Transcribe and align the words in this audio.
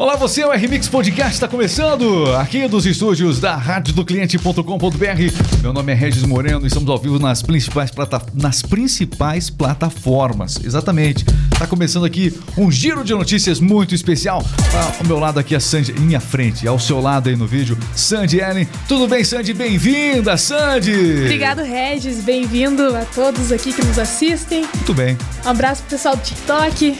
Olá, 0.00 0.16
você, 0.16 0.42
o 0.42 0.50
RMix 0.50 0.88
Podcast 0.88 1.34
está 1.34 1.46
começando 1.46 2.34
aqui 2.36 2.66
dos 2.66 2.86
estúdios 2.86 3.38
da 3.38 3.54
rádio 3.54 3.92
do 3.92 4.02
cliente.com.br. 4.02 5.60
Meu 5.60 5.74
nome 5.74 5.92
é 5.92 5.94
Regis 5.94 6.22
Moreno 6.22 6.64
e 6.64 6.68
estamos 6.68 6.88
ao 6.88 6.96
vivo 6.96 7.18
nas 7.18 7.42
principais, 7.42 7.90
plata 7.90 8.22
nas 8.32 8.62
principais 8.62 9.50
plataformas. 9.50 10.58
Exatamente. 10.64 11.26
Está 11.52 11.66
começando 11.66 12.06
aqui 12.06 12.32
um 12.56 12.72
giro 12.72 13.04
de 13.04 13.12
notícias 13.12 13.60
muito 13.60 13.94
especial. 13.94 14.42
Ah, 14.74 14.90
ao 15.00 15.06
meu 15.06 15.18
lado 15.18 15.38
aqui 15.38 15.54
a 15.54 15.60
Sandy, 15.60 15.92
minha 15.92 16.18
frente, 16.18 16.66
ao 16.66 16.78
seu 16.78 16.98
lado 16.98 17.28
aí 17.28 17.36
no 17.36 17.46
vídeo, 17.46 17.76
Sandy 17.94 18.38
Ellen. 18.38 18.66
Tudo 18.88 19.06
bem, 19.06 19.22
Sandy? 19.22 19.52
Bem-vinda, 19.52 20.34
Sandy! 20.38 21.24
Obrigado, 21.24 21.60
Regis. 21.62 22.24
Bem-vindo 22.24 22.96
a 22.96 23.04
todos 23.04 23.52
aqui 23.52 23.70
que 23.70 23.84
nos 23.84 23.98
assistem. 23.98 24.66
Muito 24.76 24.94
bem. 24.94 25.18
Um 25.44 25.50
abraço 25.50 25.82
pro 25.82 25.90
pessoal 25.90 26.16
do 26.16 26.22
TikTok. 26.22 26.96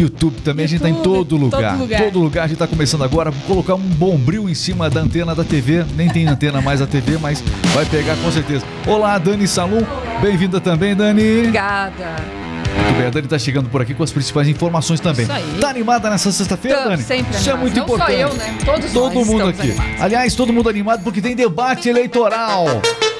YouTube 0.00 0.36
também, 0.42 0.64
YouTube, 0.64 0.64
a 0.64 0.66
gente 0.66 0.80
tá 0.80 0.88
em 0.88 1.02
todo 1.02 1.36
lugar. 1.36 1.72
todo 1.72 1.80
lugar. 1.80 2.02
Todo 2.02 2.18
lugar. 2.18 2.44
a 2.44 2.46
gente 2.48 2.58
tá 2.58 2.66
começando 2.66 3.04
agora. 3.04 3.30
Vou 3.30 3.42
colocar 3.46 3.74
um 3.74 3.88
bombril 3.88 4.48
em 4.48 4.54
cima 4.54 4.88
da 4.90 5.00
antena 5.00 5.34
da 5.34 5.44
TV. 5.44 5.84
Nem 5.96 6.08
tem 6.08 6.26
antena 6.26 6.60
mais 6.60 6.80
a 6.80 6.86
TV, 6.86 7.18
mas 7.18 7.42
vai 7.74 7.84
pegar 7.86 8.16
com 8.16 8.30
certeza. 8.30 8.64
Olá, 8.86 9.18
Dani 9.18 9.46
Salum. 9.46 9.82
Bem-vinda 10.20 10.60
também, 10.60 10.94
Dani. 10.94 11.38
Obrigada. 11.38 12.45
Muito 12.76 12.96
bem, 12.98 13.06
a 13.06 13.10
Dani 13.10 13.28
tá 13.28 13.38
chegando 13.38 13.68
por 13.68 13.80
aqui 13.80 13.94
com 13.94 14.02
as 14.02 14.10
principais 14.10 14.48
informações 14.48 15.00
também. 15.00 15.24
Isso 15.24 15.32
aí. 15.32 15.58
Tá 15.60 15.68
animada 15.70 16.10
nessa 16.10 16.30
sexta-feira, 16.32 16.84
Dani? 16.84 17.02
Sempre 17.02 17.36
Isso 17.36 17.50
é 17.50 17.54
muito 17.54 17.76
Não 17.76 17.84
importante. 17.84 18.12
Só 18.12 18.18
eu, 18.18 18.34
né? 18.34 18.58
Todos 18.64 18.92
Todo 18.92 19.24
mundo 19.24 19.48
aqui. 19.48 19.60
Animados. 19.62 20.02
Aliás, 20.02 20.34
todo 20.34 20.52
mundo 20.52 20.68
animado 20.68 21.02
porque 21.02 21.20
tem 21.20 21.34
debate 21.34 21.88
eleitoral. 21.88 22.66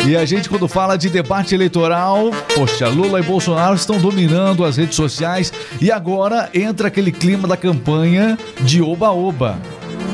E 0.06 0.16
a 0.16 0.24
gente, 0.24 0.48
quando 0.48 0.68
fala 0.68 0.96
de 0.96 1.10
debate 1.10 1.52
eleitoral, 1.52 2.30
poxa, 2.54 2.86
Lula 2.88 3.18
e 3.18 3.22
Bolsonaro 3.24 3.74
estão 3.74 3.98
dominando 3.98 4.64
as 4.64 4.76
redes 4.76 4.94
sociais 4.94 5.52
e 5.80 5.90
agora 5.90 6.48
entra 6.54 6.86
aquele 6.86 7.10
clima 7.10 7.48
da 7.48 7.56
campanha 7.56 8.38
de 8.60 8.80
oba-oba. 8.80 9.58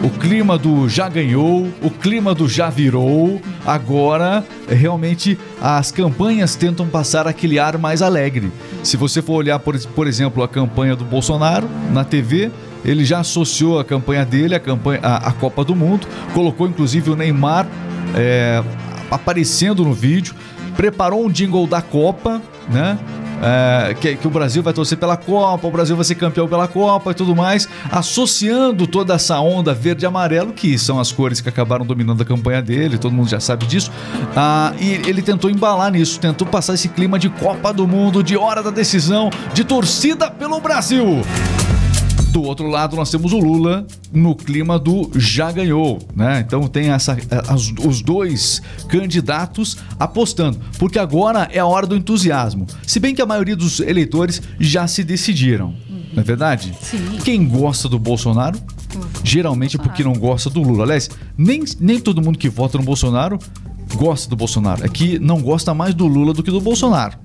O 0.03 0.11
clima 0.11 0.59
do 0.59 0.89
já 0.89 1.09
ganhou, 1.09 1.69
o 1.81 1.89
clima 1.89 2.35
do 2.35 2.49
já 2.49 2.69
virou. 2.69 3.41
Agora, 3.65 4.45
realmente, 4.69 5.39
as 5.61 5.93
campanhas 5.93 6.57
tentam 6.57 6.89
passar 6.89 7.29
aquele 7.29 7.57
ar 7.57 7.79
mais 7.79 8.03
alegre. 8.03 8.51
Se 8.83 8.97
você 8.97 9.23
for 9.23 9.35
olhar, 9.35 9.61
por, 9.61 9.79
por 9.79 10.09
exemplo, 10.09 10.43
a 10.43 10.49
campanha 10.49 10.97
do 10.97 11.05
Bolsonaro 11.05 11.69
na 11.93 12.03
TV, 12.03 12.51
ele 12.85 13.05
já 13.05 13.21
associou 13.21 13.79
a 13.79 13.85
campanha 13.85 14.25
dele 14.25 14.57
à 14.57 14.61
campanha, 14.61 15.01
Copa 15.39 15.65
do 15.65 15.77
Mundo, 15.77 16.09
colocou 16.35 16.67
inclusive 16.67 17.09
o 17.09 17.15
Neymar. 17.15 17.69
É, 18.17 18.63
aparecendo 19.09 19.85
no 19.85 19.93
vídeo, 19.93 20.35
preparou 20.77 21.25
um 21.25 21.31
jingle 21.31 21.67
da 21.67 21.81
Copa, 21.81 22.43
né? 22.71 22.99
É, 23.43 23.95
que, 23.95 24.15
que, 24.15 24.27
o 24.27 24.31
Brasil 24.31 24.63
vai 24.63 24.73
torcer 24.73 24.97
pela 24.97 25.17
Copa, 25.17 25.67
o 25.67 25.71
Brasil 25.71 25.97
vai 25.97 26.05
ser 26.05 26.15
campeão 26.15 26.47
pela 26.47 26.69
Copa 26.69 27.11
e 27.11 27.15
tudo 27.15 27.35
mais, 27.35 27.69
associando 27.91 28.87
toda 28.87 29.15
essa 29.15 29.41
onda 29.41 29.75
verde 29.75 30.05
e 30.05 30.07
amarelo, 30.07 30.53
que 30.53 30.79
são 30.79 31.01
as 31.01 31.11
cores 31.11 31.41
que 31.41 31.49
acabaram 31.49 31.85
dominando 31.85 32.23
a 32.23 32.25
campanha 32.25 32.63
dele, 32.63 32.99
todo 32.99 33.13
mundo 33.13 33.29
já 33.29 33.41
sabe 33.41 33.67
disso. 33.67 33.91
Ah, 34.37 34.73
e 34.79 34.93
ele 35.09 35.23
tentou 35.23 35.51
embalar 35.51 35.91
nisso, 35.91 36.21
tentou 36.21 36.47
passar 36.47 36.75
esse 36.75 36.89
clima 36.89 37.19
de 37.19 37.29
Copa 37.29 37.73
do 37.73 37.89
Mundo, 37.89 38.23
de 38.23 38.37
hora 38.37 38.63
da 38.63 38.71
decisão, 38.71 39.29
de 39.53 39.65
torcida 39.65 40.31
pelo 40.31 40.61
Brasil. 40.61 41.23
Do 42.33 42.43
outro 42.43 42.67
lado, 42.67 42.97
nós 42.97 43.11
temos 43.11 43.31
o 43.35 43.39
Lula 43.39 43.87
no 44.11 44.35
clima 44.35 44.79
do 44.79 45.11
já 45.15 45.53
ganhou, 45.53 45.99
né? 46.17 46.41
Então 46.41 46.67
tem 46.67 46.89
essa, 46.89 47.15
as, 47.47 47.71
os 47.85 48.01
dois 48.01 48.63
candidatos 48.89 49.77
apostando, 50.01 50.59
porque 50.79 50.99
agora 50.99 51.47
é 51.53 51.59
a 51.59 51.67
hora 51.67 51.87
do 51.87 51.95
entusiasmo. 51.95 52.67
Se 52.87 52.99
bem 52.99 53.15
que 53.15 53.21
a 53.21 53.27
maioria 53.27 53.55
dos 53.55 53.81
eleitores 53.81 54.41
já 54.59 54.87
se 54.87 55.05
decidiram, 55.05 55.75
não 56.15 56.23
é 56.23 56.25
verdade? 56.25 56.75
Sim. 56.81 57.19
Quem 57.23 57.47
gosta 57.47 57.87
do 57.87 57.99
Bolsonaro, 57.99 58.59
geralmente 59.23 59.77
é 59.77 59.79
porque 59.79 60.03
não 60.03 60.15
gosta 60.15 60.49
do 60.49 60.63
Lula. 60.63 60.85
Aliás, 60.85 61.11
nem, 61.37 61.63
nem 61.79 62.01
todo 62.01 62.23
mundo 62.23 62.39
que 62.39 62.49
vota 62.49 62.79
no 62.79 62.85
Bolsonaro 62.85 63.39
gosta 63.95 64.29
do 64.29 64.37
Bolsonaro. 64.37 64.85
É 64.85 64.89
que 64.89 65.19
não 65.19 65.41
gosta 65.41 65.75
mais 65.75 65.95
do 65.95 66.07
Lula 66.07 66.33
do 66.33 66.43
que 66.43 66.51
do 66.51 66.63
Bolsonaro. 66.63 67.19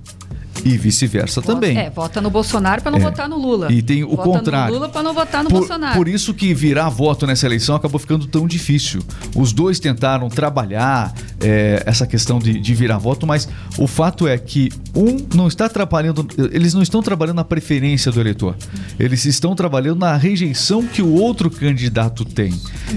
E 0.66 0.78
vice-versa 0.78 1.42
também. 1.42 1.78
É, 1.78 1.90
vota 1.90 2.20
no 2.22 2.30
Bolsonaro 2.30 2.82
para 2.82 2.92
não 2.92 3.00
é. 3.00 3.02
votar 3.02 3.30
no 3.30 3.38
Lula. 3.38 3.72
E 3.72 3.82
tem 3.82 4.04
o 4.04 4.10
vota 4.10 4.24
contrário. 4.24 4.74
No 4.74 4.80
Lula 4.80 4.90
para 4.90 5.04
não 5.04 5.14
votar 5.14 5.44
no 5.44 5.50
por, 5.50 5.60
Bolsonaro. 5.60 5.96
Por 5.96 6.08
isso 6.08 6.34
que 6.34 6.54
virar 6.54 6.90
voto 6.90 7.26
nessa 7.26 7.46
eleição 7.46 7.76
acabou 7.76 8.00
ficando 8.00 8.28
tão 8.28 8.48
difícil. 8.48 9.02
Os 9.36 9.54
dois 9.54 9.80
tentaram 9.80 10.30
trabalhar 10.30 11.14
é, 11.40 11.84
essa 11.86 12.08
questão 12.08 12.40
de, 12.40 12.60
de, 12.60 12.74
virar 12.74 12.98
voto, 12.98 13.28
mas 13.28 13.48
o 13.78 13.88
fato 13.88 14.28
é 14.28 14.38
que 14.38 14.72
um 14.96 15.18
não 15.36 15.48
está 15.48 15.70
trabalhando, 15.70 16.28
eles 16.52 16.74
não 16.74 16.82
estão 16.82 17.02
trabalhando 17.02 17.38
na 17.38 17.44
preferência 17.44 18.12
do 18.12 18.20
eleitor. 18.20 18.56
Eles 19.00 19.26
estão 19.26 19.56
trabalhando 19.56 20.00
na 20.00 20.16
rejeição 20.16 20.86
que 20.86 21.02
o 21.02 21.14
outro 21.14 21.50
candidato 21.50 22.26
tem. 22.26 22.54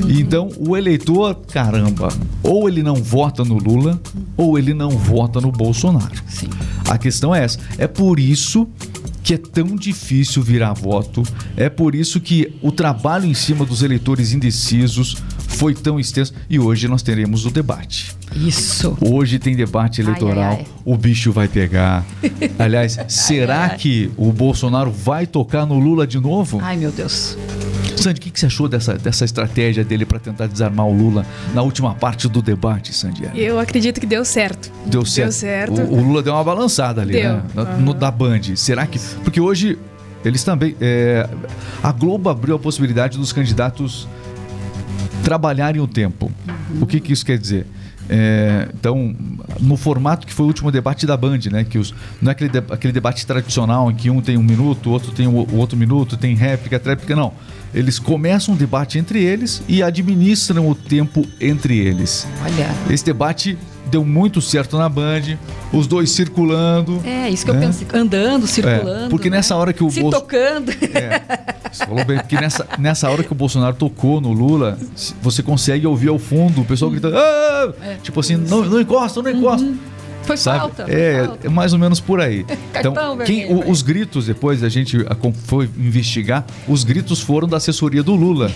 Então, 0.09 0.51
o 0.59 0.77
eleitor, 0.77 1.35
caramba, 1.35 2.09
ou 2.43 2.69
ele 2.69 2.83
não 2.83 2.97
vota 2.97 3.45
no 3.45 3.59
Lula, 3.59 4.01
ou 4.37 4.59
ele 4.59 4.73
não 4.73 4.91
vota 4.91 5.41
no 5.41 5.53
Bolsonaro. 5.53 6.15
Sim. 6.27 6.49
A 6.89 6.97
questão 6.97 7.35
é 7.35 7.45
essa. 7.45 7.59
É 7.79 7.87
por 7.87 8.19
isso 8.19 8.67
que 9.23 9.35
é 9.35 9.39
tão 9.39 9.77
difícil 9.77 10.43
virar 10.43 10.73
voto, 10.73 11.23
é 11.57 11.69
por 11.69 11.95
isso 11.95 12.21
que 12.21 12.53
o 12.63 12.73
trabalho 12.73 13.27
em 13.27 13.35
cima 13.35 13.65
dos 13.65 13.83
eleitores 13.83 14.33
indecisos 14.33 15.17
foi 15.51 15.75
tão 15.75 16.01
extenso 16.01 16.33
e 16.49 16.59
hoje 16.59 16.89
nós 16.89 17.03
teremos 17.03 17.45
o 17.45 17.51
debate. 17.51 18.17
Isso. 18.35 18.97
Hoje 19.01 19.39
tem 19.39 19.55
debate 19.55 20.01
eleitoral, 20.01 20.39
ai, 20.39 20.57
ai, 20.61 20.67
ai. 20.67 20.67
o 20.85 20.97
bicho 20.97 21.33
vai 21.33 21.49
pegar. 21.49 22.05
Aliás, 22.59 22.99
será 23.09 23.69
que 23.71 24.11
o 24.17 24.33
Bolsonaro 24.33 24.91
vai 24.91 25.27
tocar 25.27 25.67
no 25.67 25.79
Lula 25.79 26.07
de 26.07 26.19
novo? 26.19 26.61
Ai, 26.63 26.77
meu 26.77 26.91
Deus. 26.91 27.37
Sandy, 27.97 28.19
o 28.19 28.23
que, 28.23 28.31
que 28.31 28.41
você 28.41 28.47
achou 28.47 28.69
dessa, 28.69 28.95
dessa 28.95 29.25
estratégia 29.25 29.85
dele 29.85 30.07
para 30.07 30.19
tentar 30.19 30.47
desarmar 30.47 30.87
o 30.87 30.97
Lula 30.97 31.27
na 31.53 31.61
última 31.61 31.95
parte 31.95 32.29
do 32.29 32.41
debate, 32.41 32.95
Sandy? 32.95 33.29
Eu 33.35 33.59
acredito 33.59 34.01
que 34.01 34.07
deu 34.07 34.25
certo. 34.25 34.73
Deu 34.87 35.05
certo. 35.05 35.27
Deu 35.27 35.33
certo. 35.33 35.81
O, 35.83 35.99
o 35.99 36.03
Lula 36.03 36.23
deu 36.23 36.33
uma 36.33 36.45
balançada 36.45 37.03
ali, 37.03 37.13
deu. 37.13 37.35
né? 37.35 37.43
No, 37.55 37.63
uhum. 37.63 37.81
no, 37.81 37.95
da 37.95 38.11
Band. 38.11 38.57
Será 38.57 38.87
que. 38.87 38.99
Porque 39.23 39.41
hoje 39.41 39.77
eles 40.25 40.43
também. 40.45 40.75
É, 40.81 41.29
a 41.83 41.93
Globo 41.93 42.31
abriu 42.31 42.55
a 42.55 42.59
possibilidade 42.59 43.19
dos 43.19 43.33
candidatos 43.33 44.09
trabalharem 45.23 45.81
o 45.81 45.87
tempo. 45.87 46.31
O 46.81 46.87
que, 46.87 47.01
que 47.01 47.13
isso 47.13 47.25
quer 47.25 47.39
dizer? 47.39 47.67
É, 48.13 48.69
então, 48.75 49.15
no 49.61 49.77
formato 49.77 50.27
que 50.27 50.33
foi 50.33 50.45
o 50.45 50.49
último 50.49 50.73
debate 50.73 51.07
da 51.07 51.17
Band, 51.17 51.39
né? 51.53 51.63
Que 51.63 51.79
os, 51.79 51.95
não 52.21 52.31
é 52.31 52.33
aquele, 52.33 52.51
de, 52.51 52.59
aquele 52.59 52.93
debate 52.93 53.25
tradicional 53.25 53.89
em 53.89 53.95
que 53.95 54.11
um 54.11 54.21
tem 54.21 54.37
um 54.37 54.43
minuto, 54.43 54.89
o 54.89 54.93
outro 54.93 55.13
tem 55.13 55.29
o, 55.29 55.31
o 55.31 55.57
outro 55.57 55.79
minuto, 55.79 56.17
tem 56.17 56.35
réplica, 56.35 56.81
tréplica, 56.81 57.15
não. 57.15 57.33
Eles 57.73 58.01
começam 58.01 58.55
um 58.55 58.57
debate 58.57 58.99
entre 58.99 59.23
eles 59.23 59.63
e 59.69 59.81
administram 59.81 60.69
o 60.69 60.75
tempo 60.75 61.25
entre 61.41 61.79
eles. 61.79 62.27
Olha. 62.43 62.69
Esse 62.93 63.05
debate 63.05 63.57
deu 63.91 64.05
muito 64.05 64.41
certo 64.41 64.79
na 64.79 64.89
Band, 64.89 65.39
os 65.73 65.87
dois 65.87 66.11
circulando. 66.11 67.01
É, 67.05 67.29
isso 67.29 67.45
que 67.45 67.53
né? 67.53 67.59
eu 67.59 67.67
pensei, 67.67 67.87
andando, 67.93 68.47
circulando. 68.47 69.07
É, 69.07 69.09
porque 69.09 69.29
né? 69.29 69.37
nessa 69.37 69.57
hora 69.57 69.73
que 69.73 69.83
o 69.83 69.91
Se 69.91 70.01
Bolso... 70.01 70.21
tocando. 70.21 70.71
É, 70.71 71.21
você 71.71 71.85
falou 71.85 72.05
bem, 72.05 72.19
porque 72.19 72.37
nessa, 72.37 72.67
nessa 72.79 73.11
hora 73.11 73.23
que 73.23 73.33
o 73.33 73.35
Bolsonaro 73.35 73.75
tocou 73.77 74.21
no 74.21 74.33
Lula, 74.33 74.79
você 75.21 75.43
consegue 75.43 75.87
ouvir 75.87 76.09
ao 76.09 76.19
fundo 76.19 76.63
o 76.63 76.65
pessoal 76.65 76.91
gritando, 76.91 77.17
ah! 77.17 77.73
é, 77.83 77.97
tipo 78.03 78.19
assim, 78.21 78.37
não, 78.37 78.65
não 78.65 78.81
encosta, 78.81 79.21
não 79.23 79.31
encosta. 79.31 79.67
Uhum. 79.67 79.79
Foi 80.23 80.37
Sabe? 80.37 80.59
falta. 80.59 80.87
É, 80.89 81.25
falta. 81.27 81.47
é 81.47 81.51
mais 81.51 81.73
ou 81.73 81.79
menos 81.79 82.01
por 82.01 82.21
aí. 82.21 82.45
então, 82.75 82.95
quem, 83.25 83.47
vermelho, 83.47 83.69
o, 83.69 83.71
os 83.71 83.83
gritos, 83.83 84.27
depois 84.27 84.63
a 84.63 84.69
gente 84.69 84.99
foi 85.45 85.69
investigar, 85.77 86.45
os 86.69 86.85
gritos 86.85 87.21
foram 87.21 87.49
da 87.49 87.57
assessoria 87.57 88.03
do 88.03 88.15
Lula. 88.15 88.51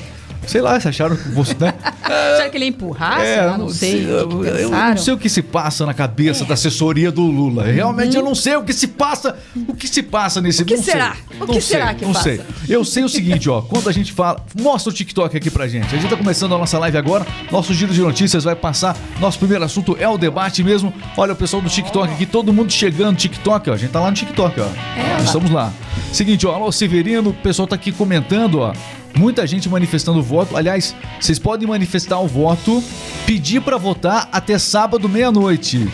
Sei 0.47 0.61
lá, 0.61 0.79
se 0.79 0.89
acharam 0.89 1.17
que 1.17 1.29
você. 1.31 1.55
Né? 1.59 1.75
Será 2.37 2.51
que 2.51 2.57
ele 2.57 2.67
empurrasse? 2.67 3.25
É, 3.25 3.47
eu 3.47 3.59
não 3.59 3.69
sei. 3.69 4.05
Eu, 4.05 4.45
eu, 4.45 4.71
não 4.71 4.97
sei 4.97 5.15
o 5.15 5.19
que 5.19 5.29
se 5.29 5.43
passa 5.43 5.87
na 5.87 5.95
cabeça 5.95 6.45
é. 6.45 6.47
da 6.47 6.55
assessoria 6.55 7.11
do 7.11 7.23
Lula. 7.23 7.65
Realmente 7.65 8.17
uhum. 8.17 8.23
eu 8.23 8.25
não 8.25 8.35
sei 8.35 8.57
o 8.57 8.63
que 8.63 8.73
se 8.73 8.89
passa. 8.89 9.37
O 9.69 9.75
que 9.75 9.89
se 9.89 10.03
passa 10.03 10.41
nesse 10.41 10.63
O 10.63 10.67
que 10.67 10.77
será? 10.77 11.15
Sei. 11.15 11.41
O 11.41 11.47
que 11.47 11.61
será 11.61 11.95
que 11.95 12.05
não 12.05 12.13
passa? 12.13 12.25
sei. 12.25 12.41
Eu 12.69 12.85
sei 12.85 13.05
o 13.05 13.09
seguinte, 13.09 13.49
ó. 13.49 13.63
Quando 13.63 13.89
a 13.89 13.93
gente 13.93 14.13
fala. 14.13 14.45
Mostra 14.61 14.91
o 14.91 14.94
TikTok 14.94 15.37
aqui 15.37 15.50
pra 15.50 15.67
gente. 15.67 15.87
A 15.94 15.99
gente 15.99 16.09
tá 16.09 16.17
começando 16.17 16.55
a 16.55 16.59
nossa 16.59 16.79
live 16.79 16.97
agora. 16.99 17.27
Nosso 17.50 17.73
giro 17.73 17.93
de 17.93 18.00
notícias 18.00 18.44
vai 18.44 18.55
passar. 18.55 18.97
Nosso 19.21 19.38
primeiro 19.38 19.65
assunto 19.65 19.97
é 19.99 20.09
o 20.09 20.19
debate 20.19 20.62
mesmo. 20.62 20.93
Olha 21.17 21.33
o 21.33 21.37
pessoal 21.37 21.54
do 21.61 21.69
TikTok 21.69 22.12
aqui, 22.12 22.27
todo 22.27 22.53
mundo 22.53 22.73
chegando 22.73 23.17
TikTok, 23.17 23.71
ó. 23.71 23.75
A 23.75 23.77
gente 23.77 23.91
tá 23.91 24.01
lá 24.01 24.11
no 24.11 24.17
TikTok, 24.17 24.61
ó. 24.61 24.65
É, 24.65 25.23
Estamos 25.23 25.51
lá. 25.51 25.73
Seguinte, 26.12 26.47
ó. 26.47 26.53
Alô, 26.55 26.71
Severino. 26.73 27.31
O 27.31 27.35
pessoal 27.35 27.67
tá 27.69 27.75
aqui 27.75 27.91
comentando, 27.93 28.61
ó. 28.61 28.73
Muita 29.17 29.47
gente 29.47 29.69
manifestando 29.69 30.23
voto. 30.23 30.56
Aliás, 30.56 30.95
vocês 31.21 31.39
podem 31.39 31.69
manifestar 31.69 32.19
o 32.19 32.27
voto, 32.27 32.83
pedir 33.27 33.61
para 33.61 33.77
votar 33.77 34.29
até 34.33 34.59
sábado 34.59 35.09
meia-noite. 35.09 35.89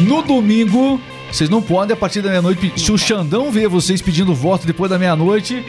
No 0.00 0.22
domingo, 0.22 1.00
vocês 1.30 1.48
não 1.48 1.62
podem 1.62 1.94
a 1.94 1.96
partir 1.96 2.20
da 2.20 2.30
meia-noite. 2.30 2.72
Se 2.76 2.90
o 2.90 2.98
Xandão 2.98 3.50
ver 3.50 3.68
vocês 3.68 4.02
pedindo 4.02 4.34
voto 4.34 4.66
depois 4.66 4.90
da 4.90 4.98
meia-noite, 4.98 5.64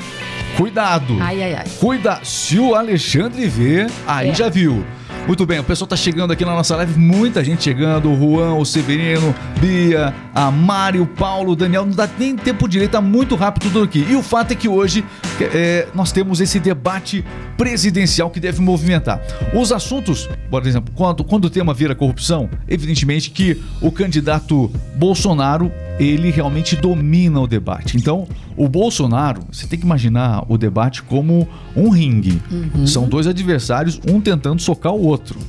cuidado. 0.57 1.17
Ai, 1.21 1.43
ai, 1.43 1.53
ai. 1.55 1.65
Cuida. 1.79 2.19
Se 2.23 2.57
o 2.57 2.73
Alexandre 2.73 3.47
ver, 3.47 3.87
aí 4.07 4.29
É. 4.29 4.33
já 4.33 4.49
viu. 4.49 4.83
Muito 5.27 5.43
bem, 5.43 5.57
o 5.59 5.63
pessoal 5.63 5.87
tá 5.87 5.95
chegando 5.95 6.31
aqui 6.31 6.45
na 6.45 6.53
nossa 6.53 6.75
live, 6.75 6.99
muita 6.99 7.43
gente 7.43 7.63
chegando, 7.63 8.11
o 8.11 8.15
Juan, 8.15 8.53
o 8.53 8.63
Severino, 8.63 9.33
Bia, 9.59 10.13
a 10.35 10.51
Mário, 10.51 11.01
o 11.01 11.07
Paulo, 11.07 11.53
o 11.53 11.55
Daniel, 11.55 11.83
não 11.83 11.93
dá 11.93 12.07
nem 12.19 12.35
tempo 12.35 12.67
direito, 12.67 12.91
tá 12.91 13.01
muito 13.01 13.33
rápido 13.35 13.63
tudo 13.63 13.83
aqui. 13.83 14.05
E 14.07 14.15
o 14.15 14.21
fato 14.21 14.51
é 14.51 14.55
que 14.55 14.69
hoje 14.69 15.03
é, 15.43 15.87
nós 15.93 16.11
temos 16.11 16.39
esse 16.39 16.59
debate 16.59 17.23
presidencial 17.57 18.29
que 18.29 18.39
deve 18.39 18.61
movimentar. 18.61 19.21
Os 19.53 19.71
assuntos, 19.71 20.29
por 20.49 20.65
exemplo, 20.65 20.93
quando, 20.95 21.23
quando 21.23 21.45
o 21.45 21.49
tema 21.49 21.73
vira 21.73 21.95
corrupção, 21.95 22.49
evidentemente 22.67 23.29
que 23.29 23.61
o 23.81 23.91
candidato 23.91 24.71
Bolsonaro 24.95 25.71
ele 25.99 26.29
realmente 26.29 26.75
domina 26.75 27.39
o 27.39 27.47
debate. 27.47 27.97
Então, 27.97 28.27
o 28.57 28.67
Bolsonaro, 28.67 29.41
você 29.51 29.65
tem 29.67 29.79
que 29.79 29.85
imaginar 29.85 30.43
o 30.49 30.57
debate 30.57 31.01
como 31.03 31.47
um 31.75 31.89
ringue. 31.89 32.41
Uhum. 32.51 32.85
São 32.87 33.07
dois 33.07 33.27
adversários, 33.27 33.99
um 34.07 34.19
tentando 34.19 34.61
socar 34.61 34.93
o 34.93 35.01
outro, 35.01 35.39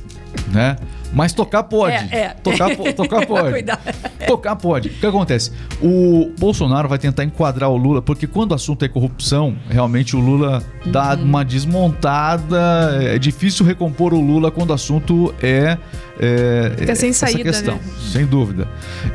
né? 0.51 0.77
Mas 1.13 1.33
tocar 1.33 1.63
pode. 1.63 1.95
É, 1.95 2.17
é. 2.17 2.29
Tocar, 2.29 2.75
tocar 2.93 3.25
pode. 3.27 3.65
tocar 4.27 4.55
pode. 4.55 4.89
O 4.89 4.91
que 4.93 5.05
acontece? 5.05 5.51
O 5.81 6.31
Bolsonaro 6.37 6.87
vai 6.87 6.97
tentar 6.97 7.23
enquadrar 7.23 7.69
o 7.69 7.77
Lula, 7.77 8.01
porque 8.01 8.27
quando 8.27 8.51
o 8.51 8.55
assunto 8.55 8.83
é 8.83 8.87
corrupção, 8.87 9.55
realmente 9.69 10.15
o 10.15 10.19
Lula 10.19 10.63
dá 10.85 11.15
uhum. 11.15 11.23
uma 11.23 11.45
desmontada. 11.45 12.99
É 13.01 13.17
difícil 13.17 13.65
recompor 13.65 14.13
o 14.13 14.21
Lula 14.21 14.51
quando 14.51 14.71
o 14.71 14.73
assunto 14.73 15.33
é. 15.41 15.77
é 16.19 16.73
Fica 16.77 16.95
sem 16.95 17.13
saída, 17.13 17.43
questão, 17.43 17.75
né? 17.75 17.81
Sem 18.11 18.25
dúvida. 18.25 18.67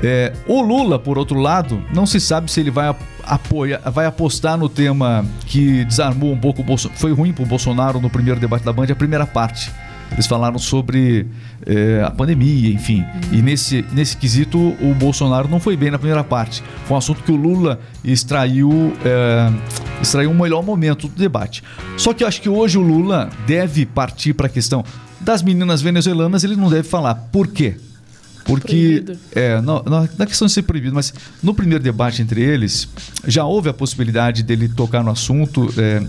É, 0.03 0.33
o 0.47 0.63
Lula, 0.63 0.99
por 0.99 1.19
outro 1.19 1.39
lado, 1.39 1.83
não 1.95 2.07
se 2.07 2.21
sabe 2.21 2.51
se 2.51 2.61
ele 2.61 2.71
vai 2.71 2.95
apoia, 3.25 3.81
vai 3.93 4.07
apostar 4.07 4.57
no 4.57 4.69
tema 4.69 5.25
que 5.47 5.85
desarmou 5.85 6.33
um 6.33 6.39
pouco 6.39 6.63
o 6.63 6.65
Bolsonaro. 6.65 6.99
Foi 6.99 7.13
ruim 7.13 7.33
para 7.33 7.45
o 7.45 7.47
Bolsonaro 7.47 8.01
no 8.01 8.11
primeiro 8.11 8.41
debate 8.41 8.65
da 8.65 8.73
Band, 8.73 8.87
a 8.91 8.97
primeira 8.97 9.27
parte 9.27 9.71
eles 10.13 10.27
falaram 10.27 10.59
sobre 10.59 11.27
é, 11.67 12.03
a 12.05 12.11
pandemia, 12.11 12.73
enfim. 12.73 13.01
Uhum. 13.01 13.39
E 13.39 13.43
nesse, 13.43 13.85
nesse 13.93 14.17
quesito, 14.17 14.59
o 14.59 14.95
Bolsonaro 14.95 15.49
não 15.49 15.59
foi 15.59 15.77
bem 15.77 15.91
na 15.91 15.99
primeira 15.99 16.23
parte. 16.23 16.63
Foi 16.87 16.95
um 16.95 16.99
assunto 16.99 17.23
que 17.23 17.33
o 17.33 17.37
Lula 17.37 17.81
extraiu, 18.05 18.93
é, 19.05 19.51
extraiu 20.01 20.31
um 20.31 20.35
melhor 20.35 20.63
momento 20.63 21.09
do 21.09 21.19
debate. 21.19 21.63
Só 21.97 22.13
que 22.13 22.25
eu 22.25 22.29
acho 22.29 22.41
que 22.41 22.49
hoje 22.49 22.79
o 22.79 22.83
Lula 22.83 23.31
deve 23.47 23.87
partir 23.87 24.35
para 24.35 24.47
a 24.47 24.51
questão 24.51 24.85
das 25.21 25.43
meninas 25.43 25.81
venezuelanas, 25.81 26.45
ele 26.45 26.57
não 26.57 26.69
deve 26.69 26.89
falar. 26.89 27.15
Por 27.15 27.49
quê? 27.49 27.77
Porque, 28.45 29.03
proibido. 29.05 29.19
é, 29.35 29.61
não, 29.61 29.83
não, 29.85 30.01
não 30.01 30.25
é 30.25 30.27
questão 30.27 30.47
de 30.47 30.53
ser 30.53 30.63
proibido, 30.63 30.95
mas 30.95 31.13
no 31.43 31.55
primeiro 31.55 31.83
debate 31.83 32.23
entre 32.23 32.43
eles, 32.43 32.89
já 33.27 33.45
houve 33.45 33.69
a 33.69 33.75
possibilidade 33.75 34.43
dele 34.43 34.69
tocar 34.69 35.03
no 35.03 35.11
assunto, 35.11 35.73
é, 35.79 36.03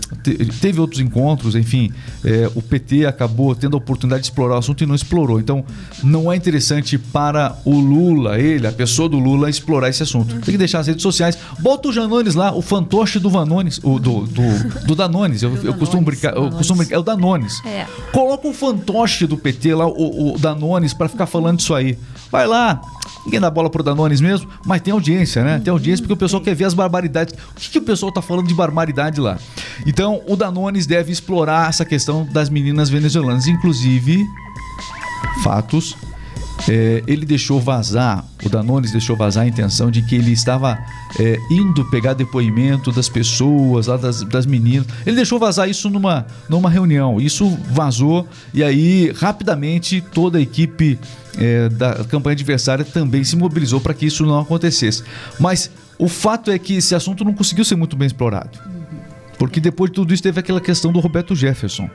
teve 0.60 0.80
outros 0.80 1.00
encontros, 1.00 1.54
enfim, 1.54 1.92
é, 2.24 2.50
o 2.54 2.62
PT 2.62 3.06
acabou 3.06 3.54
tendo 3.54 3.74
a 3.74 3.78
oportunidade 3.78 4.22
de 4.22 4.26
explorar 4.28 4.56
o 4.56 4.58
assunto 4.58 4.82
e 4.82 4.86
não 4.86 4.94
explorou. 4.94 5.38
Então, 5.38 5.64
não 6.02 6.32
é 6.32 6.36
interessante 6.36 6.98
para 6.98 7.56
o 7.64 7.78
Lula, 7.78 8.38
ele, 8.38 8.66
a 8.66 8.72
pessoa 8.72 9.08
do 9.08 9.18
Lula, 9.18 9.48
explorar 9.48 9.88
esse 9.88 10.02
assunto. 10.02 10.34
Tem 10.40 10.52
que 10.52 10.58
deixar 10.58 10.80
as 10.80 10.86
redes 10.86 11.02
sociais. 11.02 11.38
Bota 11.60 11.88
o 11.88 11.92
Janones 11.92 12.34
lá, 12.34 12.54
o 12.54 12.62
fantoche 12.62 13.18
do 13.18 13.30
Vanones, 13.30 13.78
o, 13.82 13.98
do, 13.98 14.26
do, 14.26 14.86
do 14.86 14.94
Danones. 14.94 15.42
Eu, 15.42 15.56
eu 15.62 15.74
costumo 15.74 16.02
brincar, 16.02 16.34
eu 16.34 16.50
costumo 16.50 16.78
brincar, 16.78 16.96
é 16.96 16.98
o 16.98 17.02
Danones. 17.02 17.60
É. 17.64 17.86
Coloca 18.12 18.48
o 18.48 18.52
fantoche 18.52 19.26
do 19.26 19.36
PT 19.36 19.74
lá, 19.74 19.86
o, 19.86 20.34
o 20.34 20.38
Danones, 20.38 20.92
para 20.92 21.08
ficar 21.08 21.26
falando 21.26 21.60
isso 21.60 21.74
aí. 21.74 21.96
Vai 22.34 22.48
lá, 22.48 22.80
ninguém 23.24 23.38
dá 23.38 23.48
bola 23.48 23.70
pro 23.70 23.80
Danones 23.80 24.20
mesmo, 24.20 24.50
mas 24.66 24.82
tem 24.82 24.92
audiência, 24.92 25.44
né? 25.44 25.60
Tem 25.60 25.70
audiência 25.70 26.02
porque 26.02 26.14
o 26.14 26.16
pessoal 26.16 26.42
quer 26.42 26.52
ver 26.52 26.64
as 26.64 26.74
barbaridades. 26.74 27.32
O 27.32 27.54
que, 27.54 27.70
que 27.70 27.78
o 27.78 27.82
pessoal 27.82 28.10
tá 28.10 28.20
falando 28.20 28.48
de 28.48 28.54
barbaridade 28.54 29.20
lá? 29.20 29.38
Então, 29.86 30.20
o 30.26 30.34
Danones 30.34 30.84
deve 30.84 31.12
explorar 31.12 31.68
essa 31.68 31.84
questão 31.84 32.26
das 32.32 32.50
meninas 32.50 32.90
venezuelanas, 32.90 33.46
inclusive 33.46 34.20
fatos 35.44 35.94
é, 36.68 37.02
ele 37.06 37.26
deixou 37.26 37.60
vazar, 37.60 38.24
o 38.44 38.48
Danones 38.48 38.90
deixou 38.90 39.16
vazar 39.16 39.44
a 39.44 39.46
intenção 39.46 39.90
de 39.90 40.02
que 40.02 40.14
ele 40.14 40.32
estava 40.32 40.78
é, 41.18 41.38
indo 41.50 41.84
pegar 41.90 42.14
depoimento 42.14 42.90
das 42.90 43.08
pessoas, 43.08 43.86
lá 43.86 43.96
das, 43.96 44.22
das 44.22 44.46
meninas. 44.46 44.86
Ele 45.06 45.16
deixou 45.16 45.38
vazar 45.38 45.68
isso 45.68 45.90
numa, 45.90 46.26
numa 46.48 46.70
reunião. 46.70 47.20
Isso 47.20 47.48
vazou 47.70 48.26
e 48.52 48.62
aí 48.62 49.12
rapidamente 49.12 50.00
toda 50.00 50.38
a 50.38 50.40
equipe 50.40 50.98
é, 51.36 51.68
da 51.68 52.04
campanha 52.04 52.34
adversária 52.34 52.84
também 52.84 53.24
se 53.24 53.36
mobilizou 53.36 53.80
para 53.80 53.92
que 53.92 54.06
isso 54.06 54.24
não 54.24 54.40
acontecesse. 54.40 55.02
Mas 55.38 55.70
o 55.98 56.08
fato 56.08 56.50
é 56.50 56.58
que 56.58 56.74
esse 56.74 56.94
assunto 56.94 57.24
não 57.24 57.34
conseguiu 57.34 57.64
ser 57.64 57.76
muito 57.76 57.96
bem 57.96 58.06
explorado. 58.06 58.58
Porque 59.38 59.60
depois 59.60 59.90
de 59.90 59.96
tudo 59.96 60.14
isso 60.14 60.22
teve 60.22 60.40
aquela 60.40 60.60
questão 60.60 60.92
do 60.92 61.00
Roberto 61.00 61.34
Jefferson. 61.34 61.90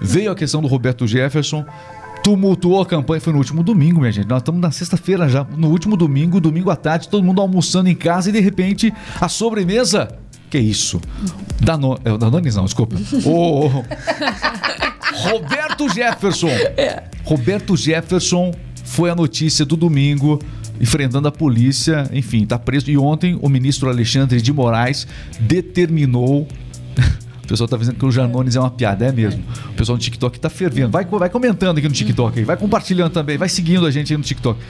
Veio 0.00 0.30
a 0.30 0.34
questão 0.34 0.60
do 0.60 0.68
Roberto 0.68 1.06
Jefferson, 1.06 1.64
tumultuou 2.28 2.82
a 2.82 2.86
campanha. 2.86 3.22
Foi 3.22 3.32
no 3.32 3.38
último 3.38 3.62
domingo, 3.62 4.00
minha 4.00 4.12
gente. 4.12 4.28
Nós 4.28 4.42
estamos 4.42 4.60
na 4.60 4.70
sexta-feira 4.70 5.26
já. 5.30 5.44
No 5.56 5.70
último 5.70 5.96
domingo, 5.96 6.38
domingo 6.38 6.70
à 6.70 6.76
tarde, 6.76 7.08
todo 7.08 7.24
mundo 7.24 7.40
almoçando 7.40 7.88
em 7.88 7.94
casa 7.94 8.28
e 8.28 8.32
de 8.32 8.40
repente 8.40 8.92
a 9.18 9.28
sobremesa. 9.28 10.08
Que 10.50 10.58
isso? 10.58 11.00
Dano... 11.58 11.98
É, 12.04 12.18
Danones 12.18 12.54
não, 12.54 12.66
desculpa. 12.66 12.96
O 13.24 13.68
Roberto 15.30 15.88
Jefferson. 15.88 16.48
É. 16.48 17.04
Roberto 17.24 17.74
Jefferson 17.76 18.52
foi 18.84 19.08
a 19.08 19.14
notícia 19.14 19.64
do 19.64 19.76
domingo 19.76 20.38
enfrentando 20.78 21.28
a 21.28 21.32
polícia, 21.32 22.08
enfim, 22.12 22.42
está 22.42 22.58
preso. 22.58 22.90
E 22.90 22.98
ontem 22.98 23.38
o 23.40 23.48
ministro 23.48 23.88
Alexandre 23.88 24.42
de 24.42 24.52
Moraes 24.52 25.06
determinou 25.40 26.46
o 27.48 27.56
pessoal 27.56 27.66
tá 27.66 27.78
dizendo 27.78 27.96
que 27.96 28.04
o 28.04 28.10
Janones 28.10 28.56
é 28.56 28.60
uma 28.60 28.70
piada, 28.70 29.06
é 29.06 29.10
mesmo. 29.10 29.42
O 29.70 29.72
pessoal 29.72 29.96
no 29.96 30.02
TikTok 30.02 30.38
tá 30.38 30.50
fervendo. 30.50 30.90
Vai, 30.90 31.06
vai 31.06 31.30
comentando 31.30 31.78
aqui 31.78 31.88
no 31.88 31.94
TikTok, 31.94 32.40
aí, 32.40 32.44
vai 32.44 32.58
compartilhando 32.58 33.10
também, 33.10 33.38
vai 33.38 33.48
seguindo 33.48 33.86
a 33.86 33.90
gente 33.90 34.12
aí 34.12 34.18
no 34.18 34.22
TikTok. 34.22 34.60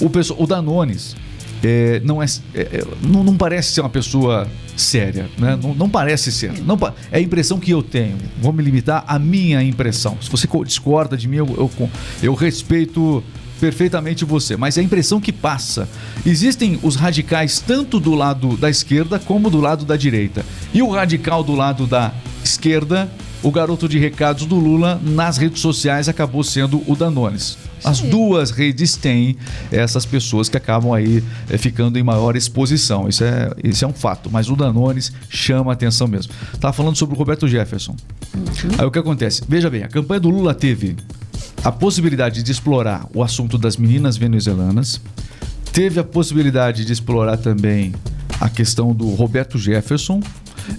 O, 0.00 0.08
pessoal, 0.08 0.40
o 0.40 0.46
Danones 0.46 1.16
é, 1.60 2.00
não, 2.04 2.22
é, 2.22 2.26
é, 2.54 2.60
é 2.60 2.84
não, 3.02 3.24
não, 3.24 3.36
parece 3.36 3.72
ser 3.72 3.80
uma 3.80 3.90
pessoa 3.90 4.46
séria, 4.76 5.28
né? 5.36 5.58
Não, 5.60 5.74
não 5.74 5.90
parece 5.90 6.30
ser. 6.30 6.52
Não, 6.62 6.78
é 7.10 7.18
a 7.18 7.20
impressão 7.20 7.58
que 7.58 7.72
eu 7.72 7.82
tenho. 7.82 8.16
Vou 8.40 8.52
me 8.52 8.62
limitar 8.62 9.02
à 9.08 9.18
minha 9.18 9.60
impressão. 9.60 10.16
Se 10.22 10.30
você 10.30 10.48
discorda 10.64 11.16
de 11.16 11.26
mim, 11.26 11.38
eu, 11.38 11.46
eu, 11.48 11.90
eu 12.22 12.34
respeito 12.34 13.24
perfeitamente 13.60 14.24
você, 14.24 14.56
mas 14.56 14.78
é 14.78 14.80
a 14.80 14.84
impressão 14.84 15.20
que 15.20 15.32
passa. 15.32 15.86
Existem 16.24 16.78
os 16.82 16.96
radicais 16.96 17.60
tanto 17.60 18.00
do 18.00 18.14
lado 18.14 18.56
da 18.56 18.70
esquerda 18.70 19.18
como 19.18 19.50
do 19.50 19.60
lado 19.60 19.84
da 19.84 19.96
direita. 19.96 20.44
E 20.72 20.82
o 20.82 20.90
radical 20.90 21.42
do 21.42 21.54
lado 21.54 21.86
da 21.86 22.12
esquerda, 22.44 23.10
o 23.42 23.50
garoto 23.50 23.88
de 23.88 23.98
recados 23.98 24.46
do 24.46 24.56
Lula 24.56 25.00
nas 25.02 25.36
redes 25.36 25.60
sociais 25.60 26.08
acabou 26.08 26.44
sendo 26.44 26.82
o 26.86 26.94
Danones. 26.94 27.58
As 27.82 28.00
duas 28.00 28.50
redes 28.50 28.96
têm 28.96 29.36
essas 29.72 30.04
pessoas 30.04 30.48
que 30.48 30.56
acabam 30.56 30.92
aí 30.92 31.24
é, 31.48 31.56
ficando 31.56 31.98
em 31.98 32.02
maior 32.02 32.36
exposição. 32.36 33.08
Isso 33.08 33.24
é, 33.24 33.50
isso 33.64 33.84
é 33.84 33.88
um 33.88 33.92
fato. 33.92 34.30
Mas 34.30 34.50
o 34.50 34.56
Danones 34.56 35.12
chama 35.30 35.72
a 35.72 35.74
atenção 35.74 36.06
mesmo. 36.06 36.32
Tava 36.60 36.74
falando 36.74 36.96
sobre 36.96 37.14
o 37.14 37.18
Roberto 37.18 37.48
Jefferson. 37.48 37.96
Uhum. 38.34 38.70
Aí 38.78 38.84
o 38.84 38.90
que 38.90 38.98
acontece? 38.98 39.42
Veja 39.48 39.70
bem, 39.70 39.82
a 39.82 39.88
campanha 39.88 40.20
do 40.20 40.28
Lula 40.28 40.54
teve 40.54 40.96
a 41.64 41.72
possibilidade 41.72 42.42
de 42.42 42.52
explorar 42.52 43.06
o 43.14 43.22
assunto 43.22 43.58
das 43.58 43.76
meninas 43.76 44.16
venezuelanas, 44.16 45.00
teve 45.72 46.00
a 46.00 46.04
possibilidade 46.04 46.84
de 46.84 46.92
explorar 46.92 47.36
também 47.36 47.94
a 48.40 48.48
questão 48.48 48.94
do 48.94 49.08
Roberto 49.10 49.58
Jefferson. 49.58 50.20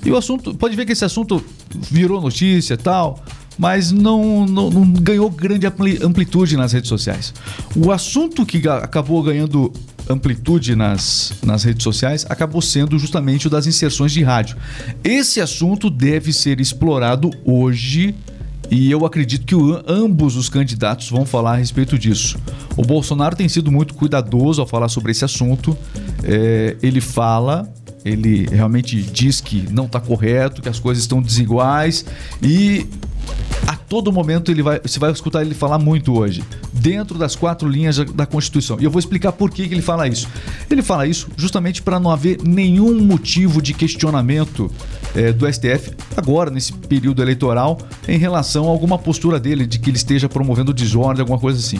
E 0.05 0.11
o 0.11 0.17
assunto, 0.17 0.53
pode 0.55 0.75
ver 0.75 0.85
que 0.85 0.91
esse 0.91 1.05
assunto 1.05 1.43
virou 1.89 2.21
notícia 2.21 2.73
e 2.73 2.77
tal, 2.77 3.23
mas 3.57 3.91
não, 3.91 4.45
não, 4.45 4.69
não, 4.69 4.93
ganhou 4.93 5.29
grande 5.29 5.67
amplitude 6.03 6.57
nas 6.57 6.71
redes 6.71 6.89
sociais. 6.89 7.33
O 7.75 7.91
assunto 7.91 8.45
que 8.45 8.67
acabou 8.67 9.21
ganhando 9.21 9.71
amplitude 10.09 10.75
nas, 10.75 11.33
nas 11.43 11.63
redes 11.63 11.83
sociais 11.83 12.25
acabou 12.29 12.61
sendo 12.61 12.97
justamente 12.97 13.47
o 13.47 13.49
das 13.49 13.67
inserções 13.67 14.11
de 14.11 14.23
rádio. 14.23 14.57
Esse 15.03 15.39
assunto 15.39 15.89
deve 15.89 16.33
ser 16.33 16.59
explorado 16.59 17.29
hoje 17.45 18.15
e 18.69 18.89
eu 18.89 19.05
acredito 19.05 19.45
que 19.45 19.53
o, 19.53 19.83
ambos 19.85 20.37
os 20.37 20.47
candidatos 20.47 21.09
vão 21.09 21.25
falar 21.25 21.53
a 21.53 21.55
respeito 21.57 21.99
disso. 21.99 22.37
O 22.77 22.83
Bolsonaro 22.83 23.35
tem 23.35 23.49
sido 23.49 23.69
muito 23.69 23.93
cuidadoso 23.93 24.61
ao 24.61 24.67
falar 24.67 24.87
sobre 24.87 25.11
esse 25.11 25.25
assunto. 25.25 25.77
É, 26.23 26.77
ele 26.81 27.01
fala, 27.01 27.71
ele 28.03 28.47
realmente 28.49 29.01
diz 29.01 29.41
que 29.41 29.67
não 29.71 29.85
está 29.85 29.99
correto, 29.99 30.61
que 30.61 30.69
as 30.69 30.79
coisas 30.79 31.03
estão 31.03 31.21
desiguais 31.21 32.05
e 32.41 32.87
a 33.67 33.75
todo 33.75 34.11
momento 34.11 34.51
ele 34.51 34.63
vai, 34.63 34.79
você 34.79 34.99
vai 34.99 35.11
escutar 35.11 35.41
ele 35.41 35.53
falar 35.53 35.77
muito 35.77 36.17
hoje, 36.17 36.43
dentro 36.73 37.17
das 37.17 37.35
quatro 37.35 37.69
linhas 37.69 37.97
da 37.97 38.25
Constituição. 38.25 38.77
E 38.79 38.83
eu 38.83 38.91
vou 38.91 38.99
explicar 38.99 39.31
por 39.31 39.51
que, 39.51 39.67
que 39.67 39.73
ele 39.73 39.81
fala 39.81 40.07
isso. 40.07 40.27
Ele 40.69 40.81
fala 40.81 41.05
isso 41.05 41.29
justamente 41.37 41.81
para 41.81 41.99
não 41.99 42.09
haver 42.09 42.39
nenhum 42.43 42.99
motivo 43.03 43.61
de 43.61 43.73
questionamento 43.73 44.71
é, 45.15 45.31
do 45.31 45.51
STF 45.51 45.91
agora, 46.17 46.49
nesse 46.49 46.73
período 46.73 47.21
eleitoral, 47.21 47.77
em 48.07 48.17
relação 48.17 48.65
a 48.65 48.69
alguma 48.69 48.97
postura 48.97 49.39
dele, 49.39 49.67
de 49.67 49.77
que 49.79 49.89
ele 49.89 49.97
esteja 49.97 50.27
promovendo 50.27 50.73
desordem, 50.73 51.21
alguma 51.21 51.39
coisa 51.39 51.59
assim. 51.59 51.79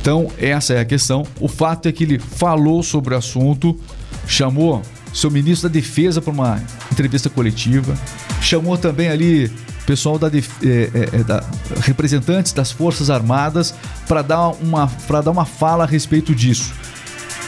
Então, 0.00 0.30
essa 0.38 0.74
é 0.74 0.80
a 0.80 0.84
questão. 0.84 1.26
O 1.40 1.48
fato 1.48 1.88
é 1.88 1.92
que 1.92 2.04
ele 2.04 2.18
falou 2.18 2.82
sobre 2.82 3.14
o 3.14 3.18
assunto, 3.18 3.78
chamou 4.26 4.82
seu 5.12 5.30
ministro 5.30 5.68
da 5.68 5.72
Defesa 5.72 6.20
para 6.20 6.32
uma 6.32 6.62
entrevista 6.90 7.28
coletiva, 7.28 7.94
chamou 8.40 8.76
também 8.76 9.08
ali 9.08 9.50
pessoal 9.88 10.18
da, 10.18 10.28
é, 10.28 10.30
é, 10.34 11.20
é, 11.20 11.24
da 11.24 11.42
representantes 11.80 12.52
das 12.52 12.70
Forças 12.70 13.08
Armadas 13.08 13.74
para 14.06 14.20
dar, 14.20 14.50
uma, 14.50 14.90
dar 15.24 15.30
uma 15.30 15.46
fala 15.46 15.84
a 15.84 15.86
respeito 15.86 16.34
disso. 16.34 16.74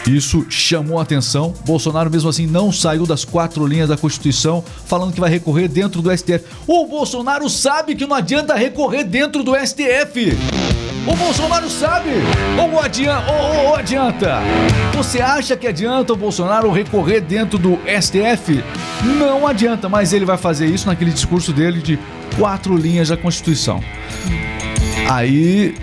Isso 0.07 0.47
chamou 0.49 0.99
a 0.99 1.03
atenção. 1.03 1.55
Bolsonaro, 1.67 2.11
mesmo 2.11 2.31
assim, 2.31 2.47
não 2.47 2.73
saiu 2.73 3.05
das 3.05 3.27
quatro 3.27 3.67
linhas 3.67 3.91
da 3.91 3.97
Constituição, 3.97 4.65
falando 4.87 5.13
que 5.13 5.21
vai 5.21 5.29
recorrer 5.29 5.69
dentro 5.69 6.01
do 6.01 6.11
STF. 6.17 6.45
O 6.67 6.87
Bolsonaro 6.87 7.49
sabe 7.51 7.95
que 7.95 8.07
não 8.07 8.17
adianta 8.17 8.55
recorrer 8.55 9.05
dentro 9.05 9.45
do 9.45 9.53
STF. 9.55 10.35
O 11.07 11.17
Bolsonaro 11.17 11.69
sabe 11.71 12.11
ou 12.59 12.79
adianta, 12.79 13.33
ou, 13.33 13.69
ou 13.69 13.77
adianta? 13.77 14.39
Você 14.95 15.21
acha 15.21 15.57
que 15.57 15.67
adianta 15.67 16.13
o 16.13 16.17
Bolsonaro 16.17 16.71
recorrer 16.71 17.21
dentro 17.23 17.59
do 17.59 17.79
STF? 18.01 18.63
Não 19.19 19.47
adianta, 19.47 19.89
mas 19.89 20.13
ele 20.13 20.27
vai 20.27 20.37
fazer 20.37 20.67
isso 20.67 20.87
naquele 20.87 21.11
discurso 21.11 21.53
dele 21.53 21.81
de 21.81 21.99
quatro 22.39 22.77
linhas 22.77 23.09
da 23.09 23.17
Constituição. 23.17 23.83
Aí, 25.09 25.75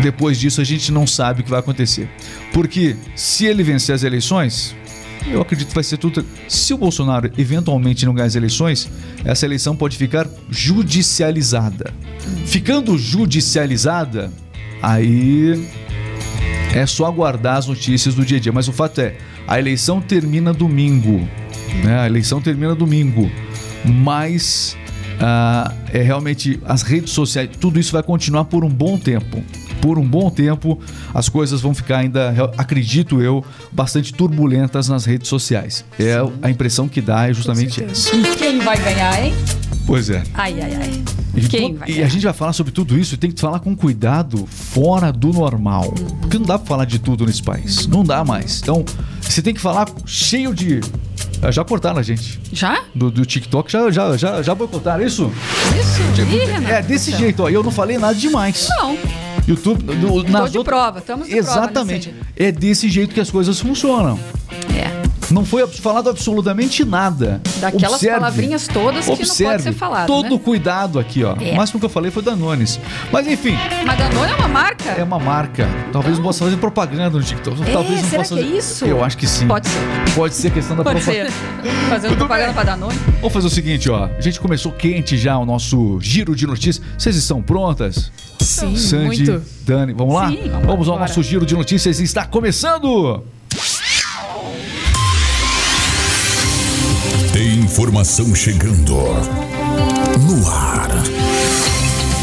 depois 0.00 0.38
disso, 0.38 0.60
a 0.60 0.64
gente 0.64 0.92
não 0.92 1.06
sabe 1.06 1.40
o 1.40 1.44
que 1.44 1.50
vai 1.50 1.60
acontecer. 1.60 2.08
Porque 2.52 2.96
se 3.16 3.46
ele 3.46 3.62
vencer 3.62 3.94
as 3.94 4.02
eleições, 4.02 4.76
eu 5.26 5.40
acredito 5.40 5.68
que 5.68 5.74
vai 5.74 5.84
ser 5.84 5.96
tudo. 5.96 6.24
Se 6.48 6.74
o 6.74 6.78
Bolsonaro 6.78 7.30
eventualmente 7.38 8.04
não 8.04 8.14
ganhar 8.14 8.26
as 8.26 8.34
eleições, 8.34 8.90
essa 9.24 9.46
eleição 9.46 9.74
pode 9.74 9.96
ficar 9.96 10.28
judicializada. 10.50 11.92
Ficando 12.46 12.96
judicializada, 12.98 14.30
aí 14.82 15.66
é 16.74 16.84
só 16.86 17.06
aguardar 17.06 17.56
as 17.56 17.66
notícias 17.66 18.14
do 18.14 18.24
dia 18.24 18.38
a 18.38 18.40
dia. 18.40 18.52
Mas 18.52 18.68
o 18.68 18.72
fato 18.72 19.00
é, 19.00 19.16
a 19.46 19.58
eleição 19.58 20.00
termina 20.00 20.52
domingo. 20.52 21.26
Né? 21.82 22.00
A 22.00 22.06
eleição 22.06 22.40
termina 22.40 22.74
domingo. 22.74 23.30
Mas 23.84 24.76
ah, 25.20 25.72
é 25.92 26.02
realmente 26.02 26.60
as 26.64 26.82
redes 26.82 27.10
sociais, 27.10 27.48
tudo 27.60 27.78
isso 27.78 27.92
vai 27.92 28.02
continuar 28.02 28.44
por 28.44 28.64
um 28.64 28.68
bom 28.68 28.98
tempo 28.98 29.42
por 29.84 29.98
um 29.98 30.08
bom 30.08 30.30
tempo 30.30 30.80
as 31.12 31.28
coisas 31.28 31.60
vão 31.60 31.74
ficar 31.74 31.98
ainda, 31.98 32.50
acredito 32.56 33.20
eu, 33.20 33.44
bastante 33.70 34.14
turbulentas 34.14 34.88
nas 34.88 35.04
redes 35.04 35.28
sociais. 35.28 35.84
É 35.98 36.24
Sim. 36.24 36.32
a 36.40 36.48
impressão 36.48 36.88
que 36.88 37.02
dá 37.02 37.28
é 37.28 37.34
justamente 37.34 37.84
essa. 37.84 38.16
E 38.16 38.34
quem 38.34 38.60
vai 38.60 38.78
ganhar, 38.78 39.22
hein? 39.22 39.34
Pois 39.86 40.08
é. 40.08 40.22
Ai, 40.32 40.58
ai, 40.58 40.74
ai. 40.80 41.04
E, 41.36 41.40
Quem 41.42 41.74
vai 41.74 41.90
e 41.90 42.02
a 42.02 42.08
gente 42.08 42.22
vai 42.22 42.32
falar 42.32 42.54
sobre 42.54 42.72
tudo 42.72 42.98
isso 42.98 43.14
e 43.14 43.18
tem 43.18 43.30
que 43.30 43.38
falar 43.38 43.60
com 43.60 43.76
cuidado 43.76 44.46
fora 44.46 45.12
do 45.12 45.34
normal. 45.34 45.92
Porque 46.22 46.38
não 46.38 46.46
dá 46.46 46.58
pra 46.58 46.66
falar 46.66 46.86
de 46.86 46.98
tudo 46.98 47.26
nesse 47.26 47.42
país. 47.42 47.86
Não 47.86 48.02
dá 48.02 48.24
mais. 48.24 48.62
Então, 48.62 48.84
você 49.20 49.42
tem 49.42 49.52
que 49.52 49.60
falar 49.60 49.86
cheio 50.06 50.54
de. 50.54 50.80
Já 51.50 51.62
cortaram 51.62 51.98
a 51.98 52.02
gente. 52.02 52.40
Já? 52.52 52.84
Do, 52.94 53.10
do 53.10 53.26
TikTok 53.26 53.70
já, 53.70 53.90
já, 53.90 54.16
já, 54.16 54.42
já 54.42 54.54
boicotaram 54.54 55.04
isso? 55.04 55.30
Isso? 55.78 56.22
Ih, 56.22 56.72
é, 56.72 56.80
desse 56.80 57.14
jeito, 57.14 57.42
ó. 57.42 57.50
Eu 57.50 57.62
não 57.62 57.70
falei 57.70 57.98
nada 57.98 58.14
demais. 58.14 58.66
Não. 58.78 58.96
YouTube. 59.46 59.82
Do, 59.82 60.22
nas 60.24 60.52
de 60.52 60.58
outras... 60.58 60.76
prova, 60.76 60.98
estamos 60.98 61.28
de 61.28 61.36
Exatamente. 61.36 62.10
Prova 62.10 62.26
é 62.36 62.50
desse 62.52 62.88
jeito 62.88 63.14
que 63.14 63.20
as 63.20 63.30
coisas 63.30 63.60
funcionam. 63.60 64.18
É. 64.74 65.03
Não 65.34 65.44
foi 65.44 65.66
falado 65.66 66.08
absolutamente 66.08 66.84
nada. 66.84 67.42
Daquelas 67.56 67.94
observe, 67.94 68.20
palavrinhas 68.20 68.68
todas 68.68 69.08
observe, 69.08 69.32
que 69.32 69.42
não 69.42 69.50
pode 69.50 69.62
ser 69.64 69.72
falado. 69.72 70.06
Todo 70.06 70.30
né? 70.30 70.40
cuidado 70.42 70.96
aqui, 71.00 71.24
ó. 71.24 71.34
É. 71.40 71.50
O 71.50 71.56
máximo 71.56 71.80
que 71.80 71.86
eu 71.86 71.90
falei 71.90 72.12
foi 72.12 72.22
Danones. 72.22 72.78
Mas 73.10 73.26
enfim. 73.26 73.56
Mas 73.84 73.98
Danone 73.98 74.30
é 74.30 74.36
uma 74.36 74.46
marca? 74.46 74.90
É 74.90 75.02
uma 75.02 75.18
marca. 75.18 75.68
Talvez 75.92 76.18
não 76.18 76.24
possa 76.24 76.44
fazer 76.44 76.56
propaganda 76.58 77.18
no 77.18 77.24
TikTok. 77.24 77.62
É, 77.62 77.72
Talvez 77.72 78.02
não 78.02 78.08
será 78.08 78.22
possa 78.22 78.34
que 78.36 78.40
é 78.40 78.44
isso? 78.44 78.84
Eu 78.84 79.02
acho 79.02 79.18
que 79.18 79.26
sim. 79.26 79.48
Pode 79.48 79.68
ser. 79.68 79.80
Pode 80.14 80.34
ser 80.34 80.52
questão 80.52 80.76
da 80.76 80.84
propaganda. 80.84 81.30
Fazendo 81.88 82.16
propaganda 82.16 82.52
para 82.52 82.64
Danone. 82.64 82.98
Vamos 83.16 83.32
fazer 83.32 83.46
o 83.48 83.50
seguinte, 83.50 83.90
ó. 83.90 84.04
A 84.16 84.20
gente 84.20 84.38
começou 84.38 84.70
quente 84.70 85.16
já 85.16 85.36
o 85.36 85.44
nosso 85.44 85.98
giro 86.00 86.36
de 86.36 86.46
notícias. 86.46 86.80
Vocês 86.96 87.16
estão 87.16 87.42
prontas? 87.42 88.12
Sim, 88.38 88.76
Sandy, 88.76 89.06
muito. 89.06 89.42
Dani, 89.62 89.94
vamos 89.94 90.14
lá? 90.14 90.28
Sim, 90.28 90.48
vamos, 90.48 90.66
vamos 90.66 90.88
ao 90.88 90.96
nosso 90.96 91.20
giro 91.24 91.44
de 91.44 91.54
notícias. 91.56 91.98
Está 91.98 92.24
começando! 92.24 93.24
Informação 97.74 98.32
chegando 98.36 98.94
no 100.20 100.48
ar. 100.48 100.88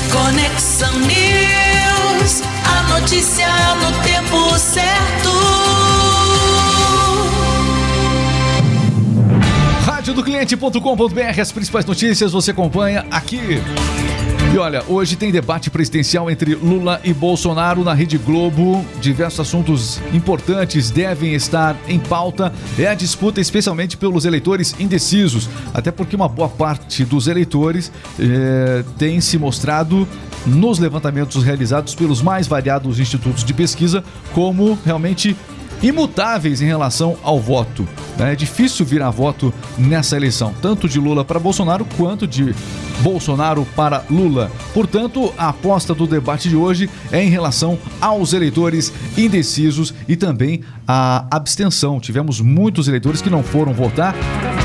Conexão 0.10 0.98
News, 1.00 2.41
a 2.63 2.84
notícia 2.84 3.50
no 3.75 3.91
tempo 4.01 4.58
certo. 4.58 5.29
Rádio 9.84 10.13
do 10.13 10.24
cliente.com.br, 10.24 11.41
as 11.41 11.51
principais 11.51 11.84
notícias 11.84 12.31
você 12.31 12.51
acompanha 12.51 13.05
aqui. 13.12 13.62
E 14.53 14.58
olha, 14.58 14.84
hoje 14.89 15.15
tem 15.15 15.31
debate 15.31 15.70
presidencial 15.70 16.29
entre 16.29 16.55
Lula 16.55 17.00
e 17.05 17.13
Bolsonaro 17.13 17.86
na 17.86 17.93
Rede 17.93 18.17
Globo. 18.17 18.86
Diversos 19.00 19.39
assuntos 19.39 20.01
importantes 20.13 20.91
devem 20.91 21.34
estar 21.34 21.74
em 21.88 21.98
pauta. 21.98 22.51
É 22.77 22.86
a 22.86 22.93
disputa 22.93 23.39
especialmente 23.39 23.96
pelos 23.96 24.25
eleitores 24.25 24.75
indecisos, 24.77 25.50
até 25.74 25.89
porque 25.89 26.17
uma 26.17 26.27
boa 26.27 26.50
parte 26.50 27.05
dos 27.05 27.27
eleitores 27.27 27.93
eh, 28.20 28.84
tem 28.98 29.22
se 29.22 29.38
mostrado 29.38 30.05
nos 30.46 30.79
levantamentos 30.79 31.46
realizados 31.46 31.96
pelos 31.96 32.22
mais 32.22 32.46
variados 32.46 33.00
institutos 33.00 33.46
de 33.46 33.53
pesquisa 33.53 34.03
como 34.34 34.77
realmente 34.84 35.34
imutáveis 35.81 36.61
em 36.61 36.65
relação 36.65 37.17
ao 37.23 37.39
voto. 37.39 37.88
É 38.19 38.35
difícil 38.35 38.85
virar 38.85 39.09
voto 39.09 39.53
nessa 39.77 40.15
eleição, 40.15 40.53
tanto 40.61 40.88
de 40.88 41.00
Lula 41.00 41.25
para 41.25 41.39
Bolsonaro 41.39 41.85
quanto 41.97 42.27
de 42.27 42.53
Bolsonaro 43.01 43.65
para 43.75 44.03
Lula. 44.09 44.51
Portanto, 44.73 45.33
a 45.38 45.50
aposta 45.50 45.93
do 45.93 46.05
debate 46.05 46.50
de 46.50 46.55
hoje 46.55 46.89
é 47.11 47.23
em 47.23 47.29
relação 47.29 47.79
aos 48.00 48.33
eleitores 48.33 48.93
indecisos 49.17 49.93
e 50.07 50.15
também 50.15 50.61
a 50.88 51.25
abstenção. 51.31 52.00
Tivemos 52.00 52.39
muitos 52.39 52.88
eleitores 52.88 53.21
que 53.21 53.29
não 53.29 53.43
foram 53.43 53.73
votar 53.73 54.15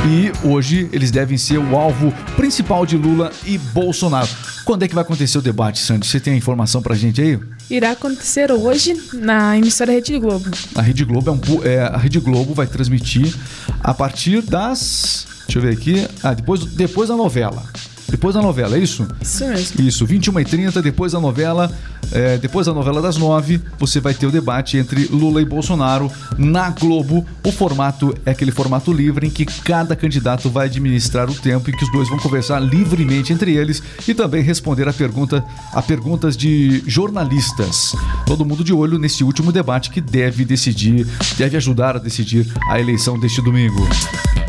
e 0.07 0.33
hoje 0.47 0.89
eles 0.93 1.11
devem 1.11 1.39
ser 1.39 1.59
o 1.59 1.77
alvo 1.77 2.13
principal 2.37 2.85
de 2.85 2.97
Lula 2.97 3.33
e 3.45 3.57
Bolsonaro. 3.57 4.29
Quando 4.65 4.83
é 4.83 4.89
que 4.89 4.95
vai 4.95 5.03
acontecer 5.03 5.39
o 5.39 5.43
debate, 5.43 5.79
Sandy? 5.79 6.07
Você 6.07 6.21
tem 6.21 6.35
a 6.35 6.37
informação 6.37 6.83
pra 6.83 6.95
gente 6.95 7.21
aí? 7.23 7.39
Irá 7.69 7.93
acontecer 7.93 8.53
hoje 8.53 8.95
na 9.13 9.59
emissora 9.59 9.93
Rede 9.93 10.19
Globo. 10.19 10.51
A 10.75 10.83
Rede 10.83 11.05
Globo 11.05 11.31
é 11.31 11.33
um 11.33 11.65
é, 11.65 11.81
a 11.81 11.97
Rede 11.97 12.21
Globo 12.21 12.55
vai 12.55 12.67
transmitir 12.67 13.35
a 13.83 13.93
partir 13.93 14.41
das 14.43 15.27
Deixa 15.47 15.59
eu 15.59 15.63
ver 15.63 15.73
aqui. 15.73 16.07
Ah, 16.23 16.35
depois, 16.35 16.65
depois 16.65 17.09
da 17.09 17.17
novela. 17.17 17.63
Depois 18.09 18.35
da 18.35 18.43
novela, 18.43 18.77
é 18.77 18.81
isso? 18.81 19.07
Isso 19.21 19.47
mesmo. 19.47 19.81
Isso, 19.83 20.07
21h30, 20.07 20.81
depois 20.81 21.13
da 21.13 21.21
novela, 21.21 21.71
é, 22.13 22.39
depois 22.39 22.67
da 22.67 22.73
novela 22.73 23.03
das 23.03 23.17
nove, 23.17 23.61
você 23.79 24.01
vai 24.01 24.15
ter 24.15 24.27
o 24.27 24.31
debate 24.31 24.77
entre 24.77 25.07
Lula 25.07 25.43
e 25.43 25.45
Bolsonaro 25.45 26.11
na 26.39 26.71
Globo. 26.71 27.27
O 27.45 27.51
formato 27.51 28.15
é 28.25 28.31
aquele 28.31 28.53
formato 28.53 28.93
livre 28.93 29.27
em 29.27 29.31
que 29.31 29.45
cada 29.45 29.97
candidato 29.97 30.49
vai 30.49 30.67
administrar 30.67 31.29
o 31.29 31.35
tempo 31.35 31.69
e 31.69 31.73
que 31.73 31.85
os 31.85 31.93
dois 31.93 32.09
vão 32.09 32.19
conversar 32.19 32.61
livremente 32.61 33.33
entre 33.33 33.55
eles 33.57 33.83
e 34.07 34.15
também 34.15 34.43
responder 34.43 34.89
a, 34.89 34.93
pergunta, 34.93 35.45
a 35.73 35.83
perguntas 35.83 36.37
de 36.37 36.83
jornalistas. 36.87 37.95
Todo 38.25 38.45
mundo 38.45 38.63
de 38.63 38.73
olho 38.73 38.99
nesse 38.99 39.25
último 39.25 39.51
debate 39.51 39.91
que 39.91 40.01
deve 40.01 40.45
decidir, 40.45 41.07
deve 41.37 41.57
ajudar 41.57 41.97
a 41.97 41.99
decidir 41.99 42.47
a 42.71 42.79
eleição 42.79 43.19
deste 43.19 43.43
domingo. 43.43 43.87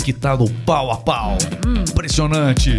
Que 0.07 0.13
tá 0.13 0.37
no 0.37 0.49
pau 0.65 0.89
a 0.89 0.95
pau. 0.95 1.37
Impressionante. 1.85 2.77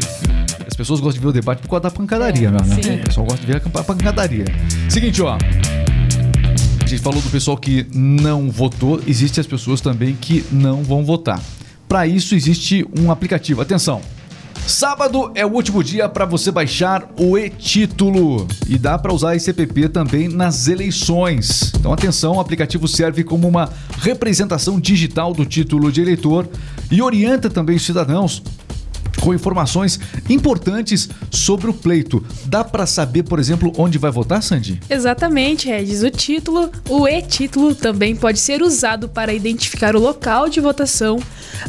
As 0.66 0.75
pessoas 0.75 0.99
gostam 0.99 1.20
de 1.20 1.20
ver 1.20 1.26
o 1.26 1.32
debate 1.32 1.61
por 1.61 1.68
causa 1.68 1.82
da 1.82 1.90
pancadaria, 1.90 2.50
mesmo, 2.50 2.68
né? 2.68 3.02
O 3.02 3.04
pessoal 3.04 3.26
gosta 3.26 3.44
de 3.44 3.52
ver 3.52 3.62
a 3.62 3.85
pancadaria. 3.85 4.47
Seguinte, 4.88 5.20
ó. 5.20 5.37
A 5.37 6.87
gente 6.87 7.02
falou 7.02 7.20
do 7.20 7.28
pessoal 7.28 7.58
que 7.58 7.87
não 7.92 8.50
votou, 8.50 9.02
existem 9.06 9.42
as 9.42 9.47
pessoas 9.47 9.82
também 9.82 10.16
que 10.18 10.42
não 10.50 10.82
vão 10.82 11.04
votar. 11.04 11.38
Para 11.87 12.06
isso 12.06 12.35
existe 12.35 12.87
um 12.99 13.11
aplicativo. 13.11 13.61
Atenção. 13.61 14.00
Sábado 14.68 15.32
é 15.34 15.46
o 15.46 15.48
último 15.50 15.82
dia 15.82 16.10
para 16.10 16.26
você 16.26 16.50
baixar 16.50 17.08
o 17.18 17.38
e-título 17.38 18.46
e 18.68 18.76
dá 18.78 18.98
para 18.98 19.14
usar 19.14 19.34
esse 19.34 19.48
app 19.48 19.88
também 19.88 20.28
nas 20.28 20.68
eleições. 20.68 21.72
Então 21.75 21.90
atenção, 21.90 22.34
o 22.34 22.40
aplicativo 22.40 22.87
serve 22.87 23.25
como 23.25 23.48
uma 23.48 23.72
representação 23.98 24.78
digital 24.78 25.32
do 25.32 25.46
título 25.46 25.90
de 25.90 26.02
eleitor 26.02 26.46
e 26.90 27.00
orienta 27.00 27.48
também 27.48 27.76
os 27.76 27.87
cidadãos 27.87 28.42
com 29.20 29.34
informações 29.34 29.98
importantes 30.28 31.08
sobre 31.30 31.70
o 31.70 31.75
pleito. 31.75 32.25
Dá 32.44 32.64
para 32.64 32.87
saber, 32.87 33.22
por 33.25 33.38
exemplo, 33.38 33.72
onde 33.76 33.98
vai 33.98 34.10
votar, 34.10 34.42
Sandy? 34.42 34.80
Exatamente, 34.88 35.68
Regis. 35.68 36.02
O 36.02 36.10
título, 36.10 36.70
o 36.88 37.06
e-título 37.06 37.75
também 37.75 38.14
pode 38.14 38.38
ser 38.38 38.62
usado 38.62 39.08
para 39.08 39.32
identificar 39.32 39.94
o 39.96 40.00
local 40.00 40.48
de 40.48 40.60
votação, 40.60 41.18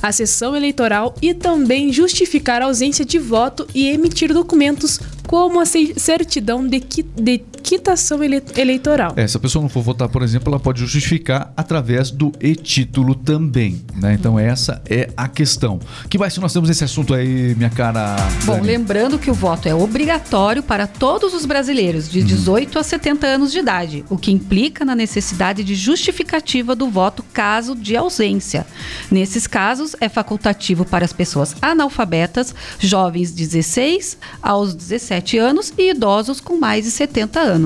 a 0.01 0.11
sessão 0.11 0.55
eleitoral 0.55 1.15
e 1.21 1.33
também 1.33 1.91
justificar 1.91 2.61
a 2.61 2.65
ausência 2.65 3.05
de 3.05 3.19
voto 3.19 3.67
e 3.73 3.87
emitir 3.87 4.33
documentos 4.33 4.99
como 5.27 5.59
a 5.59 5.65
certidão 5.65 6.67
de 6.67 6.79
que, 6.79 7.03
de 7.03 7.37
quitação 7.69 8.23
ele- 8.23 8.41
eleitoral. 8.57 9.13
É, 9.15 9.27
se 9.27 9.37
a 9.37 9.39
pessoa 9.39 9.61
não 9.61 9.69
for 9.69 9.83
votar, 9.83 10.09
por 10.09 10.23
exemplo, 10.23 10.49
ela 10.51 10.59
pode 10.59 10.79
justificar 10.79 11.53
através 11.55 12.09
do 12.09 12.31
e-título 12.41 13.13
também, 13.13 13.79
né? 13.95 14.15
Então 14.15 14.39
essa 14.39 14.81
é 14.89 15.11
a 15.15 15.27
questão. 15.27 15.79
Que 16.09 16.17
mais 16.17 16.33
que 16.33 16.39
nós 16.39 16.51
temos 16.51 16.67
nesse 16.67 16.83
assunto 16.83 17.13
aí, 17.13 17.53
minha 17.55 17.69
cara? 17.69 18.15
Bom, 18.43 18.55
Dani? 18.55 18.65
lembrando 18.65 19.19
que 19.19 19.29
o 19.29 19.35
voto 19.35 19.67
é 19.69 19.75
obrigatório 19.75 20.63
para 20.63 20.87
todos 20.87 21.35
os 21.35 21.45
brasileiros 21.45 22.09
de 22.09 22.23
18 22.23 22.79
a 22.79 22.81
70 22.83 23.27
anos 23.27 23.51
de 23.51 23.59
idade, 23.59 24.03
o 24.09 24.17
que 24.17 24.31
implica 24.31 24.83
na 24.83 24.95
necessidade 24.95 25.63
de 25.63 25.75
justificativa 25.75 26.75
do 26.75 26.89
voto 26.89 27.21
caso 27.31 27.75
de 27.75 27.95
ausência. 27.95 28.65
Nesses 29.11 29.45
casos, 29.45 29.95
é 30.01 30.09
facultativo 30.09 30.85
para 30.85 31.05
as 31.05 31.13
pessoas 31.13 31.55
analfabetas, 31.61 32.55
jovens 32.79 33.29
de 33.35 33.45
16 33.45 34.17
aos 34.41 34.73
17 34.73 35.37
anos 35.37 35.71
e 35.77 35.91
idosos 35.91 36.41
com 36.41 36.57
mais 36.57 36.85
de 36.85 36.89
70 36.91 37.39
anos. 37.39 37.58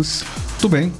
Tudo 0.59 0.71
bem. 0.71 0.91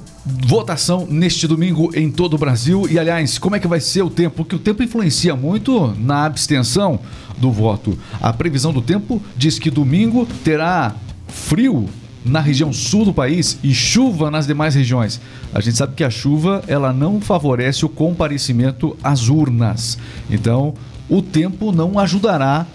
Votação 0.46 1.06
neste 1.10 1.46
domingo 1.46 1.90
em 1.94 2.10
todo 2.10 2.34
o 2.34 2.38
Brasil. 2.38 2.86
E, 2.90 2.98
aliás, 2.98 3.38
como 3.38 3.56
é 3.56 3.60
que 3.60 3.68
vai 3.68 3.80
ser 3.80 4.02
o 4.02 4.10
tempo? 4.10 4.36
Porque 4.36 4.56
o 4.56 4.58
tempo 4.58 4.82
influencia 4.82 5.36
muito 5.36 5.94
na 5.98 6.24
abstenção 6.24 6.98
do 7.36 7.50
voto. 7.50 7.98
A 8.20 8.32
previsão 8.32 8.72
do 8.72 8.80
tempo 8.80 9.20
diz 9.36 9.58
que 9.58 9.70
domingo 9.70 10.26
terá 10.42 10.94
frio 11.28 11.88
na 12.24 12.40
região 12.40 12.72
sul 12.72 13.04
do 13.04 13.12
país 13.12 13.58
e 13.62 13.74
chuva 13.74 14.30
nas 14.30 14.46
demais 14.46 14.74
regiões. 14.74 15.20
A 15.52 15.60
gente 15.60 15.76
sabe 15.76 15.94
que 15.94 16.02
a 16.02 16.10
chuva 16.10 16.64
ela 16.66 16.92
não 16.92 17.20
favorece 17.20 17.84
o 17.84 17.88
comparecimento 17.88 18.96
às 19.02 19.28
urnas. 19.28 19.98
Então, 20.30 20.72
o 21.08 21.20
tempo 21.20 21.70
não 21.70 21.98
ajudará 21.98 22.66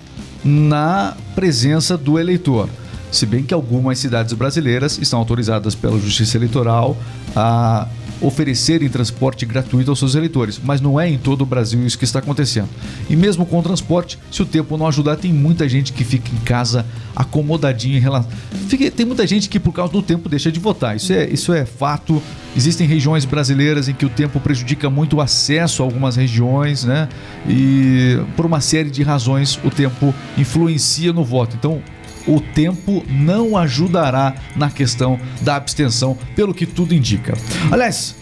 na 0.43 1.17
presença 1.33 1.97
do 1.97 2.19
eleitor. 2.19 2.69
Se 3.11 3.25
bem 3.25 3.43
que 3.43 3.53
algumas 3.53 3.97
cidades 3.99 4.33
brasileiras 4.33 4.97
estão 5.01 5.19
autorizadas 5.19 5.73
pela 5.75 5.99
Justiça 5.99 6.37
Eleitoral 6.37 6.95
a 7.35 7.87
oferecerem 8.21 8.89
transporte 8.89 9.45
gratuito 9.45 9.89
aos 9.89 9.97
seus 9.97 10.13
eleitores, 10.13 10.59
mas 10.61 10.81
não 10.81 10.99
é 10.99 11.09
em 11.09 11.17
todo 11.17 11.41
o 11.41 11.45
Brasil 11.45 11.85
isso 11.87 11.97
que 11.97 12.03
está 12.03 12.19
acontecendo. 12.19 12.67
E 13.09 13.15
mesmo 13.15 13.45
com 13.45 13.57
o 13.57 13.63
transporte, 13.63 14.19
se 14.29 14.41
o 14.41 14.45
tempo 14.45 14.77
não 14.77 14.87
ajudar, 14.87 15.15
tem 15.15 15.31
muita 15.33 15.69
gente 15.69 15.93
que 15.93 16.03
fica 16.03 16.29
em 16.35 16.39
casa 16.39 16.85
acomodadinho 17.15 17.95
em 17.95 17.99
relação. 18.01 18.29
Fica- 18.67 18.91
Tem 18.91 19.05
muita 19.05 19.25
gente 19.25 19.47
que 19.47 19.57
por 19.59 19.71
causa 19.71 19.93
do 19.93 20.01
tempo 20.01 20.27
deixa 20.27 20.51
de 20.51 20.59
votar. 20.59 20.95
Isso 20.97 21.13
é, 21.13 21.29
isso 21.29 21.53
é 21.53 21.65
fato. 21.65 22.21
Existem 22.57 22.85
regiões 22.85 23.23
brasileiras 23.23 23.87
em 23.87 23.93
que 23.93 24.05
o 24.05 24.09
tempo 24.09 24.39
prejudica 24.41 24.89
muito 24.89 25.15
o 25.17 25.21
acesso 25.21 25.81
a 25.81 25.85
algumas 25.85 26.15
regiões, 26.17 26.83
né? 26.83 27.07
E 27.47 28.19
por 28.35 28.45
uma 28.45 28.59
série 28.59 28.89
de 28.91 29.01
razões 29.01 29.57
o 29.63 29.69
tempo 29.69 30.13
influencia 30.37 31.13
no 31.13 31.23
voto. 31.23 31.55
Então, 31.57 31.81
o 32.29 32.39
tempo 32.39 33.03
não 33.09 33.57
ajudará 33.57 34.35
na 34.55 34.69
questão 34.69 35.19
da 35.41 35.55
abstenção, 35.55 36.15
pelo 36.35 36.53
que 36.53 36.65
tudo 36.65 36.93
indica. 36.93 37.33
Aliás, 37.71 38.15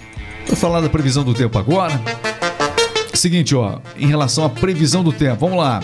vou 0.48 0.56
falar 0.56 0.80
da 0.80 0.90
previsão 0.90 1.24
do 1.24 1.34
tempo 1.34 1.58
agora. 1.58 2.00
Seguinte, 3.14 3.54
ó, 3.54 3.80
em 3.98 4.08
relação 4.08 4.46
à 4.46 4.50
previsão 4.50 5.04
do 5.04 5.12
tempo, 5.12 5.42
vamos 5.42 5.58
lá. 5.58 5.82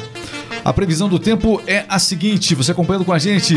A 0.63 0.71
previsão 0.71 1.09
do 1.09 1.19
tempo 1.19 1.61
é 1.67 1.83
a 1.89 1.99
seguinte, 1.99 2.55
você 2.55 2.71
acompanhando 2.71 3.03
com 3.03 3.11
a 3.11 3.19
gente. 3.19 3.55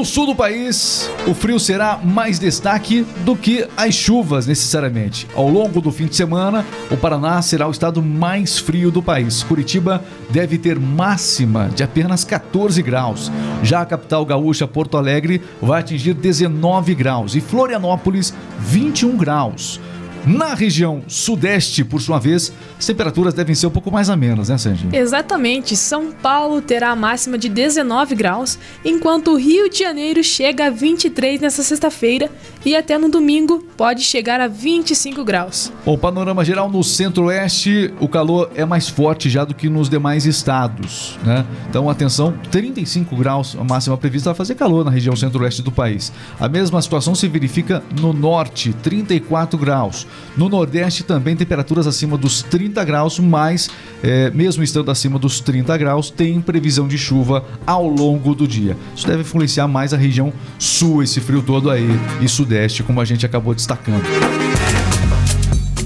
No 0.00 0.06
sul 0.06 0.24
do 0.24 0.34
país, 0.34 1.10
o 1.26 1.34
frio 1.34 1.60
será 1.60 2.00
mais 2.02 2.38
destaque 2.38 3.06
do 3.22 3.36
que 3.36 3.68
as 3.76 3.94
chuvas, 3.94 4.46
necessariamente. 4.46 5.28
Ao 5.34 5.46
longo 5.46 5.78
do 5.78 5.92
fim 5.92 6.06
de 6.06 6.16
semana, 6.16 6.64
o 6.90 6.96
Paraná 6.96 7.42
será 7.42 7.68
o 7.68 7.70
estado 7.70 8.02
mais 8.02 8.58
frio 8.58 8.90
do 8.90 9.02
país. 9.02 9.42
Curitiba 9.42 10.02
deve 10.30 10.56
ter 10.56 10.80
máxima 10.80 11.68
de 11.68 11.82
apenas 11.82 12.24
14 12.24 12.80
graus. 12.80 13.30
Já 13.62 13.82
a 13.82 13.84
capital 13.84 14.24
gaúcha, 14.24 14.66
Porto 14.66 14.96
Alegre, 14.96 15.42
vai 15.60 15.80
atingir 15.80 16.14
19 16.14 16.94
graus 16.94 17.34
e 17.34 17.40
Florianópolis, 17.42 18.32
21 18.58 19.18
graus. 19.18 19.78
Na 20.26 20.54
região 20.54 21.02
sudeste, 21.08 21.82
por 21.82 22.00
sua 22.00 22.18
vez, 22.18 22.52
as 22.78 22.84
temperaturas 22.84 23.32
devem 23.32 23.54
ser 23.54 23.66
um 23.66 23.70
pouco 23.70 23.90
mais 23.90 24.10
amenas, 24.10 24.48
né, 24.48 24.58
Sandy? 24.58 24.88
Exatamente, 24.92 25.74
São 25.76 26.12
Paulo 26.12 26.60
terá 26.60 26.90
a 26.90 26.96
máxima 26.96 27.38
de 27.38 27.48
19 27.48 28.14
graus, 28.14 28.58
enquanto 28.84 29.32
o 29.32 29.36
Rio 29.36 29.70
de 29.70 29.78
Janeiro 29.78 30.22
chega 30.22 30.66
a 30.66 30.70
23 30.70 31.40
nessa 31.40 31.62
sexta-feira 31.62 32.30
e 32.64 32.76
até 32.76 32.98
no 32.98 33.08
domingo 33.08 33.64
pode 33.76 34.02
chegar 34.02 34.40
a 34.40 34.46
25 34.46 35.24
graus. 35.24 35.72
Bom, 35.84 35.96
panorama 35.96 36.44
geral 36.44 36.70
no 36.70 36.84
centro-oeste, 36.84 37.92
o 37.98 38.06
calor 38.06 38.50
é 38.54 38.64
mais 38.64 38.88
forte 38.88 39.30
já 39.30 39.44
do 39.44 39.54
que 39.54 39.68
nos 39.68 39.88
demais 39.88 40.26
estados, 40.26 41.18
né? 41.24 41.46
Então, 41.68 41.88
atenção, 41.88 42.34
35 42.50 43.16
graus 43.16 43.56
a 43.58 43.64
máxima 43.64 43.96
prevista 43.96 44.30
vai 44.30 44.36
fazer 44.36 44.54
calor 44.54 44.84
na 44.84 44.90
região 44.90 45.16
centro-oeste 45.16 45.62
do 45.62 45.72
país. 45.72 46.12
A 46.38 46.48
mesma 46.48 46.80
situação 46.82 47.14
se 47.14 47.26
verifica 47.26 47.82
no 48.00 48.12
norte, 48.12 48.72
34 48.82 49.58
graus. 49.58 50.06
No 50.36 50.48
nordeste 50.48 51.02
também 51.02 51.36
temperaturas 51.36 51.86
acima 51.86 52.16
dos 52.16 52.42
30 52.42 52.84
graus, 52.84 53.18
mas 53.18 53.70
eh, 54.02 54.30
mesmo 54.34 54.62
estando 54.62 54.90
acima 54.90 55.18
dos 55.18 55.40
30 55.40 55.76
graus, 55.76 56.10
tem 56.10 56.40
previsão 56.40 56.86
de 56.86 56.96
chuva 56.96 57.44
ao 57.66 57.86
longo 57.86 58.34
do 58.34 58.46
dia. 58.46 58.76
Isso 58.94 59.06
deve 59.06 59.22
influenciar 59.22 59.68
mais 59.68 59.92
a 59.92 59.96
região 59.96 60.32
sul, 60.58 61.02
esse 61.02 61.20
frio 61.20 61.42
todo 61.42 61.70
aí, 61.70 61.88
e 62.20 62.28
sudeste, 62.28 62.82
como 62.82 63.00
a 63.00 63.04
gente 63.04 63.26
acabou 63.26 63.54
destacando. 63.54 64.04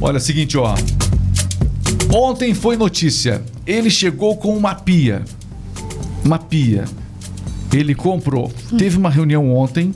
Olha, 0.00 0.20
seguinte, 0.20 0.58
ó. 0.58 0.74
Ontem 2.12 2.54
foi 2.54 2.76
notícia. 2.76 3.42
Ele 3.66 3.90
chegou 3.90 4.36
com 4.36 4.56
uma 4.56 4.74
pia. 4.74 5.22
Uma 6.24 6.38
pia. 6.38 6.84
Ele 7.72 7.94
comprou. 7.94 8.52
Teve 8.76 8.96
uma 8.96 9.10
reunião 9.10 9.52
ontem 9.54 9.92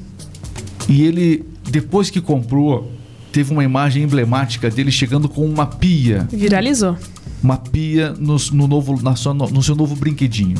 e 0.89 1.03
ele, 1.05 1.45
depois 1.71 2.09
que 2.09 2.21
comprou, 2.21 2.91
teve 3.39 3.53
uma 3.53 3.63
imagem 3.63 4.03
emblemática 4.03 4.69
dele 4.69 4.91
chegando 4.91 5.29
com 5.29 5.47
uma 5.47 5.65
pia. 5.65 6.27
Viralizou. 6.29 6.97
Uma 7.41 7.57
pia 7.57 8.13
no, 8.19 8.37
no 8.53 8.67
novo, 8.67 9.01
na 9.01 9.15
sua- 9.15 9.33
no 9.33 9.63
seu 9.63 9.77
novo 9.77 9.95
brinquedinho. 9.95 10.57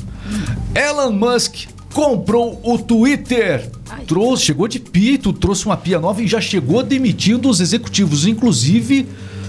Elon 0.73 1.11
Musk 1.11 1.67
comprou 1.93 2.61
o 2.63 2.79
Twitter. 2.79 3.69
Trouxe, 4.07 4.45
chegou 4.45 4.69
de 4.69 4.79
pia, 4.79 5.19
tu 5.19 5.33
trouxe 5.33 5.67
uma 5.67 5.77
pia 5.77 5.99
nova 5.99 6.23
e 6.23 6.29
já 6.29 6.41
chegou 6.41 6.81
demitindo 6.85 7.49
os 7.49 7.59
executivos, 7.61 8.29
inclusive 8.29 9.09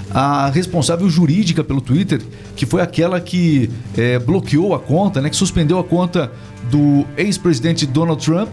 a 0.10 0.50
responsável 0.50 1.08
jurídica 1.08 1.63
pelo 1.63 1.82
Twitter, 1.82 2.20
que 2.56 2.65
foi 2.65 2.82
aquela 2.82 3.22
que 3.22 3.70
eh, 3.96 4.18
bloqueou 4.18 4.74
a 4.74 4.80
conta, 4.80 5.22
né, 5.22 5.30
que 5.30 5.36
suspendeu 5.36 5.78
a 5.78 5.84
conta 5.84 6.32
do 6.72 7.06
ex-presidente 7.15 7.86
Donald 7.86 8.26
Trump. 8.26 8.50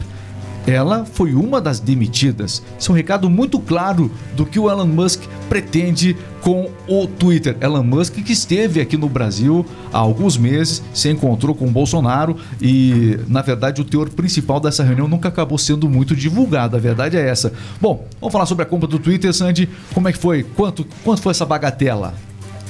Ela 0.67 1.05
foi 1.05 1.33
uma 1.33 1.61
das 1.61 1.79
demitidas. 1.79 2.63
Isso 2.79 2.91
é 2.91 2.93
um 2.93 2.97
recado 2.97 3.31
muito 3.31 3.61
claro 3.61 4.11
do 4.35 4.45
que 4.45 4.59
o 4.59 4.69
Elon 4.69 4.87
Musk 4.87 5.23
pretende 5.49 6.17
com 6.41 6.71
o 6.89 7.07
Twitter. 7.07 7.57
Elon 7.61 7.85
Musk 7.85 8.15
que 8.15 8.33
esteve 8.33 8.81
aqui 8.81 8.97
no 8.97 9.09
Brasil 9.09 9.65
há 9.93 9.99
alguns 9.99 10.37
meses, 10.37 10.83
se 10.93 11.09
encontrou 11.09 11.55
com 11.55 11.67
o 11.67 11.71
Bolsonaro 11.71 12.37
e, 12.61 13.19
na 13.29 13.43
verdade, 13.43 13.81
o 13.81 13.85
teor 13.85 14.11
principal 14.11 14.59
dessa 14.59 14.83
reunião 14.83 15.07
nunca 15.07 15.29
acabou 15.29 15.59
sendo 15.59 15.89
muito 15.89 16.17
divulgado. 16.17 16.77
A 16.77 16.81
verdade 16.81 17.17
é 17.17 17.29
essa. 17.29 17.53
Bom, 17.81 18.05
vamos 18.21 18.33
falar 18.33 18.47
sobre 18.47 18.65
a 18.65 18.67
compra 18.67 18.89
do 18.89 18.99
Twitter, 18.99 19.33
Sandy. 19.33 19.69
Como 19.95 20.09
é 20.09 20.13
que 20.13 20.19
foi? 20.19 20.43
Quanto, 20.43 20.85
quanto 21.05 21.23
foi 21.23 21.31
essa 21.31 21.47
bagatela? 21.47 22.15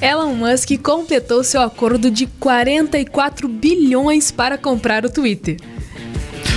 Elon 0.01 0.35
Musk 0.35 0.71
completou 0.83 1.43
seu 1.43 1.63
acordo 1.63 2.11
de 2.11 2.27
44 2.27 3.49
bilhões 3.49 4.31
para 4.31 4.59
comprar 4.59 5.07
o 5.07 5.11
Twitter. 5.11 5.57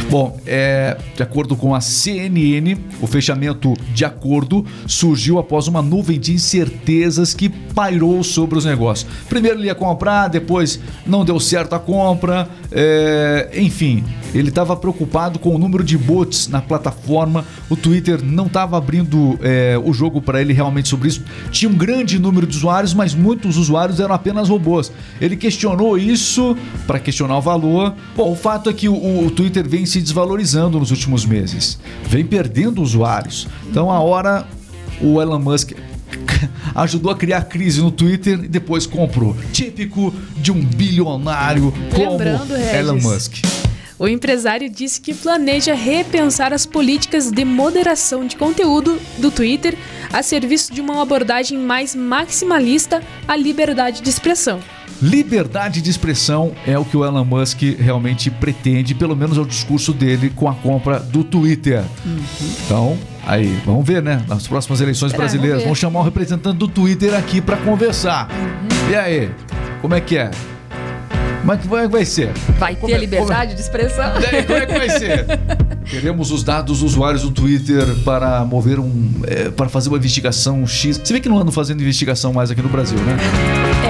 Bom, 0.09 0.39
é, 0.47 0.97
de 1.15 1.21
acordo 1.21 1.55
com 1.55 1.75
a 1.75 1.79
CNN, 1.79 2.75
o 2.99 3.05
fechamento 3.05 3.75
de 3.93 4.03
acordo 4.03 4.65
surgiu 4.87 5.37
após 5.37 5.67
uma 5.67 5.83
nuvem 5.83 6.19
de 6.19 6.33
incertezas 6.33 7.35
que 7.35 7.47
pairou 7.79 8.21
sobre 8.25 8.57
os 8.57 8.65
negócios. 8.65 9.09
Primeiro 9.29 9.57
ele 9.57 9.67
ia 9.67 9.73
comprar, 9.73 10.27
depois 10.27 10.81
não 11.07 11.23
deu 11.23 11.39
certo 11.39 11.75
a 11.75 11.79
compra, 11.79 12.49
é, 12.73 13.51
enfim, 13.53 14.03
ele 14.35 14.49
estava 14.49 14.75
preocupado 14.75 15.39
com 15.39 15.55
o 15.55 15.57
número 15.57 15.81
de 15.81 15.97
bots 15.97 16.49
na 16.49 16.61
plataforma. 16.61 17.45
O 17.69 17.77
Twitter 17.77 18.21
não 18.21 18.47
estava 18.47 18.77
abrindo 18.77 19.39
é, 19.41 19.79
o 19.81 19.93
jogo 19.93 20.21
para 20.21 20.41
ele 20.41 20.51
realmente 20.51 20.89
sobre 20.89 21.07
isso. 21.07 21.23
Tinha 21.51 21.71
um 21.71 21.73
grande 21.73 22.19
número 22.19 22.45
de 22.45 22.57
usuários, 22.57 22.93
mas 22.93 23.15
muitos 23.15 23.55
usuários 23.55 24.01
eram 24.01 24.13
apenas 24.13 24.49
robôs. 24.49 24.91
Ele 25.21 25.37
questionou 25.37 25.97
isso 25.97 26.57
para 26.85 26.99
questionar 26.99 27.37
o 27.37 27.41
valor. 27.41 27.93
Bom, 28.13 28.29
o 28.29 28.35
fato 28.35 28.69
é 28.69 28.73
que 28.73 28.89
o, 28.89 29.25
o 29.25 29.31
Twitter 29.31 29.65
vem 29.65 29.85
se 29.85 30.01
desvalorizando 30.01 30.77
nos 30.77 30.91
últimos 30.91 31.25
meses, 31.25 31.79
vem 32.09 32.25
perdendo 32.25 32.81
usuários. 32.81 33.47
Então, 33.69 33.89
a 33.89 34.01
hora 34.01 34.45
o 35.01 35.21
Elon 35.21 35.39
Musk 35.39 35.71
ajudou 36.75 37.11
a 37.11 37.15
criar 37.15 37.43
crise 37.43 37.81
no 37.81 37.91
Twitter 37.91 38.43
e 38.43 38.47
depois 38.47 38.85
comprou. 38.85 39.35
Típico 39.51 40.13
de 40.37 40.51
um 40.51 40.63
bilionário 40.63 41.73
como 41.93 42.11
Lembrando, 42.11 42.55
Elon 42.55 42.99
Musk. 43.01 43.37
O 43.99 44.07
empresário 44.07 44.69
disse 44.69 45.01
que 45.01 45.13
planeja 45.13 45.73
repensar 45.73 46.53
as 46.53 46.65
políticas 46.65 47.29
de 47.29 47.43
moderação 47.43 48.25
de 48.25 48.37
conteúdo 48.37 48.97
do 49.17 49.29
Twitter 49.29 49.77
a 50.13 50.23
serviço 50.23 50.73
de 50.73 50.79
uma 50.79 51.01
abordagem 51.01 51.57
mais 51.57 51.95
maximalista 51.95 53.03
à 53.27 53.35
liberdade 53.35 54.01
de 54.01 54.09
expressão. 54.09 54.61
Liberdade 55.01 55.81
de 55.81 55.89
expressão 55.89 56.53
é 56.65 56.77
o 56.79 56.85
que 56.85 56.95
o 56.95 57.05
Elon 57.05 57.25
Musk 57.25 57.61
realmente 57.77 58.31
pretende, 58.31 58.95
pelo 58.95 59.15
menos 59.15 59.37
é 59.37 59.41
o 59.41 59.45
discurso 59.45 59.93
dele 59.93 60.29
com 60.33 60.47
a 60.47 60.53
compra 60.53 60.99
do 60.99 61.23
Twitter. 61.23 61.83
Então, 62.65 62.97
aí, 63.29 63.59
vamos 63.65 63.85
ver, 63.85 64.01
né? 64.01 64.21
Nas 64.27 64.47
próximas 64.47 64.81
eleições 64.81 65.11
Esperar, 65.11 65.25
brasileiras, 65.27 65.57
vamos 65.63 65.65
vamos 65.65 65.79
chamar 65.79 65.99
o 65.99 66.03
representante 66.03 66.57
do 66.57 66.67
Twitter 66.67 67.13
aqui 67.13 67.39
para 67.41 67.57
conversar. 67.57 68.27
E 68.89 68.95
aí, 68.95 69.31
como 69.81 69.93
é 69.93 70.01
que 70.01 70.17
é? 70.17 70.31
Como 71.39 71.53
é 71.53 71.57
que 71.57 71.67
vai, 71.87 72.03
ser? 72.05 72.31
Vai 72.59 72.75
Como 72.75 72.87
ter 72.87 72.93
é- 72.93 72.95
a 72.97 72.99
liberdade 72.99 73.55
de 73.55 73.61
expressão? 73.61 74.11
E 74.19 74.35
aí, 74.35 74.43
como 74.43 74.59
é 74.59 74.65
que 74.65 74.73
vai 74.77 74.89
ser? 74.89 75.25
Queremos 75.89 76.31
os 76.31 76.43
dados 76.43 76.79
dos 76.81 76.91
usuários 76.91 77.21
do 77.23 77.31
Twitter 77.31 77.83
para 78.03 78.43
mover 78.43 78.77
um. 78.77 79.09
é, 79.25 79.49
para 79.49 79.69
fazer 79.69 79.87
uma 79.89 79.97
investigação 79.97 80.67
X. 80.67 80.97
Você 80.97 81.13
vê 81.13 81.19
que 81.21 81.29
não 81.29 81.37
andam 81.39 81.51
fazendo 81.51 81.81
investigação 81.81 82.33
mais 82.33 82.51
aqui 82.51 82.61
no 82.61 82.67
Brasil, 82.69 82.99
né? 82.99 83.17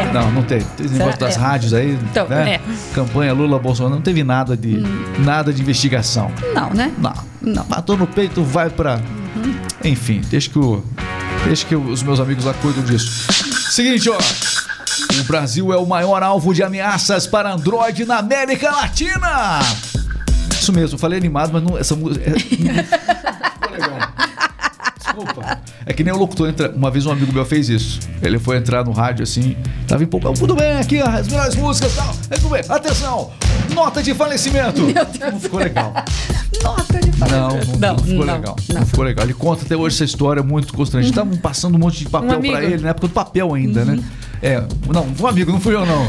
É. 0.09 0.13
Não, 0.13 0.31
não 0.31 0.43
tem. 0.43 0.59
Tem 0.77 0.85
esse 0.85 0.93
negócio 0.95 1.17
Será? 1.17 1.27
das 1.27 1.35
É. 1.35 1.39
rádios 1.39 1.73
aí, 1.73 1.97
Então, 2.11 2.27
né? 2.29 2.53
é. 2.55 2.61
Campanha 2.93 3.33
Lula 3.33 3.57
Bolsonaro, 3.59 3.95
não 3.95 4.01
teve 4.01 4.23
nada 4.23 4.55
de 4.55 4.77
Hum. 4.77 4.83
nada 5.25 5.51
de 5.51 5.59
investigação. 5.61 6.31
Não, 6.53 6.69
né? 6.69 6.91
Não. 6.99 7.13
Não. 7.41 7.65
Matou 7.67 7.97
no 7.97 8.05
peito, 8.07 8.43
vai 8.43 8.69
pra. 8.69 8.99
Enfim, 9.83 10.21
deixa 10.29 10.49
que 10.49 10.59
deixa 11.45 11.65
que 11.65 11.75
os 11.75 12.03
meus 12.03 12.19
amigos 12.19 12.45
lá 12.45 12.53
cuidam 12.55 12.83
disso. 12.83 13.31
Seguinte, 13.71 14.09
ó. 14.09 14.17
O 15.19 15.23
Brasil 15.23 15.73
é 15.73 15.77
o 15.77 15.85
maior 15.85 16.21
alvo 16.21 16.53
de 16.53 16.61
ameaças 16.61 17.25
para 17.25 17.51
Android 17.51 18.05
na 18.05 18.17
América 18.17 18.71
Latina. 18.71 19.59
Isso 20.51 20.73
mesmo, 20.73 20.97
falei 20.97 21.17
animado, 21.17 21.51
mas 21.53 21.63
não, 21.63 21.77
essa 21.77 21.95
música. 21.95 22.29
É, 22.29 22.33
legal. 23.71 23.99
Desculpa. 24.97 25.59
É 25.85 25.93
que 25.93 26.03
nem 26.03 26.13
o 26.13 26.17
locutor 26.17 26.49
entra. 26.49 26.71
Uma 26.71 26.91
vez 26.91 27.05
um 27.05 27.11
amigo 27.11 27.31
meu 27.33 27.45
fez 27.45 27.69
isso. 27.69 27.99
Ele 28.21 28.37
foi 28.37 28.57
entrar 28.57 28.83
no 28.83 28.91
rádio 28.91 29.23
assim, 29.23 29.57
tava 29.87 30.03
empolgado. 30.03 30.37
Tudo 30.37 30.55
bem, 30.55 30.77
aqui 30.77 30.99
as 30.99 31.27
melhores 31.27 31.55
músicas 31.55 31.93
e 31.93 31.95
tal. 31.95 32.15
Tudo 32.39 32.49
bem, 32.49 32.63
atenção! 32.69 33.31
Nota 33.79 34.03
de 34.03 34.13
falecimento! 34.13 34.81
Não 35.31 35.39
ficou 35.39 35.57
legal. 35.57 35.93
Nota 36.61 36.99
de 36.99 37.17
Não, 37.17 37.27
não, 37.29 37.95
não 37.95 37.97
ficou 37.97 38.25
não, 38.25 38.33
legal. 38.33 38.55
Não. 38.67 38.79
não. 38.79 38.85
ficou 38.85 39.03
legal. 39.05 39.25
Ele 39.25 39.33
conta 39.33 39.63
até 39.63 39.77
hoje 39.77 39.95
essa 39.95 40.03
história 40.03 40.43
muito 40.43 40.73
constrangente. 40.73 41.11
Estavam 41.11 41.37
passando 41.37 41.75
um 41.75 41.79
monte 41.79 41.99
de 41.99 42.09
papel 42.09 42.35
amigo. 42.35 42.53
pra 42.53 42.63
ele, 42.65 42.83
na 42.83 42.89
época 42.89 43.07
do 43.07 43.13
papel 43.13 43.53
ainda, 43.53 43.85
né? 43.85 44.03
É, 44.41 44.63
não, 44.87 45.05
um 45.19 45.27
amigo, 45.27 45.51
não 45.51 45.59
fui 45.59 45.75
eu 45.75 45.85
não. 45.85 46.05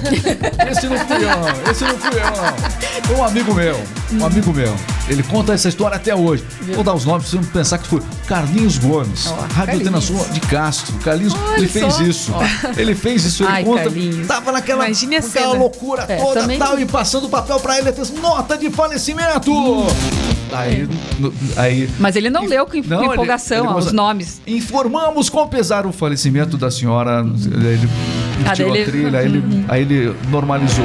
Esse 0.70 0.86
não 0.86 0.96
fui 0.98 1.16
eu, 1.16 1.30
não. 1.30 1.70
Esse 1.70 1.82
não 1.84 1.98
fui 1.98 2.10
eu, 2.20 3.16
não. 3.16 3.18
Um 3.18 3.24
amigo 3.24 3.52
meu. 3.52 3.80
Um 4.12 4.24
amigo 4.24 4.52
meu. 4.52 4.72
Ele 5.08 5.22
conta 5.24 5.52
essa 5.52 5.68
história 5.68 5.96
até 5.96 6.14
hoje. 6.14 6.44
Vou 6.74 6.84
dar 6.84 6.94
os 6.94 7.04
nomes 7.04 7.24
pra 7.28 7.30
você 7.30 7.36
não 7.44 7.52
pensar 7.52 7.78
que 7.78 7.88
foi 7.88 8.00
Carlinhos 8.28 8.78
Gomes, 8.78 9.26
Ó, 9.26 9.34
Rádio 9.34 9.54
Carlinhos. 9.56 10.10
Alternação 10.10 10.32
de 10.32 10.40
Castro. 10.42 10.94
Carlinhos, 10.98 11.34
Olha 11.34 11.56
ele 11.58 11.68
fez 11.68 11.92
só. 11.94 12.02
isso. 12.04 12.32
Ele 12.76 12.94
fez 12.94 13.24
isso, 13.24 13.42
ele 13.42 13.50
Ai, 13.52 13.64
conta. 13.64 13.82
Carlinhos. 13.82 14.26
Tava 14.28 14.52
naquela, 14.52 14.84
aquela 14.86 15.52
loucura 15.54 16.04
É, 16.08 16.16
toda 16.16 16.46
tal, 16.58 16.78
e 16.78 16.86
passando 16.86 17.26
o 17.26 17.28
papel 17.28 17.58
pra 17.58 17.78
ele, 17.78 17.88
até 17.88 18.02
nota 18.20 18.56
de 18.56 18.70
falecimento. 18.70 19.50
Aí, 20.52 20.88
no- 21.18 21.32
aí 21.56 21.88
Mas 21.98 22.16
ele 22.16 22.28
não 22.28 22.44
leu 22.44 22.66
com 22.66 22.76
Não, 22.84 23.02
ele- 23.04 23.12
empolgação 23.12 23.58
ele 23.58 23.68
ó, 23.68 23.78
os 23.78 23.92
nomes. 23.92 24.40
Informamos 24.46 25.28
com 25.28 25.46
pesar 25.46 25.86
o 25.86 25.92
falecimento 25.92 26.56
da 26.56 26.70
senhora. 26.70 27.24
Ele 27.46 27.88
Daí 28.44 28.82
a 28.82 28.84
trilha, 28.84 29.18
aí 29.18 29.26
ele, 29.26 29.64
aí 29.68 29.82
ele 29.82 30.16
normalizou. 30.28 30.84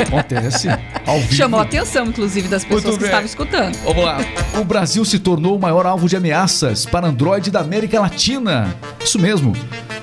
Acontece. 0.00 0.68
Ao 1.06 1.18
vivo. 1.20 1.34
Chamou 1.34 1.60
a 1.60 1.62
atenção, 1.62 2.06
inclusive, 2.06 2.48
das 2.48 2.64
pessoas 2.64 2.84
Muito 2.84 2.94
que 2.96 3.00
bem. 3.00 3.08
estavam 3.08 3.26
escutando. 3.26 3.76
Vamos 3.84 4.04
lá. 4.04 4.18
O 4.60 4.64
Brasil 4.64 5.04
se 5.04 5.18
tornou 5.18 5.56
o 5.56 5.60
maior 5.60 5.86
alvo 5.86 6.08
de 6.08 6.16
ameaças 6.16 6.86
para 6.86 7.06
Android 7.08 7.50
da 7.50 7.60
América 7.60 8.00
Latina. 8.00 8.74
Isso 9.02 9.18
mesmo. 9.18 9.54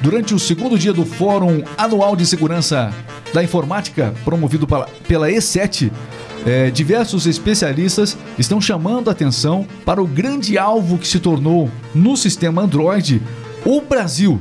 Durante 0.02 0.34
o 0.34 0.40
segundo 0.40 0.78
dia 0.78 0.94
do 0.94 1.06
Fórum 1.06 1.64
Anual 1.78 2.16
de 2.16 2.26
Segurança 2.26 2.92
da 3.34 3.44
Informática, 3.44 4.14
promovido 4.24 4.68
pela, 4.68 4.86
pela 5.08 5.30
E7, 5.30 5.92
eh, 6.46 6.70
diversos 6.72 7.26
especialistas 7.26 8.18
estão 8.38 8.62
chamando 8.62 9.10
a 9.10 9.12
atenção 9.12 9.66
para 9.84 10.02
o 10.02 10.08
grande 10.08 10.58
alvo 10.58 10.98
que 10.98 11.08
se 11.08 11.20
tornou 11.20 11.70
no 11.94 12.16
sistema 12.16 12.62
Android 12.62 13.22
o 13.66 13.82
Brasil. 13.82 14.40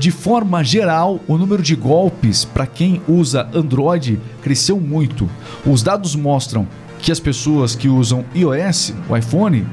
De 0.00 0.10
forma 0.10 0.64
geral, 0.64 1.20
o 1.28 1.36
número 1.36 1.62
de 1.62 1.76
golpes 1.76 2.42
para 2.42 2.66
quem 2.66 3.02
usa 3.06 3.46
Android 3.52 4.18
cresceu 4.42 4.80
muito. 4.80 5.28
Os 5.66 5.82
dados 5.82 6.16
mostram 6.16 6.66
que 7.00 7.12
as 7.12 7.20
pessoas 7.20 7.74
que 7.74 7.86
usam 7.86 8.24
iOS, 8.34 8.94
o 9.10 9.14
iPhone, 9.14 9.66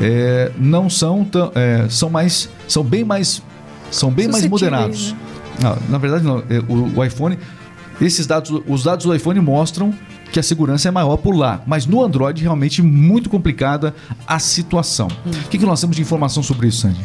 é, 0.00 0.52
não 0.56 0.88
são 0.88 1.24
tão, 1.24 1.50
é, 1.56 1.86
são 1.88 2.08
mais, 2.08 2.48
são 2.68 2.84
bem 2.84 3.02
mais, 3.02 3.42
são 3.90 4.08
bem 4.12 4.28
mais 4.28 4.46
moderados. 4.46 5.12
né? 5.14 5.18
Não, 5.60 5.78
na 5.90 5.98
verdade, 5.98 6.24
não. 6.24 6.38
é, 6.48 6.60
O, 6.68 7.00
o 7.00 7.04
iPhone, 7.04 7.36
esses 8.00 8.24
dados, 8.24 8.62
os 8.68 8.84
dados 8.84 9.04
do 9.04 9.12
iPhone 9.12 9.40
mostram 9.40 9.92
que 10.32 10.38
a 10.38 10.44
segurança 10.44 10.86
é 10.86 10.92
maior 10.92 11.16
por 11.16 11.34
lá, 11.34 11.60
mas 11.66 11.86
no 11.86 12.00
Android 12.04 12.40
realmente 12.40 12.80
muito 12.82 13.28
complicada 13.28 13.92
a 14.28 14.38
situação. 14.38 15.08
O 15.26 15.48
que, 15.48 15.58
que 15.58 15.66
nós 15.66 15.80
temos 15.80 15.96
de 15.96 16.02
informação 16.02 16.40
sobre 16.40 16.68
isso, 16.68 16.82
Sandy? 16.82 17.00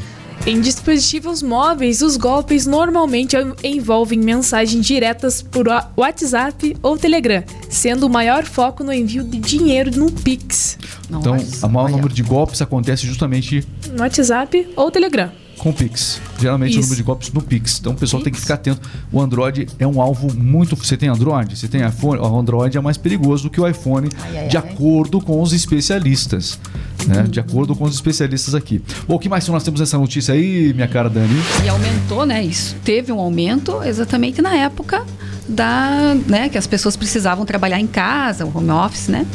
Em 0.45 0.61
dispositivos 0.61 1.43
móveis, 1.43 2.01
os 2.01 2.15
golpes 2.15 2.65
normalmente 2.65 3.35
envolvem 3.63 4.17
mensagens 4.17 4.85
diretas 4.85 5.41
por 5.41 5.67
WhatsApp 5.97 6.77
ou 6.81 6.97
Telegram, 6.97 7.43
sendo 7.69 8.05
o 8.05 8.09
maior 8.09 8.45
foco 8.45 8.81
no 8.83 8.93
envio 8.93 9.23
de 9.25 9.39
dinheiro 9.39 9.91
no 9.91 10.09
Pix, 10.09 10.77
Então, 11.09 11.35
o 11.63 11.67
maior 11.67 11.85
olha. 11.85 11.95
número 11.97 12.13
de 12.13 12.23
golpes 12.23 12.61
acontece 12.61 13.05
justamente 13.05 13.67
no 13.91 14.01
WhatsApp 14.01 14.69
ou 14.75 14.89
Telegram. 14.89 15.29
Com 15.57 15.69
o 15.69 15.73
Pix. 15.73 16.21
Geralmente 16.39 16.71
o 16.77 16.79
Isso. 16.79 16.81
número 16.81 16.95
de 16.97 17.03
golpes 17.03 17.31
no 17.31 17.41
Pix. 17.41 17.77
Então 17.79 17.93
o 17.93 17.95
pessoal 17.95 18.21
tem 18.21 18.31
que 18.31 18.37
Pix. 18.37 18.43
ficar 18.43 18.55
atento. 18.55 18.81
O 19.11 19.21
Android 19.21 19.67
é 19.79 19.87
um 19.87 20.01
alvo 20.01 20.33
muito. 20.33 20.75
Você 20.75 20.95
tem 20.95 21.09
Android? 21.09 21.57
Você 21.57 21.67
tem 21.67 21.85
iPhone? 21.85 22.19
O 22.19 22.39
Android 22.39 22.77
é 22.77 22.81
mais 22.81 22.97
perigoso 22.97 23.43
do 23.43 23.49
que 23.49 23.59
o 23.59 23.67
iPhone, 23.67 24.09
Ai, 24.21 24.37
ai, 24.37 24.47
de 24.47 24.57
ai. 24.57 24.63
acordo 24.63 25.19
com 25.19 25.41
os 25.41 25.53
especialistas. 25.53 26.59
Né? 27.07 27.23
De 27.23 27.39
acordo 27.39 27.75
com 27.75 27.85
os 27.85 27.93
especialistas 27.95 28.53
aqui. 28.53 28.81
Bom, 29.07 29.15
o 29.15 29.19
que 29.19 29.29
mais 29.29 29.47
nós 29.47 29.63
temos 29.63 29.79
nessa 29.79 29.97
notícia 29.97 30.33
aí, 30.33 30.73
minha 30.73 30.87
cara 30.87 31.09
Dani? 31.09 31.35
E 31.63 31.69
aumentou, 31.69 32.25
né? 32.25 32.43
Isso 32.43 32.75
teve 32.83 33.11
um 33.11 33.19
aumento 33.19 33.81
exatamente 33.83 34.41
na 34.41 34.55
época 34.55 35.05
da, 35.47 36.15
né, 36.27 36.49
que 36.49 36.57
as 36.57 36.67
pessoas 36.67 36.97
precisavam 36.97 37.45
trabalhar 37.45 37.79
em 37.79 37.87
casa, 37.87 38.45
o 38.45 38.57
home 38.57 38.71
office, 38.71 39.07
né? 39.07 39.25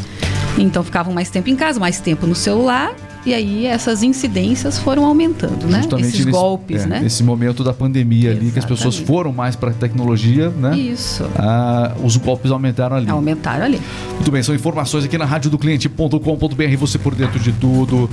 Então 0.58 0.82
ficavam 0.84 1.14
mais 1.14 1.30
tempo 1.30 1.48
em 1.48 1.56
casa, 1.56 1.80
mais 1.80 1.98
tempo 2.00 2.26
no 2.26 2.34
celular, 2.34 2.94
e 3.24 3.34
aí 3.34 3.66
essas 3.66 4.02
incidências 4.02 4.78
foram 4.78 5.04
aumentando, 5.04 5.66
né? 5.66 5.80
Esses 5.80 6.18
nesse, 6.18 6.30
golpes, 6.30 6.82
é, 6.82 6.86
né? 6.86 7.00
nesse 7.00 7.22
momento 7.22 7.62
da 7.62 7.72
pandemia 7.72 8.30
ali, 8.32 8.50
que 8.50 8.58
as 8.58 8.64
pessoas 8.64 8.94
Exatamente. 8.94 9.06
foram 9.06 9.32
mais 9.32 9.56
para 9.56 9.70
a 9.70 9.74
tecnologia, 9.74 10.50
né? 10.50 10.76
Isso. 10.76 11.24
Ah, 11.36 11.92
os 12.02 12.16
golpes 12.16 12.50
aumentaram 12.50 12.96
ali. 12.96 13.08
Aumentaram 13.08 13.64
ali. 13.64 13.80
Muito 14.14 14.30
bem, 14.30 14.42
são 14.42 14.54
informações 14.54 15.04
aqui 15.04 15.16
na 15.16 15.24
rádio 15.24 15.50
do 15.50 15.58
cliente.com.br, 15.58 16.76
você 16.78 16.98
por 16.98 17.14
dentro 17.14 17.38
de 17.38 17.52
tudo. 17.52 18.10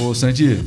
Ô, 0.00 0.14
Sandy, 0.14 0.60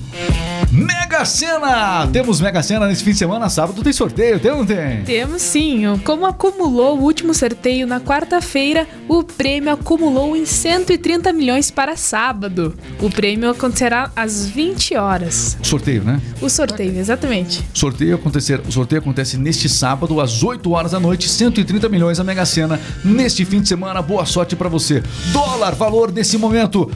Mega 0.71 1.06
Sena! 1.25 2.07
Temos 2.07 2.39
Mega 2.39 2.61
Sena 2.61 2.87
nesse 2.87 3.03
fim 3.03 3.11
de 3.11 3.17
semana, 3.17 3.49
sábado 3.49 3.81
tem 3.83 3.91
sorteio, 3.91 4.39
tem 4.39 4.51
ou 4.51 4.57
não 4.59 4.65
tem? 4.65 5.03
Temos 5.03 5.41
sim. 5.41 5.83
Como 6.03 6.25
acumulou 6.25 6.97
o 6.97 7.01
último 7.01 7.33
sorteio 7.33 7.87
na 7.87 7.99
quarta-feira, 7.99 8.87
o 9.07 9.23
prêmio 9.23 9.71
acumulou 9.73 10.35
em 10.35 10.45
130 10.45 11.33
milhões 11.33 11.71
para 11.71 11.97
sábado. 11.97 12.77
O 13.01 13.09
prêmio 13.09 13.49
acontecerá 13.49 14.11
às 14.15 14.45
20 14.45 14.95
horas. 14.95 15.57
Sorteio, 15.63 16.03
né? 16.03 16.21
O 16.39 16.49
sorteio, 16.49 16.97
exatamente. 16.97 17.63
Sorteio 17.73 18.15
acontecer, 18.15 18.61
o 18.67 18.71
sorteio 18.71 19.01
acontece 19.01 19.37
neste 19.37 19.67
sábado 19.67 20.21
às 20.21 20.43
8 20.43 20.71
horas 20.71 20.91
da 20.91 20.99
noite, 20.99 21.27
130 21.27 21.89
milhões 21.89 22.19
a 22.19 22.23
Mega 22.23 22.45
Sena 22.45 22.79
neste 23.03 23.43
fim 23.43 23.59
de 23.59 23.67
semana. 23.67 24.01
Boa 24.01 24.25
sorte 24.25 24.55
pra 24.55 24.69
você. 24.69 25.01
Dólar, 25.33 25.73
valor 25.73 26.11
nesse 26.11 26.37
momento, 26.37 26.91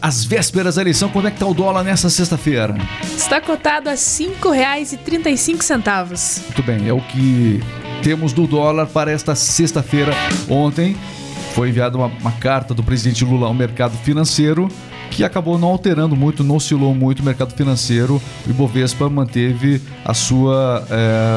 às 0.00 0.24
vésperas 0.24 0.76
da 0.76 0.82
eleição, 0.82 1.08
quando 1.08 1.28
é 1.28 1.30
que 1.30 1.40
tá 1.40 1.46
o 1.46 1.54
dólar 1.54 1.82
nessa 1.82 2.08
sexta-feira? 2.08 2.76
Está 3.16 3.40
cotado 3.40 3.63
a 3.64 3.92
R$ 3.92 3.96
5,35. 3.96 6.42
Muito 6.44 6.62
bem, 6.62 6.88
é 6.88 6.92
o 6.92 7.00
que 7.00 7.60
temos 8.02 8.32
do 8.32 8.46
dólar 8.46 8.86
para 8.86 9.10
esta 9.10 9.34
sexta-feira. 9.34 10.12
Ontem 10.48 10.96
foi 11.54 11.70
enviada 11.70 11.96
uma, 11.96 12.06
uma 12.06 12.32
carta 12.32 12.74
do 12.74 12.82
presidente 12.82 13.24
Lula 13.24 13.46
ao 13.46 13.54
mercado 13.54 13.96
financeiro 13.98 14.68
que 15.14 15.22
acabou 15.22 15.58
não 15.58 15.68
alterando 15.68 16.16
muito, 16.16 16.42
não 16.42 16.56
oscilou 16.56 16.94
muito 16.94 17.20
o 17.20 17.24
mercado 17.24 17.54
financeiro. 17.54 18.20
O 18.46 18.50
Ibovespa 18.50 19.08
manteve 19.08 19.80
a 20.04 20.12
sua, 20.12 20.84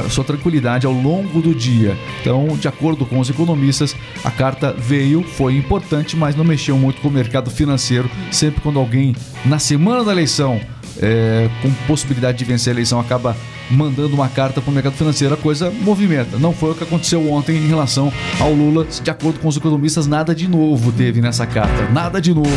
a 0.04 0.10
sua 0.10 0.24
tranquilidade 0.24 0.88
ao 0.88 0.94
longo 0.94 1.42
do 1.42 1.54
dia. 1.54 1.96
Então, 2.20 2.58
de 2.58 2.68
acordo 2.68 3.06
com 3.06 3.20
os 3.20 3.30
economistas, 3.30 3.96
a 4.24 4.32
carta 4.32 4.74
veio, 4.74 5.24
foi 5.24 5.56
importante, 5.56 6.18
mas 6.18 6.36
não 6.36 6.44
mexeu 6.44 6.78
muito 6.78 7.00
com 7.02 7.08
o 7.08 7.12
mercado 7.12 7.52
financeiro. 7.52 8.10
Sempre 8.32 8.62
quando 8.62 8.80
alguém, 8.80 9.16
na 9.46 9.60
semana 9.60 10.04
da 10.04 10.12
eleição, 10.12 10.60
é, 11.02 11.50
com 11.62 11.72
possibilidade 11.86 12.38
de 12.38 12.46
vencer 12.46 12.72
a 12.72 12.76
eleição, 12.76 13.00
acaba 13.00 13.36
mandando 13.70 14.16
uma 14.16 14.30
carta 14.30 14.62
para 14.62 14.72
o 14.72 14.74
mercado 14.74 14.94
financeiro, 14.94 15.34
a 15.34 15.38
coisa 15.38 15.72
movimenta. 15.72 16.38
Não 16.38 16.54
foi 16.54 16.72
o 16.72 16.76
que 16.76 16.84
aconteceu 16.84 17.32
ontem 17.32 17.58
em 17.58 17.68
relação 17.68 18.12
ao 18.40 18.54
Lula. 18.54 18.86
De 18.86 19.10
acordo 19.10 19.40
com 19.40 19.48
os 19.48 19.58
economistas, 19.58 20.08
nada 20.08 20.34
de 20.34 20.48
novo 20.48 20.92
teve 20.92 21.22
nessa 21.22 21.46
carta. 21.46 21.90
Nada 21.92 22.22
de 22.22 22.34
novo. 22.34 22.50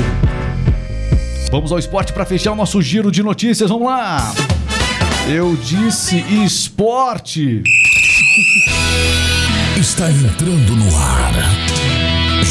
Vamos 1.51 1.73
ao 1.73 1.79
esporte 1.79 2.13
para 2.13 2.25
fechar 2.25 2.53
o 2.53 2.57
nosso 2.57 2.81
giro 2.81 3.11
de 3.11 3.23
notícias. 3.23 3.71
Vamos 3.71 3.89
lá! 3.89 4.33
Eu 5.29 5.57
disse 5.57 6.19
esporte. 6.45 7.63
Está 9.77 10.11
entrando 10.11 10.77
no 10.77 10.97
ar. 10.97 11.70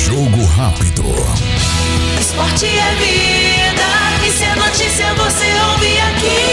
Jogo 0.10 0.44
rápido. 0.58 1.04
Esporte 2.20 2.66
é 2.66 2.96
vida, 2.96 3.90
e 4.26 4.32
se 4.32 4.44
é 4.44 4.56
notícia 4.56 5.14
você 5.14 5.46
ouve 5.70 6.00
aqui. 6.00 6.50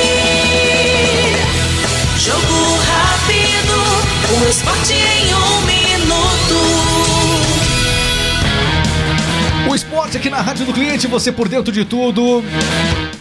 Jogo 2.18 2.76
rápido, 2.84 3.76
o 4.30 4.44
esporte 4.50 4.92
em 4.92 5.32
um 5.34 5.62
minuto. 5.62 6.58
O 9.70 9.74
esporte 9.74 10.18
aqui 10.18 10.28
na 10.28 10.42
Rádio 10.42 10.66
do 10.66 10.74
Cliente, 10.74 11.06
você 11.06 11.32
por 11.32 11.48
dentro 11.48 11.72
de 11.72 11.86
tudo. 11.86 12.44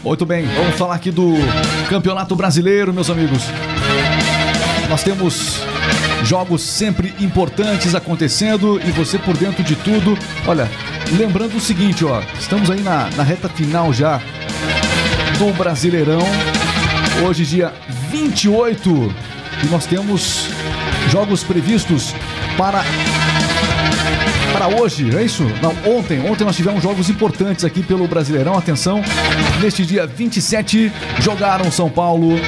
Muito 0.03 0.25
bem, 0.25 0.45
vamos 0.47 0.75
falar 0.75 0.95
aqui 0.95 1.11
do 1.11 1.35
Campeonato 1.87 2.35
Brasileiro, 2.35 2.93
meus 2.93 3.09
amigos. 3.09 3.43
Nós 4.89 5.01
temos 5.01 5.64
jogos 6.25 6.61
sempre 6.63 7.13
importantes 7.19 7.93
acontecendo 7.93 8.81
e 8.83 8.91
você 8.91 9.17
por 9.17 9.37
dentro 9.37 9.63
de 9.63 9.75
tudo. 9.75 10.17
Olha, 10.47 10.69
lembrando 11.17 11.55
o 11.55 11.61
seguinte, 11.61 12.03
ó, 12.03 12.21
estamos 12.39 12.69
aí 12.71 12.81
na, 12.81 13.09
na 13.15 13.23
reta 13.23 13.47
final 13.47 13.93
já 13.93 14.19
do 15.37 15.53
Brasileirão. 15.53 16.21
Hoje, 17.25 17.45
dia 17.45 17.71
28, 18.11 19.15
e 19.63 19.67
nós 19.67 19.85
temos 19.85 20.49
jogos 21.09 21.43
previstos 21.43 22.13
para 22.57 22.83
para 24.51 24.69
hoje, 24.69 25.13
é 25.15 25.21
isso? 25.21 25.43
Não, 25.61 25.75
ontem. 25.97 26.21
Ontem 26.29 26.45
nós 26.45 26.55
tivemos 26.55 26.81
jogos 26.81 27.09
importantes 27.09 27.65
aqui 27.65 27.83
pelo 27.83 28.07
Brasileirão. 28.07 28.57
Atenção, 28.57 29.01
neste 29.61 29.85
dia 29.85 30.07
27 30.07 30.91
jogaram 31.19 31.69
São 31.69 31.89
Paulo. 31.89 32.39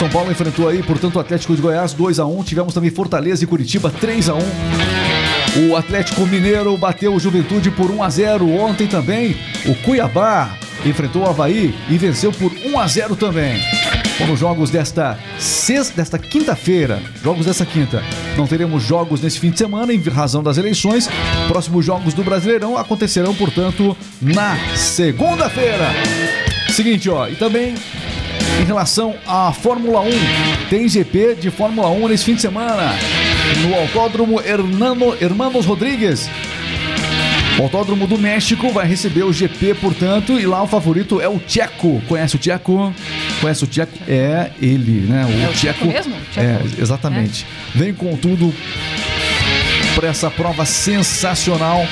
São 0.00 0.08
Paulo 0.08 0.32
enfrentou 0.32 0.66
aí, 0.66 0.82
portanto, 0.82 1.16
o 1.16 1.20
Atlético 1.20 1.54
de 1.54 1.60
Goiás 1.60 1.92
2 1.92 2.20
a 2.20 2.24
1 2.24 2.42
Tivemos 2.44 2.72
também 2.72 2.90
Fortaleza 2.90 3.44
e 3.44 3.46
Curitiba 3.46 3.90
3 3.90 4.30
a 4.30 4.34
1 4.34 4.38
O 5.68 5.76
Atlético 5.76 6.24
Mineiro 6.26 6.74
bateu 6.78 7.14
o 7.14 7.20
Juventude 7.20 7.70
por 7.70 7.90
1 7.90 8.02
a 8.02 8.08
0 8.08 8.50
Ontem 8.50 8.86
também 8.86 9.36
o 9.66 9.74
Cuiabá 9.74 10.56
enfrentou 10.86 11.24
o 11.24 11.28
Havaí 11.28 11.74
e 11.90 11.98
venceu 11.98 12.32
por 12.32 12.50
1 12.50 12.80
a 12.80 12.86
0 12.86 13.14
também. 13.14 13.60
Foram 14.16 14.34
jogos 14.34 14.70
desta 14.70 15.18
sexta, 15.38 15.96
desta 15.96 16.18
quinta-feira, 16.18 17.02
jogos 17.22 17.44
dessa 17.44 17.66
quinta. 17.66 18.02
Não 18.38 18.46
teremos 18.46 18.82
jogos 18.82 19.20
nesse 19.20 19.38
fim 19.38 19.50
de 19.50 19.58
semana 19.58 19.92
em 19.92 20.00
razão 20.00 20.42
das 20.42 20.56
eleições. 20.56 21.10
Próximos 21.46 21.84
jogos 21.84 22.14
do 22.14 22.24
Brasileirão 22.24 22.78
acontecerão, 22.78 23.34
portanto, 23.34 23.94
na 24.18 24.56
segunda-feira. 24.74 25.90
Seguinte, 26.70 27.10
ó, 27.10 27.28
e 27.28 27.36
também 27.36 27.74
em 28.60 28.64
relação 28.64 29.14
à 29.26 29.52
Fórmula 29.52 30.00
1, 30.00 30.10
tem 30.68 30.88
GP 30.88 31.36
de 31.36 31.50
Fórmula 31.50 31.88
1 31.88 32.08
nesse 32.08 32.24
fim 32.24 32.34
de 32.34 32.40
semana 32.40 32.94
no 33.62 33.74
Autódromo 33.74 34.40
Hernano, 34.40 35.14
Hermanos 35.20 35.66
Rodrigues. 35.66 36.28
O 37.58 37.62
Autódromo 37.62 38.06
do 38.06 38.16
México 38.16 38.70
vai 38.70 38.86
receber 38.86 39.22
o 39.22 39.32
GP, 39.32 39.74
portanto, 39.74 40.38
e 40.38 40.46
lá 40.46 40.62
o 40.62 40.66
favorito 40.66 41.20
é 41.20 41.28
o 41.28 41.38
Tcheco. 41.38 42.00
Conhece 42.08 42.36
o 42.36 42.38
Tcheco? 42.38 42.94
Conhece 43.40 43.64
o 43.64 43.66
Tcheco? 43.66 43.92
É 44.08 44.50
ele, 44.62 45.06
né? 45.06 45.26
O 45.26 45.44
É 45.44 45.48
o 45.48 45.52
Tcheco 45.52 45.84
mesmo? 45.84 46.14
Tcheco? 46.30 46.46
É, 46.46 46.80
exatamente. 46.80 47.46
Vem 47.74 47.92
com 47.92 48.16
tudo 48.16 48.54
para 50.00 50.08
essa 50.08 50.30
prova 50.30 50.64
sensacional. 50.64 51.86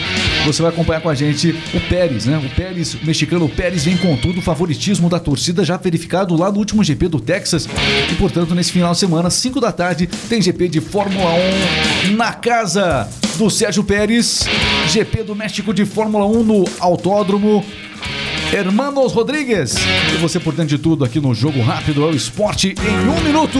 Você 0.47 0.63
vai 0.63 0.71
acompanhar 0.71 1.03
com 1.03 1.11
a 1.11 1.15
gente 1.15 1.55
o 1.75 1.81
Pérez, 1.91 2.25
né? 2.25 2.39
O 2.39 2.49
Pérez, 2.57 2.95
o 2.95 3.05
mexicano 3.05 3.47
Pérez 3.51 3.85
vem 3.85 3.99
com 3.99 4.17
tudo, 4.17 4.39
o 4.39 4.43
favoritismo 4.43 5.11
da 5.11 5.21
torcida 5.21 5.63
já 5.63 5.77
verificado 5.77 6.35
lá 6.35 6.51
no 6.51 6.57
último 6.59 6.83
GP 6.83 7.07
do 7.09 7.21
Texas. 7.21 7.69
E 8.11 8.15
portanto, 8.15 8.55
nesse 8.55 8.73
final 8.73 8.93
de 8.93 8.99
semana, 8.99 9.29
5 9.29 9.61
da 9.61 9.71
tarde, 9.71 10.07
tem 10.07 10.41
GP 10.41 10.69
de 10.69 10.81
Fórmula 10.81 11.31
1 12.09 12.17
na 12.17 12.33
casa 12.33 13.07
do 13.37 13.51
Sérgio 13.51 13.85
Pérez. 13.85 14.47
GP 14.89 15.25
do 15.25 15.37
México 15.37 15.75
de 15.75 15.85
Fórmula 15.85 16.25
1 16.25 16.43
no 16.45 16.65
Autódromo 16.81 17.63
Hermanos 18.51 19.13
Rodrigues. 19.13 19.75
E 20.15 20.17
você 20.17 20.41
por 20.41 20.55
dentro 20.55 20.75
de 20.75 20.83
tudo 20.83 21.05
aqui 21.05 21.21
no 21.21 21.35
Jogo 21.35 21.61
Rápido, 21.61 22.05
é 22.05 22.07
o 22.07 22.17
esporte 22.17 22.69
em 22.69 23.09
um 23.09 23.21
minuto. 23.21 23.59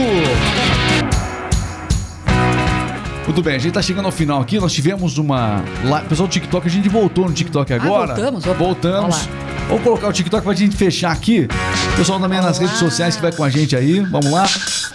Muito 3.29 3.43
bem, 3.43 3.53
a 3.53 3.59
gente 3.59 3.73
tá 3.73 3.81
chegando 3.83 4.07
ao 4.07 4.11
final 4.11 4.41
aqui. 4.41 4.59
Nós 4.59 4.73
tivemos 4.73 5.19
uma. 5.19 5.63
Pessoal 6.09 6.27
do 6.27 6.31
TikTok, 6.31 6.65
a 6.65 6.69
gente 6.69 6.89
voltou 6.89 7.27
no 7.27 7.31
TikTok 7.31 7.71
agora. 7.73 8.15
voltamos? 8.15 8.43
Opa, 8.43 8.53
Voltamos. 8.55 9.15
vamos 9.17 9.49
Vamos 9.67 9.83
colocar 9.83 10.07
o 10.07 10.11
TikTok 10.11 10.43
pra 10.43 10.53
gente 10.55 10.75
fechar 10.75 11.11
aqui. 11.11 11.47
O 11.93 11.95
pessoal 11.95 12.19
também 12.19 12.41
nas 12.41 12.57
redes 12.57 12.79
sociais 12.79 13.15
que 13.15 13.21
vai 13.21 13.31
com 13.31 13.43
a 13.43 13.49
gente 13.51 13.75
aí. 13.75 13.99
Vamos 13.99 14.31
lá. 14.31 14.49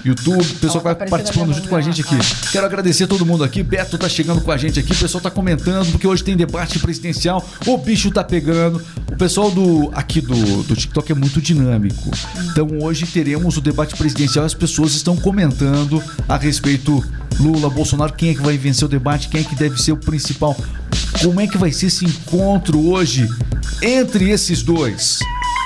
YouTube, 0.04 0.40
o 0.40 0.54
pessoal 0.56 0.82
que 0.82 0.94
vai 0.94 1.08
participando 1.08 1.54
junto 1.54 1.68
com 1.68 1.76
a 1.76 1.80
gente 1.80 2.00
aqui. 2.00 2.18
Quero 2.50 2.66
agradecer 2.66 3.06
todo 3.06 3.24
mundo 3.24 3.44
aqui. 3.44 3.62
Beto 3.62 3.96
tá 3.96 4.08
chegando 4.08 4.40
com 4.40 4.50
a 4.50 4.56
gente 4.56 4.80
aqui. 4.80 4.92
O 4.92 4.96
pessoal 4.96 5.22
tá 5.22 5.30
comentando, 5.30 5.92
porque 5.92 6.06
hoje 6.06 6.24
tem 6.24 6.36
debate 6.36 6.80
presidencial. 6.80 7.48
O 7.64 7.78
bicho 7.78 8.10
tá 8.10 8.24
pegando. 8.24 8.84
O 9.12 9.16
pessoal 9.16 9.48
do 9.48 9.92
aqui 9.94 10.20
do, 10.20 10.64
do 10.64 10.74
TikTok 10.74 11.12
é 11.12 11.14
muito 11.14 11.40
dinâmico. 11.40 12.10
Então 12.50 12.66
hoje 12.82 13.06
teremos 13.06 13.56
o 13.56 13.60
debate 13.60 13.94
presidencial. 13.94 14.44
As 14.44 14.54
pessoas 14.54 14.92
estão 14.96 15.16
comentando 15.16 16.02
a 16.28 16.36
respeito 16.36 17.00
Lula, 17.40 17.68
Bolsonaro, 17.68 18.12
quem 18.12 18.30
é 18.30 18.34
que 18.34 18.42
vai 18.42 18.56
vencer 18.56 18.84
o 18.86 18.88
debate, 18.88 19.28
quem 19.28 19.40
é 19.40 19.44
que 19.44 19.54
deve 19.54 19.80
ser 19.80 19.92
o 19.92 19.96
principal. 19.96 20.56
Como 21.22 21.40
é 21.40 21.46
que 21.46 21.58
vai 21.58 21.72
ser 21.72 21.86
esse 21.86 22.04
encontro 22.04 22.90
hoje 22.90 23.28
entre 23.82 24.30
esses 24.30 24.62
dois? 24.62 25.18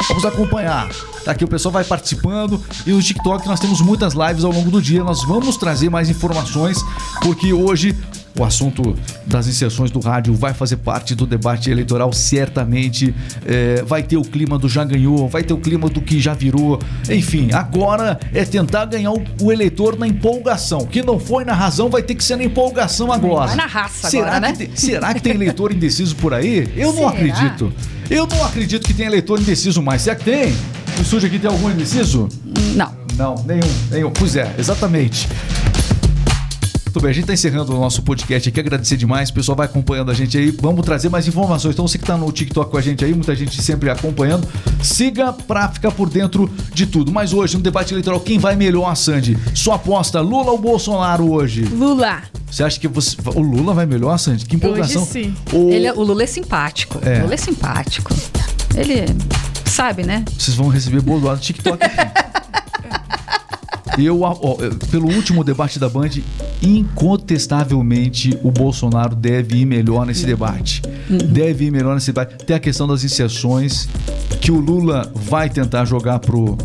Vamos 0.08 0.24
acompanhar. 0.24 0.88
Tá 1.24 1.32
aqui 1.32 1.44
o 1.44 1.48
pessoal 1.48 1.72
vai 1.72 1.84
participando 1.84 2.62
e 2.86 2.90
no 2.90 3.02
TikTok 3.02 3.46
nós 3.46 3.60
temos 3.60 3.80
muitas 3.80 4.14
lives 4.14 4.44
ao 4.44 4.52
longo 4.52 4.70
do 4.70 4.80
dia. 4.80 5.04
Nós 5.04 5.24
vamos 5.24 5.56
trazer 5.56 5.90
mais 5.90 6.08
informações 6.08 6.78
porque 7.20 7.52
hoje 7.52 7.94
o 8.38 8.44
assunto 8.44 8.96
das 9.26 9.46
inserções 9.48 9.90
do 9.90 9.98
rádio 10.00 10.32
vai 10.34 10.54
fazer 10.54 10.76
parte 10.76 11.14
do 11.14 11.26
debate 11.26 11.70
eleitoral, 11.70 12.12
certamente. 12.12 13.14
É, 13.44 13.82
vai 13.86 14.02
ter 14.02 14.16
o 14.16 14.22
clima 14.22 14.58
do 14.58 14.68
já 14.68 14.84
ganhou, 14.84 15.28
vai 15.28 15.42
ter 15.42 15.52
o 15.52 15.58
clima 15.58 15.88
do 15.88 16.00
que 16.00 16.20
já 16.20 16.34
virou. 16.34 16.78
Enfim, 17.10 17.50
agora 17.52 18.18
é 18.32 18.44
tentar 18.44 18.84
ganhar 18.84 19.10
o, 19.12 19.22
o 19.42 19.52
eleitor 19.52 19.98
na 19.98 20.06
empolgação. 20.06 20.86
Que 20.86 21.02
não 21.02 21.18
foi 21.18 21.44
na 21.44 21.52
razão, 21.52 21.88
vai 21.88 22.02
ter 22.02 22.14
que 22.14 22.22
ser 22.24 22.36
na 22.36 22.44
empolgação 22.44 23.12
agora. 23.12 23.48
Vai 23.48 23.56
na 23.56 23.66
raça 23.66 24.08
será 24.08 24.36
agora, 24.36 24.52
que 24.52 24.58
né? 24.60 24.66
tem- 24.66 24.76
será 24.76 25.12
que 25.14 25.20
tem 25.20 25.32
eleitor 25.34 25.72
indeciso 25.72 26.14
por 26.16 26.32
aí? 26.32 26.68
Eu 26.76 26.88
não 26.92 26.98
Será? 26.98 27.08
acredito. 27.10 27.72
Eu 28.08 28.26
não 28.26 28.44
acredito 28.44 28.86
que 28.86 28.94
tem 28.94 29.06
eleitor 29.06 29.40
indeciso 29.40 29.82
mais. 29.82 30.02
Será 30.02 30.16
que 30.16 30.24
tem? 30.24 30.54
No 30.96 31.02
estúdio 31.02 31.26
aqui 31.26 31.38
tem 31.38 31.50
algum 31.50 31.70
indeciso? 31.70 32.28
Não. 32.74 32.96
Não, 33.16 33.34
nenhum, 33.46 33.68
nenhum. 33.90 34.10
Pois 34.12 34.36
é, 34.36 34.54
exatamente. 34.58 35.28
Muito 36.88 37.00
bem, 37.02 37.10
a 37.10 37.12
gente 37.14 37.26
tá 37.26 37.34
encerrando 37.34 37.76
o 37.76 37.78
nosso 37.78 38.02
podcast 38.02 38.48
aqui. 38.48 38.58
Agradecer 38.58 38.96
demais. 38.96 39.28
O 39.28 39.34
pessoal 39.34 39.54
vai 39.54 39.66
acompanhando 39.66 40.10
a 40.10 40.14
gente 40.14 40.38
aí. 40.38 40.50
Vamos 40.50 40.84
trazer 40.86 41.10
mais 41.10 41.28
informações. 41.28 41.74
Então, 41.74 41.86
você 41.86 41.98
que 41.98 42.04
tá 42.04 42.16
no 42.16 42.32
TikTok 42.32 42.70
com 42.70 42.78
a 42.78 42.80
gente 42.80 43.04
aí, 43.04 43.12
muita 43.12 43.36
gente 43.36 43.60
sempre 43.62 43.90
acompanhando. 43.90 44.48
Siga 44.82 45.32
pra 45.32 45.68
ficar 45.68 45.90
por 45.92 46.08
dentro 46.08 46.50
de 46.72 46.86
tudo. 46.86 47.12
Mas 47.12 47.34
hoje, 47.34 47.56
no 47.58 47.62
debate 47.62 47.92
eleitoral, 47.92 48.18
quem 48.20 48.38
vai 48.38 48.56
melhor, 48.56 48.94
Sandy? 48.96 49.36
Sua 49.54 49.74
aposta, 49.74 50.20
Lula 50.22 50.50
ou 50.50 50.58
Bolsonaro 50.58 51.30
hoje? 51.30 51.62
Lula. 51.62 52.22
Você 52.50 52.64
acha 52.64 52.80
que 52.80 52.88
você- 52.88 53.16
o 53.34 53.40
Lula 53.42 53.74
vai 53.74 53.84
melhor, 53.84 54.16
Sandy? 54.18 54.46
Que 54.46 54.56
empolgação. 54.56 55.02
Hoje 55.02 55.10
sim. 55.12 55.36
O- 55.52 55.68
Ele 55.70 55.86
é- 55.86 55.92
o 55.92 56.02
Lula 56.02 56.22
é 56.22 56.26
simpático. 56.26 56.98
É. 57.04 57.18
O 57.18 57.22
Lula 57.24 57.34
é 57.34 57.36
simpático. 57.36 58.14
Ele 58.74 59.04
sabe, 59.66 60.04
né? 60.04 60.24
Vocês 60.38 60.56
vão 60.56 60.68
receber 60.68 61.02
bolo 61.02 61.30
no 61.30 61.36
TikTok 61.36 61.84
aqui. 61.84 62.27
Eu, 63.98 64.22
ó, 64.22 64.34
pelo 64.90 65.08
último 65.12 65.42
debate 65.42 65.78
da 65.78 65.88
Band, 65.88 66.10
incontestavelmente 66.62 68.38
o 68.42 68.50
Bolsonaro 68.50 69.14
deve 69.16 69.58
ir 69.58 69.64
melhor 69.66 70.06
nesse 70.06 70.24
debate. 70.24 70.82
Deve 71.30 71.66
ir 71.66 71.70
melhor 71.70 71.94
nesse 71.94 72.06
debate. 72.06 72.44
Tem 72.44 72.56
a 72.56 72.60
questão 72.60 72.86
das 72.86 73.02
inserções, 73.04 73.88
que 74.40 74.50
o 74.52 74.58
Lula 74.60 75.10
vai 75.14 75.48
tentar 75.50 75.84
jogar 75.84 76.18
pro, 76.20 76.56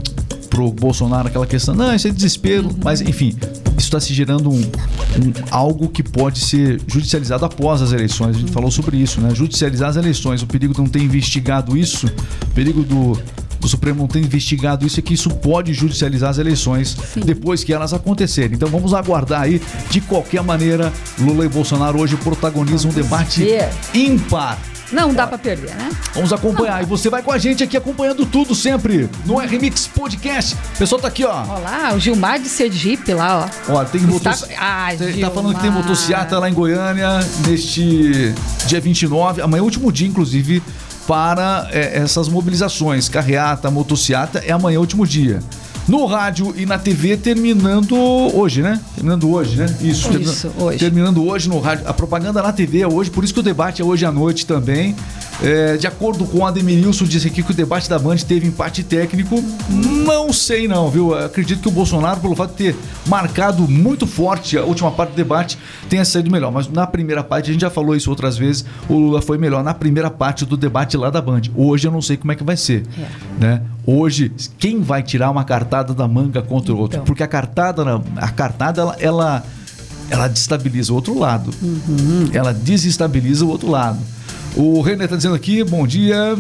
pro 0.50 0.72
Bolsonaro 0.72 1.28
aquela 1.28 1.48
questão. 1.48 1.74
Não, 1.76 1.94
isso 1.96 2.08
é 2.08 2.12
desespero. 2.12 2.70
Mas, 2.84 3.02
enfim, 3.02 3.36
isso 3.78 3.88
está 3.88 4.00
se 4.00 4.14
gerando 4.14 4.50
um, 4.52 4.60
um- 4.62 5.34
algo 5.50 5.88
que 5.90 6.04
pode 6.04 6.40
ser 6.40 6.80
judicializado 6.88 7.46
após 7.46 7.82
as 7.82 7.92
eleições. 7.92 8.36
A 8.36 8.40
gente 8.40 8.52
falou 8.52 8.70
sobre 8.70 8.98
isso, 8.98 9.20
né? 9.20 9.34
Judicializar 9.34 9.90
as 9.90 9.96
eleições. 9.96 10.42
O 10.44 10.48
perigo 10.48 10.74
de 10.74 10.80
não 10.80 10.88
ter 10.88 11.00
investigado 11.02 11.76
isso, 11.76 12.06
o 12.08 12.52
perigo 12.54 12.84
do, 12.84 13.20
do 13.64 13.70
Supremo 13.70 14.00
não 14.02 14.08
ter 14.08 14.20
investigado 14.20 14.86
isso 14.86 15.00
é 15.00 15.04
que 15.04 15.14
isso 15.14 15.30
pode 15.30 15.74
judicializar 15.74 16.30
as 16.30 16.38
eleições 16.38 16.96
depois 17.26 17.64
que 17.64 17.74
elas 17.74 17.94
acontecerem. 17.94 18.56
Então 18.56 18.68
vamos 18.70 18.94
aguardar 18.94 19.42
aí. 19.42 19.62
De 19.90 20.02
qualquer 20.02 20.44
maneira, 20.44 20.92
Lula 21.18 21.46
e 21.46 21.50
Bolsonaro 21.50 22.00
hoje 22.00 22.18
protagonizam 22.18 22.92
um 22.92 22.94
debate 22.94 23.48
ímpar. 23.94 24.60
Não 24.92 25.12
dá 25.12 25.26
pra 25.26 25.38
perder, 25.40 25.74
né? 25.74 25.90
Vamos 26.14 26.32
acompanhar. 26.32 26.84
E 26.84 26.86
você 26.86 27.10
vai 27.10 27.24
com 27.24 27.32
a 27.32 27.38
gente 27.40 27.64
aqui 27.64 27.76
acompanhando 27.76 28.26
tudo 28.28 28.54
sempre 28.54 29.10
no 29.26 29.38
RMix 29.40 29.88
Podcast. 29.88 30.54
O 30.76 30.78
pessoal 30.78 31.02
tá 31.02 31.08
aqui, 31.08 31.24
ó. 31.26 31.32
Ó 31.48 31.58
lá, 31.60 31.94
o 31.96 32.00
Gilmar 32.00 32.40
de 32.40 32.48
Sergipe 32.48 33.12
lá, 33.14 33.50
ó. 33.70 33.74
Ó, 33.74 33.86
tem 33.86 34.02
motos... 34.02 34.46
Ah, 34.60 34.90
Tem- 34.96 35.20
tá 35.20 35.32
falando 35.32 35.56
que 35.56 35.62
tem 35.62 35.72
motociata 35.72 36.38
lá 36.38 36.48
em 36.48 36.54
Goiânia 36.54 37.20
neste 37.48 38.36
dia 38.68 38.80
29. 38.80 39.42
Amanhã 39.42 39.60
é 39.60 39.64
o 39.64 39.66
último 39.66 39.92
dia, 39.92 40.08
inclusive, 40.08 40.62
para 41.08 41.68
é, 41.72 41.98
essas 42.00 42.28
mobilizações. 42.30 43.10
Carreata, 43.10 43.70
motociata, 43.72 44.40
é 44.40 44.52
amanhã 44.52 44.78
o 44.80 44.82
último 44.82 45.06
dia. 45.06 45.40
no 45.88 46.06
rádio 46.06 46.54
e 46.58 46.66
na 46.66 46.78
TV 46.80 47.18
terminando 47.18 47.94
hoje, 48.34 48.62
né? 48.62 48.80
Terminando 48.96 49.30
hoje, 49.30 49.58
né? 49.58 49.66
Isso, 49.82 50.10
Isso, 50.18 50.48
termina- 50.48 50.64
hoje. 50.66 50.78
Terminando 50.80 51.26
hoje 51.28 51.50
no 51.50 51.60
rádio. 51.60 51.86
A 51.88 51.94
propaganda 51.94 52.42
na 52.42 52.54
TV 52.54 52.80
é 52.82 52.88
hoje, 52.88 53.10
por 53.12 53.24
isso 53.24 53.34
que 53.34 53.40
o 53.42 53.44
debate 53.44 53.82
é 53.82 53.86
hoje 53.86 54.06
à 54.06 54.12
noite 54.12 54.46
também. 54.46 54.96
É, 55.42 55.78
de 55.78 55.88
acordo 55.88 56.26
com 56.26 56.40
o 56.40 56.46
Ademirilson, 56.46 57.06
disse 57.06 57.28
aqui 57.28 57.42
que 57.42 57.52
o 57.52 57.54
debate 57.54 57.90
da 57.90 57.98
Band 57.98 58.18
teve 58.18 58.48
empate 58.48 58.84
técnico. 58.84 59.44
Não 59.70 60.32
sei 60.32 60.68
não, 60.68 60.90
viu? 60.90 61.18
Acredito 61.18 61.62
que 61.62 61.68
o 61.68 61.72
Bolsonaro, 61.72 62.20
pelo 62.20 62.36
fato 62.36 62.52
de 62.52 62.58
ter 62.58 62.76
marcado 63.08 63.68
muito 63.68 64.06
forte 64.06 64.58
a 64.58 64.64
última 64.64 64.92
parte 64.92 65.12
do 65.12 65.16
debate, 65.16 65.58
tenha 65.90 66.06
saído 66.06 66.32
melhor. 66.32 66.52
Mas 66.52 66.70
na 66.70 66.86
primeira 66.88 67.24
parte, 67.24 67.50
a 67.50 67.54
gente 67.54 67.62
já 67.62 67.70
falou 67.70 67.96
isso 67.96 68.10
outras 68.10 68.38
vezes, 68.38 68.64
o 68.88 68.94
Lula 68.94 69.22
foi 69.22 69.38
melhor 69.38 69.64
na 69.64 69.74
primeira 69.74 70.10
parte 70.10 70.46
do 70.46 70.56
debate 70.56 70.96
lá 70.96 71.10
da 71.10 71.22
Band. 71.22 71.42
Hoje 71.56 71.88
eu 71.88 71.92
não 71.92 72.02
sei 72.02 72.16
como 72.16 72.32
é 72.32 72.36
que 72.36 72.44
vai 72.44 72.56
ser. 72.56 72.84
Né? 73.40 73.62
Hoje, 73.86 74.32
quem 74.58 74.82
vai 74.82 75.04
tirar 75.04 75.30
uma 75.30 75.44
cartada 75.44 75.94
da 75.94 76.08
manga 76.08 76.42
contra 76.42 76.74
o 76.74 76.78
outro? 76.78 76.98
Então. 76.98 77.06
Porque 77.06 77.24
a 77.24 77.28
cartada, 77.28 77.84
a 78.16 78.30
cartada 78.30 78.82
ela, 78.82 78.96
ela, 79.00 79.44
ela 80.10 80.28
destabiliza 80.28 80.94
o 80.94 80.96
outro 80.96 81.18
lado. 81.18 81.52
Ela 82.32 82.54
desestabiliza 82.54 83.44
o 83.44 83.50
outro 83.50 83.70
lado. 83.70 84.00
O 84.56 84.82
Renner 84.82 85.08
tá 85.08 85.16
dizendo 85.16 85.36
aqui, 85.36 85.64
bom 85.64 85.86
dia. 85.88 86.38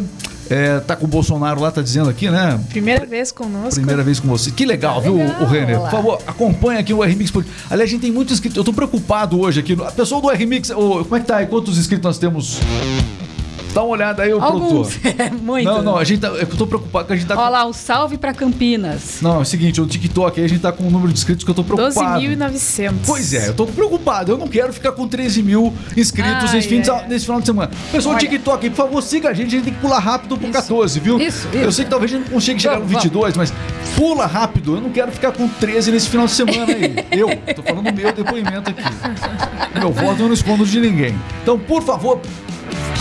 É, 0.49 0.79
tá 0.81 0.95
com 0.95 1.05
o 1.05 1.07
Bolsonaro 1.07 1.61
lá, 1.61 1.71
tá 1.71 1.81
dizendo 1.81 2.09
aqui, 2.09 2.29
né? 2.29 2.59
Primeira 2.69 3.05
vez 3.05 3.31
conosco. 3.31 3.75
Primeira 3.75 4.03
vez 4.03 4.19
com 4.19 4.27
você. 4.27 4.51
Que 4.51 4.65
legal, 4.65 5.01
viu, 5.01 5.15
legal, 5.15 5.41
o 5.41 5.45
Renner? 5.45 5.79
olha 5.79 5.89
Por 5.89 5.97
favor, 5.97 6.21
acompanha 6.27 6.79
aqui 6.79 6.93
o 6.93 7.01
RMix. 7.01 7.31
Aliás, 7.69 7.89
a 7.89 7.91
gente 7.91 8.01
tem 8.01 8.11
muito 8.11 8.33
inscrito. 8.33 8.59
Eu 8.59 8.63
tô 8.63 8.73
preocupado 8.73 9.39
hoje 9.39 9.61
aqui. 9.61 9.73
A 9.73 9.91
pessoa 9.91 10.21
do 10.21 10.27
RMix, 10.27 10.69
ô, 10.69 11.03
como 11.03 11.15
é 11.15 11.19
que 11.21 11.25
tá 11.25 11.37
aí? 11.37 11.47
Quantos 11.47 11.77
inscritos 11.77 12.03
nós 12.03 12.17
temos? 12.17 12.59
Dá 13.73 13.81
uma 13.81 13.91
olhada 13.91 14.23
aí, 14.23 14.33
ô 14.33 14.41
Alguns. 14.41 14.97
produtor. 14.97 15.13
É, 15.23 15.29
muito. 15.29 15.65
Não, 15.65 15.81
não, 15.81 15.97
a 15.97 16.03
gente 16.03 16.21
tá, 16.21 16.27
eu 16.29 16.47
tô 16.47 16.65
preocupado 16.65 17.07
que 17.07 17.13
a 17.13 17.15
gente 17.15 17.27
tá 17.27 17.35
Olha 17.35 17.45
com... 17.45 17.51
lá, 17.51 17.65
o 17.65 17.73
salve 17.73 18.17
pra 18.17 18.33
Campinas. 18.33 19.19
Não, 19.21 19.35
é 19.35 19.39
o 19.39 19.45
seguinte, 19.45 19.79
o 19.79 19.85
TikTok 19.85 20.39
aí 20.39 20.45
a 20.45 20.49
gente 20.49 20.61
tá 20.61 20.71
com 20.71 20.83
um 20.83 20.89
número 20.89 21.11
de 21.11 21.19
inscritos 21.19 21.43
que 21.43 21.51
eu 21.51 21.55
tô 21.55 21.63
preocupado. 21.63 22.19
12.900. 22.21 22.93
Pois 23.05 23.33
é, 23.33 23.49
eu 23.49 23.53
tô 23.53 23.65
preocupado. 23.65 24.31
Eu 24.31 24.37
não 24.37 24.47
quero 24.47 24.73
ficar 24.73 24.91
com 24.91 25.07
13 25.07 25.43
mil 25.43 25.73
inscritos 25.95 26.49
Ai, 26.49 26.55
nesse, 26.55 26.67
fim 26.67 26.81
de, 26.81 26.91
nesse 27.07 27.25
final 27.25 27.39
de 27.39 27.45
semana. 27.45 27.71
Pessoal, 27.91 28.15
Olha. 28.15 28.19
TikTok, 28.19 28.69
por 28.69 28.75
favor, 28.75 29.01
siga 29.01 29.29
a 29.29 29.33
gente. 29.33 29.47
A 29.47 29.49
gente 29.51 29.63
tem 29.65 29.73
que 29.73 29.79
pular 29.79 29.99
rápido 29.99 30.37
pro 30.37 30.49
14, 30.49 30.99
viu? 30.99 31.19
Isso, 31.19 31.47
Eu 31.53 31.61
isso. 31.61 31.73
sei 31.73 31.85
que 31.85 31.91
talvez 31.91 32.11
a 32.11 32.17
gente 32.17 32.25
não 32.25 32.33
consiga 32.33 32.59
chegar 32.59 32.75
Vamos, 32.75 32.91
no 32.91 32.99
22, 32.99 33.37
mas 33.37 33.53
pula 33.95 34.25
rápido. 34.25 34.75
Eu 34.75 34.81
não 34.81 34.89
quero 34.89 35.11
ficar 35.11 35.31
com 35.31 35.47
13 35.47 35.91
nesse 35.91 36.09
final 36.09 36.25
de 36.25 36.31
semana 36.31 36.73
aí. 36.73 36.95
Eu, 37.11 37.29
tô 37.55 37.61
falando 37.63 37.89
o 37.89 37.93
meu 37.93 38.11
depoimento 38.11 38.69
aqui. 38.69 38.83
Meu 39.79 39.91
voto 39.91 40.21
eu 40.21 40.27
não 40.27 40.33
escondo 40.33 40.65
de 40.65 40.79
ninguém. 40.79 41.15
Então, 41.41 41.57
por 41.59 41.81
favor, 41.83 42.19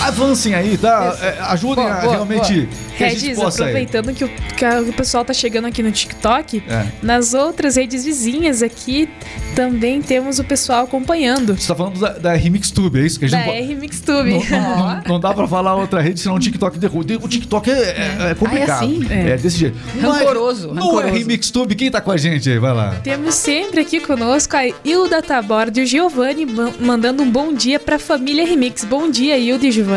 avancem 0.07 0.55
aí, 0.55 0.77
tá? 0.77 1.17
É, 1.21 1.39
ajudem 1.53 1.85
Boa, 1.85 1.97
a 1.97 2.01
boa, 2.01 2.13
realmente 2.13 2.69
que 2.97 3.05
a 3.05 3.09
gente 3.09 3.21
Regis, 3.23 3.39
possa 3.39 3.59
ir. 3.63 3.65
aproveitando 3.65 4.13
que 4.15 4.25
o, 4.25 4.29
que 4.29 4.65
o 4.91 4.93
pessoal 4.93 5.25
tá 5.25 5.33
chegando 5.33 5.67
aqui 5.67 5.83
no 5.83 5.91
TikTok, 5.91 6.63
É. 6.69 6.87
nas 7.03 7.33
outras 7.35 7.77
redes 7.77 8.05
vizinhas 8.05 8.63
aqui 8.63 9.09
também 9.55 10.01
temos 10.03 10.39
o 10.39 10.45
pessoal 10.45 10.85
acompanhando. 10.85 11.55
Você 11.57 11.69
tá 11.69 11.75
falando 11.75 11.99
da, 11.99 12.11
da 12.13 12.33
Remix 12.35 12.71
Tube, 12.71 13.01
é 13.01 13.03
isso? 13.07 13.19
Que 13.19 13.25
a 13.27 13.29
gente 13.29 13.39
Da 13.41 13.47
não 13.47 13.53
pode- 13.53 13.65
R 13.65 13.75
Mixtube. 13.75 14.31
Não, 14.31 14.61
não- 14.61 14.79
não- 14.79 15.03
não 15.09 15.21
dá 15.21 15.33
pra 15.35 15.47
falar 15.49 15.75
outra 15.75 16.01
rede, 16.01 16.21
senão 16.21 16.37
o 16.37 16.39
TikTok 16.41 16.79
derruba. 16.79 17.03
O 17.23 17.29
TikTok 17.29 17.71
é, 17.71 17.75
é- 17.75 18.31
é 18.31 18.35
complicado. 18.35 18.83
Ah, 18.83 18.85
é 18.85 18.87
assim? 18.87 19.07
É. 19.11 19.37
desse 19.37 19.59
jeito. 19.59 19.79
Rancoroso, 20.01 20.69
No, 20.69 20.75
no 20.75 20.81
rancoroso. 20.87 21.15
Remix 21.15 21.51
Tube, 21.51 21.75
quem 21.75 21.91
tá 21.91 22.01
com 22.01 22.11
a 22.11 22.17
gente 22.17 22.49
aí? 22.51 22.59
Vai 22.59 22.73
lá. 22.75 22.97
Temos 23.03 23.35
sempre 23.35 23.81
aqui 23.81 24.01
conosco 24.01 24.57
a 24.57 24.63
Hilda 24.85 25.21
Taborda 25.23 25.81
e 25.81 25.83
o 25.83 25.87
Giovanni 25.87 26.47
ma- 26.47 26.73
mandando 26.81 27.23
um 27.23 27.31
bom 27.31 27.53
dia 27.53 27.79
pra 27.81 27.99
família 27.99 28.47
Remix. 28.47 28.85
Bom 28.85 29.11
dia, 29.11 29.37
Hilda 29.39 29.67
e 29.67 29.71
Giovanni. 29.73 29.92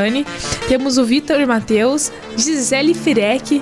Temos 0.68 0.98
o 0.98 1.06
Vitor 1.06 1.46
Matheus, 1.48 2.12
Gisele 2.36 2.94
Firek, 2.94 3.62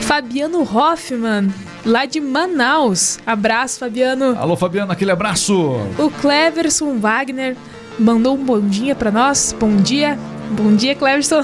Fabiano 0.00 0.60
Hoffman, 0.62 1.52
lá 1.84 2.04
de 2.06 2.20
Manaus. 2.20 3.18
Abraço, 3.26 3.78
Fabiano. 3.78 4.36
Alô, 4.38 4.56
Fabiano, 4.56 4.92
aquele 4.92 5.10
abraço. 5.10 5.76
O 5.98 6.10
Cleverson 6.10 6.98
Wagner 6.98 7.56
mandou 7.98 8.34
um 8.34 8.44
bom 8.44 8.60
dia 8.60 8.94
pra 8.94 9.10
nós. 9.10 9.54
Bom 9.58 9.76
dia. 9.76 10.18
Bom 10.50 10.74
dia, 10.74 10.94
Cleverson. 10.94 11.42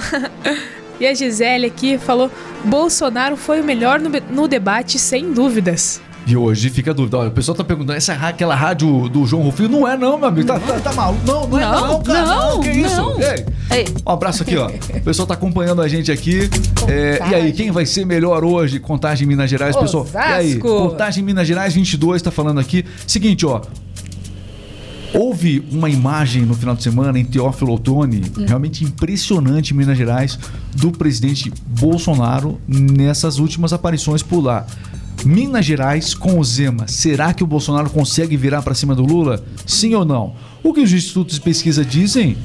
e 1.00 1.06
a 1.06 1.14
Gisele 1.14 1.66
aqui 1.66 1.98
falou: 1.98 2.30
Bolsonaro 2.64 3.36
foi 3.36 3.60
o 3.60 3.64
melhor 3.64 3.98
no, 4.00 4.10
no 4.30 4.46
debate, 4.46 4.98
sem 4.98 5.32
dúvidas. 5.32 6.00
E 6.30 6.36
hoje 6.36 6.70
fica 6.70 6.92
a 6.92 6.94
dúvida. 6.94 7.18
Olha, 7.18 7.28
o 7.28 7.32
pessoal 7.32 7.56
tá 7.56 7.64
perguntando, 7.64 7.96
essa 7.96 8.14
ra- 8.14 8.28
aquela 8.28 8.54
rádio 8.54 9.08
do 9.08 9.26
João 9.26 9.42
Rufino? 9.42 9.68
Não 9.80 9.88
é 9.88 9.96
não, 9.96 10.16
meu 10.16 10.28
amigo. 10.28 10.46
Tá, 10.46 10.60
tá, 10.60 10.78
tá 10.78 10.92
maluco. 10.92 11.26
Não, 11.26 11.48
não 11.48 11.58
é 11.58 11.62
não, 11.64 11.88
Não, 11.88 12.02
cara. 12.04 12.24
não, 12.26 12.60
que 12.60 12.70
isso? 12.70 12.96
não. 12.96 13.20
Ei, 13.20 13.44
Ei, 13.72 13.84
Um 14.06 14.10
abraço 14.12 14.42
aqui, 14.44 14.56
ó. 14.56 14.68
O 14.68 15.00
pessoal 15.02 15.26
tá 15.26 15.34
acompanhando 15.34 15.82
a 15.82 15.88
gente 15.88 16.12
aqui. 16.12 16.48
É, 16.86 17.18
e 17.30 17.34
aí, 17.34 17.52
quem 17.52 17.72
vai 17.72 17.84
ser 17.84 18.04
melhor 18.06 18.44
hoje? 18.44 18.78
Contagem 18.78 19.26
Minas 19.26 19.50
Gerais, 19.50 19.74
pessoal. 19.74 20.06
E 20.14 20.16
aí, 20.16 20.50
Osasco. 20.50 20.68
Contagem 20.68 21.24
Minas 21.24 21.48
Gerais 21.48 21.74
22 21.74 22.22
tá 22.22 22.30
falando 22.30 22.60
aqui. 22.60 22.84
Seguinte, 23.08 23.44
ó. 23.44 23.60
Houve 25.12 25.66
uma 25.72 25.90
imagem 25.90 26.42
no 26.42 26.54
final 26.54 26.76
de 26.76 26.84
semana 26.84 27.18
em 27.18 27.24
Teófilo 27.24 27.74
Otoni, 27.74 28.22
realmente 28.46 28.84
impressionante 28.84 29.74
em 29.74 29.76
Minas 29.76 29.98
Gerais, 29.98 30.38
do 30.76 30.92
presidente 30.92 31.52
Bolsonaro 31.66 32.60
nessas 32.68 33.38
últimas 33.40 33.72
aparições 33.72 34.22
por 34.22 34.40
lá. 34.40 34.64
Minas 35.24 35.66
Gerais 35.66 36.14
com 36.14 36.38
o 36.38 36.44
Zema, 36.44 36.88
será 36.88 37.34
que 37.34 37.44
o 37.44 37.46
Bolsonaro 37.46 37.90
consegue 37.90 38.36
virar 38.36 38.62
para 38.62 38.74
cima 38.74 38.94
do 38.94 39.04
Lula? 39.04 39.44
Sim 39.66 39.94
ou 39.94 40.04
não? 40.04 40.34
O 40.62 40.72
que 40.72 40.80
os 40.80 40.92
institutos 40.92 41.34
de 41.34 41.42
pesquisa 41.42 41.84
dizem 41.84 42.38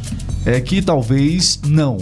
é 0.46 0.60
que 0.60 0.82
talvez 0.82 1.60
não. 1.66 1.98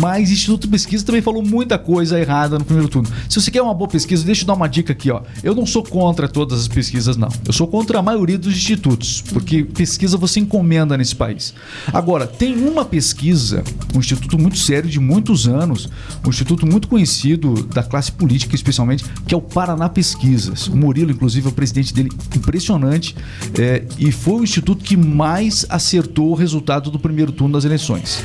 Mas 0.00 0.28
o 0.28 0.32
Instituto 0.32 0.62
de 0.62 0.68
Pesquisa 0.68 1.04
também 1.04 1.22
falou 1.22 1.42
muita 1.42 1.78
coisa 1.78 2.18
errada 2.18 2.58
no 2.58 2.64
primeiro 2.64 2.88
turno. 2.88 3.08
Se 3.28 3.40
você 3.40 3.50
quer 3.50 3.62
uma 3.62 3.74
boa 3.74 3.88
pesquisa, 3.88 4.24
deixa 4.24 4.42
eu 4.42 4.46
dar 4.46 4.54
uma 4.54 4.68
dica 4.68 4.92
aqui, 4.92 5.10
ó. 5.10 5.22
Eu 5.42 5.54
não 5.54 5.66
sou 5.66 5.82
contra 5.82 6.28
todas 6.28 6.60
as 6.60 6.68
pesquisas, 6.68 7.16
não. 7.16 7.28
Eu 7.46 7.52
sou 7.52 7.66
contra 7.66 7.98
a 7.98 8.02
maioria 8.02 8.38
dos 8.38 8.54
institutos, 8.54 9.22
porque 9.32 9.64
pesquisa 9.64 10.16
você 10.16 10.40
encomenda 10.40 10.96
nesse 10.96 11.14
país. 11.14 11.54
Agora, 11.92 12.26
tem 12.26 12.56
uma 12.56 12.84
pesquisa, 12.84 13.62
um 13.94 13.98
instituto 13.98 14.38
muito 14.38 14.58
sério 14.58 14.88
de 14.88 15.00
muitos 15.00 15.46
anos, 15.46 15.88
um 16.24 16.28
instituto 16.28 16.66
muito 16.66 16.88
conhecido 16.88 17.64
da 17.64 17.82
classe 17.82 18.12
política, 18.12 18.54
especialmente, 18.54 19.04
que 19.26 19.34
é 19.34 19.36
o 19.36 19.40
Paraná 19.42 19.88
Pesquisas. 19.88 20.66
O 20.68 20.76
Murilo, 20.76 21.10
inclusive, 21.10 21.46
é 21.46 21.50
o 21.50 21.52
presidente 21.52 21.94
dele, 21.94 22.10
impressionante. 22.34 23.14
é, 23.58 23.84
e 23.98 24.10
foi 24.12 24.40
o 24.40 24.44
instituto 24.44 24.84
que 24.84 24.96
mais 24.96 25.66
acertou 25.68 26.30
o 26.30 26.34
resultado 26.34 26.90
do 26.90 26.98
primeiro 26.98 27.32
turno 27.32 27.54
das 27.54 27.64
eleições. 27.64 28.22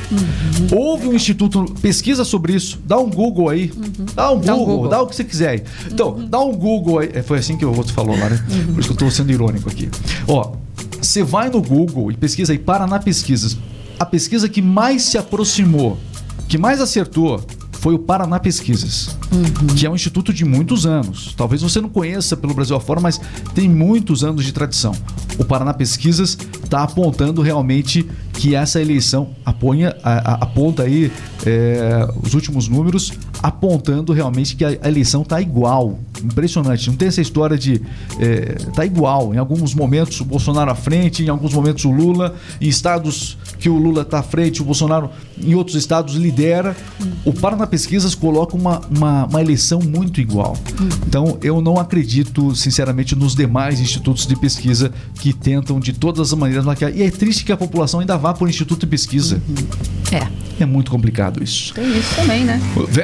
Houve 0.70 1.08
um 1.08 1.14
instituto, 1.14 1.61
pesquisa 1.66 2.24
sobre 2.24 2.54
isso, 2.54 2.78
dá 2.84 2.98
um 2.98 3.10
Google 3.10 3.48
aí, 3.48 3.72
dá 4.14 4.32
um 4.32 4.40
Dá 4.40 4.54
um 4.54 4.58
Google, 4.58 4.74
Google. 4.76 4.90
dá 4.90 5.02
o 5.02 5.06
que 5.06 5.16
você 5.16 5.24
quiser 5.24 5.48
aí. 5.50 5.62
Então, 5.90 6.24
dá 6.28 6.40
um 6.40 6.52
Google 6.54 6.98
aí. 7.00 7.10
É, 7.12 7.22
foi 7.22 7.38
assim 7.38 7.56
que 7.56 7.64
o 7.64 7.76
outro 7.76 7.92
falou 7.92 8.16
lá, 8.18 8.28
né? 8.30 8.44
Por 8.72 8.80
isso 8.80 8.88
que 8.88 8.92
eu 8.94 8.96
tô 8.96 9.10
sendo 9.10 9.30
irônico 9.32 9.68
aqui. 9.68 9.88
Ó, 10.28 10.52
você 11.00 11.22
vai 11.22 11.50
no 11.50 11.60
Google 11.62 12.10
e 12.12 12.16
pesquisa 12.16 12.52
aí, 12.52 12.58
Paraná 12.58 12.98
Pesquisas. 12.98 13.56
A 13.98 14.06
pesquisa 14.06 14.48
que 14.48 14.60
mais 14.62 15.02
se 15.02 15.18
aproximou, 15.18 15.98
que 16.48 16.58
mais 16.58 16.80
acertou, 16.80 17.40
foi 17.72 17.94
o 17.94 17.98
Paraná 17.98 18.38
Pesquisas, 18.38 19.16
que 19.76 19.84
é 19.84 19.90
um 19.90 19.94
instituto 19.96 20.32
de 20.32 20.44
muitos 20.44 20.86
anos. 20.86 21.34
Talvez 21.36 21.62
você 21.62 21.80
não 21.80 21.88
conheça 21.88 22.36
pelo 22.36 22.54
Brasil 22.54 22.76
afora, 22.76 23.00
mas 23.00 23.20
tem 23.54 23.68
muitos 23.68 24.22
anos 24.22 24.44
de 24.44 24.52
tradição. 24.52 24.94
O 25.36 25.44
Paraná 25.44 25.74
Pesquisas 25.74 26.38
está 26.72 26.82
apontando 26.84 27.42
realmente 27.42 28.08
que 28.32 28.54
essa 28.54 28.80
eleição 28.80 29.28
aponha, 29.44 29.94
a- 30.02 30.32
a- 30.32 30.34
aponta 30.44 30.84
aí 30.84 31.12
é, 31.44 32.08
os 32.24 32.32
últimos 32.32 32.66
números, 32.66 33.12
apontando 33.42 34.12
realmente 34.12 34.56
que 34.56 34.64
a, 34.64 34.68
a 34.80 34.88
eleição 34.88 35.20
está 35.22 35.38
igual. 35.40 35.98
Impressionante. 36.24 36.88
Não 36.88 36.96
tem 36.96 37.08
essa 37.08 37.20
história 37.20 37.58
de 37.58 37.82
é, 38.18 38.54
tá 38.74 38.86
igual. 38.86 39.34
Em 39.34 39.38
alguns 39.38 39.74
momentos 39.74 40.20
o 40.20 40.24
Bolsonaro 40.24 40.70
à 40.70 40.74
frente, 40.74 41.22
em 41.24 41.28
alguns 41.28 41.52
momentos 41.52 41.84
o 41.84 41.90
Lula. 41.90 42.34
Em 42.60 42.68
estados 42.68 43.36
que 43.58 43.68
o 43.68 43.76
Lula 43.76 44.02
está 44.02 44.20
à 44.20 44.22
frente, 44.22 44.62
o 44.62 44.64
Bolsonaro 44.64 45.10
em 45.42 45.54
outros 45.54 45.76
estados 45.76 46.14
lidera. 46.14 46.74
O 47.24 47.32
Paraná 47.32 47.66
Pesquisas 47.66 48.14
coloca 48.14 48.56
uma, 48.56 48.80
uma, 48.88 49.26
uma 49.26 49.40
eleição 49.42 49.80
muito 49.80 50.20
igual. 50.20 50.56
Então 51.06 51.36
eu 51.42 51.60
não 51.60 51.76
acredito, 51.78 52.54
sinceramente, 52.54 53.14
nos 53.16 53.34
demais 53.34 53.80
institutos 53.80 54.24
de 54.26 54.36
pesquisa 54.36 54.92
que 55.16 55.32
tentam 55.32 55.78
de 55.80 55.92
todas 55.92 56.32
as 56.32 56.38
maneiras 56.38 56.61
maquiar. 56.66 56.94
E 56.94 57.02
é 57.02 57.10
triste 57.10 57.44
que 57.44 57.52
a 57.52 57.56
população 57.56 58.00
ainda 58.00 58.16
vá 58.16 58.32
por 58.34 58.48
instituto 58.48 58.80
de 58.80 58.86
pesquisa. 58.86 59.40
é, 60.12 60.26
É 60.62 60.66
muito 60.66 60.90
complicado 60.90 61.42
isso. 61.42 61.72
tem 61.74 61.90
isso 61.98 62.14
também, 62.14 62.44
né? 62.44 62.60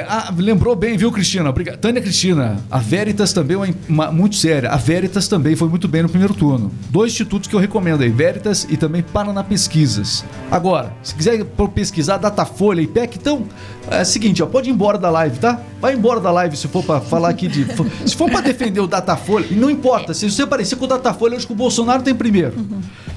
Ah, 0.07 0.33
lembrou 0.37 0.75
bem, 0.75 0.95
viu, 0.97 1.11
Cristina? 1.11 1.49
Obrigado. 1.49 1.77
Tânia 1.77 2.01
Cristina, 2.01 2.57
a 2.69 2.77
Veritas 2.79 3.33
também 3.33 3.55
é 3.55 3.59
uma, 3.59 3.67
uma- 3.87 4.11
muito 4.11 4.35
séria. 4.35 4.69
A 4.69 4.77
Veritas 4.77 5.27
também 5.27 5.55
foi 5.55 5.67
muito 5.67 5.87
bem 5.87 6.03
no 6.03 6.09
primeiro 6.09 6.33
turno. 6.33 6.71
Dois 6.89 7.11
institutos 7.11 7.47
que 7.49 7.55
eu 7.55 7.59
recomendo 7.59 8.01
aí, 8.01 8.09
Veritas 8.09 8.65
e 8.69 8.77
também 8.77 9.01
Paraná 9.01 9.43
Pesquisas. 9.43 10.23
Agora, 10.51 10.93
se 11.03 11.13
quiser 11.15 11.43
pesquisar 11.73 12.17
Datafolha 12.17 12.81
e 12.81 12.83
IPEC, 12.85 13.17
então 13.19 13.43
é 13.89 14.01
o 14.01 14.05
seguinte, 14.05 14.41
ó, 14.43 14.45
pode 14.45 14.69
ir 14.69 14.73
embora 14.73 14.97
da 14.97 15.09
live, 15.09 15.37
tá? 15.39 15.59
Vai 15.81 15.93
embora 15.95 16.19
da 16.19 16.31
live 16.31 16.55
se 16.57 16.67
for 16.67 16.83
pra 16.83 16.99
falar 17.01 17.29
aqui 17.29 17.47
de. 17.47 17.65
Se 18.05 18.15
for 18.15 18.29
pra 18.29 18.41
defender 18.41 18.79
o 18.81 18.87
Datafolha, 18.87 19.47
não 19.51 19.69
importa, 19.69 20.13
se 20.13 20.29
você 20.29 20.41
aparecer 20.43 20.75
com 20.75 20.85
o 20.85 20.87
Datafolha, 20.87 21.33
eu 21.33 21.37
acho 21.37 21.47
que 21.47 21.53
o 21.53 21.55
Bolsonaro 21.55 22.03
tem 22.03 22.13
primeiro. 22.13 22.53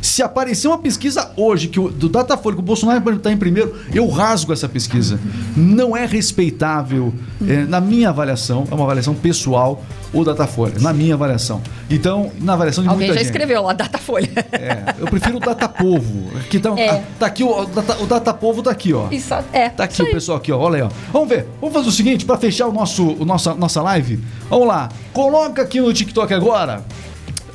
Se 0.00 0.22
aparecer 0.32 0.66
uma 0.68 0.78
pesquisa 0.78 1.30
hoje 1.36 1.68
que 1.68 1.78
o, 1.78 1.88
do 1.88 2.08
Datafolha 2.08 2.56
que 2.56 2.62
o 2.62 2.64
Bolsonaro 2.64 3.12
está 3.14 3.30
em 3.30 3.36
primeiro, 3.36 3.76
eu 3.94 4.08
rasgo 4.08 4.52
essa 4.52 4.68
pesquisa. 4.68 5.20
Não 5.56 5.96
é 5.96 6.06
respeitável, 6.06 7.12
é, 7.46 7.64
na 7.64 7.80
minha 7.80 8.08
avaliação, 8.08 8.66
é 8.70 8.74
uma 8.74 8.84
avaliação 8.84 9.14
pessoal, 9.14 9.82
o 10.12 10.24
Datafolha, 10.24 10.74
na 10.80 10.92
minha 10.92 11.14
avaliação. 11.14 11.62
Então, 11.88 12.30
na 12.40 12.54
avaliação 12.54 12.82
de 12.82 12.90
Alguém 12.90 13.08
muita 13.08 13.14
já 13.14 13.24
gente. 13.24 13.30
escreveu 13.30 13.62
lá, 13.62 13.72
Datafolha. 13.72 14.30
É, 14.52 14.94
eu 14.98 15.06
prefiro 15.06 15.36
o 15.36 15.40
Datapovo. 15.40 16.30
Que 16.50 16.58
tá, 16.58 16.70
É. 16.76 16.88
ah, 16.90 17.02
tá 17.18 17.26
aqui, 17.26 17.42
o, 17.44 17.60
o 17.62 17.66
Data, 17.66 17.96
o 18.02 18.06
Datapovo 18.06 18.62
tá 18.62 18.70
aqui, 18.70 18.92
ó. 18.92 19.08
Isso, 19.10 19.34
é. 19.52 19.68
Tá 19.68 19.84
aqui 19.84 20.02
o 20.02 20.10
pessoal 20.10 20.38
aqui, 20.38 20.50
ó. 20.52 20.58
Olha 20.58 20.76
aí, 20.76 20.82
ó. 20.82 20.88
Vamos 21.12 21.28
ver. 21.28 21.46
Vamos 21.60 21.74
fazer 21.74 21.88
o 21.88 21.92
seguinte, 21.92 22.24
pra 22.24 22.36
fechar 22.36 22.66
o 22.66 22.72
nosso, 22.72 23.06
o 23.18 23.24
nossa, 23.24 23.54
nossa 23.54 23.80
live. 23.82 24.18
Vamos 24.48 24.66
lá. 24.66 24.88
Coloca 25.12 25.62
aqui 25.62 25.80
no 25.80 25.92
TikTok 25.92 26.32
agora. 26.34 26.82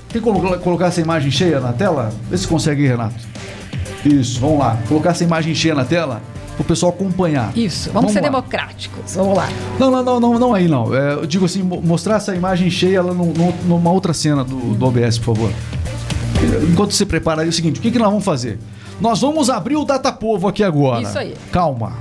Tem 0.09 0.21
como 0.21 0.39
colo- 0.41 0.59
colocar 0.59 0.87
essa 0.87 1.01
imagem 1.01 1.29
cheia 1.31 1.59
na 1.59 1.73
tela? 1.73 2.11
Vê 2.29 2.37
se 2.37 2.47
consegue 2.47 2.87
Renato. 2.87 3.15
Isso, 4.05 4.39
vamos 4.39 4.59
lá. 4.59 4.77
Colocar 4.87 5.09
essa 5.11 5.23
imagem 5.23 5.53
cheia 5.53 5.75
na 5.75 5.83
tela 5.83 6.21
pro 6.55 6.63
pessoal 6.63 6.91
acompanhar. 6.91 7.55
Isso, 7.57 7.91
vamos, 7.91 8.11
ser 8.13 8.21
lá. 8.21 8.27
democráticos. 8.29 9.15
Vamos 9.15 9.35
lá. 9.37 9.49
Não, 9.77 9.91
não, 9.91 10.03
não, 10.03 10.19
não, 10.19 10.39
não 10.39 10.53
aí 10.53 10.67
não. 10.67 10.95
É, 10.95 11.13
eu 11.13 11.25
digo 11.25 11.45
assim, 11.45 11.61
mo- 11.61 11.81
mostrar 11.81 12.15
essa 12.15 12.33
imagem 12.35 12.69
cheia 12.69 13.01
lá 13.01 13.13
num- 13.13 13.33
num- 13.33 13.53
numa 13.65 13.91
outra 13.91 14.13
cena 14.13 14.43
do, 14.43 14.55
do 14.75 14.85
OBS, 14.85 15.17
por 15.19 15.35
favor. 15.35 15.51
Enquanto 16.71 16.91
você 16.93 17.05
prepara 17.05 17.41
aí, 17.41 17.47
é 17.47 17.49
o 17.49 17.53
seguinte, 17.53 17.79
o 17.79 17.81
que, 17.81 17.91
que 17.91 17.99
nós 17.99 18.07
vamos 18.09 18.23
fazer? 18.23 18.59
Nós 19.01 19.19
vamos 19.21 19.49
abrir 19.49 19.75
o 19.75 19.83
Datapovo 19.83 20.47
aqui 20.47 20.63
agora. 20.63 21.01
Isso 21.03 21.17
aí. 21.19 21.35
Calma. 21.51 21.93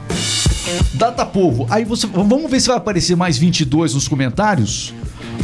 Datapovo. 0.95 1.67
Aí 1.71 1.85
você, 1.85 2.07
vamos 2.07 2.51
ver 2.51 2.61
se 2.61 2.69
vai 2.69 2.77
aparecer 2.77 3.17
mais 3.17 3.37
22 3.39 3.95
nos 3.95 4.09
comentários 4.09 4.95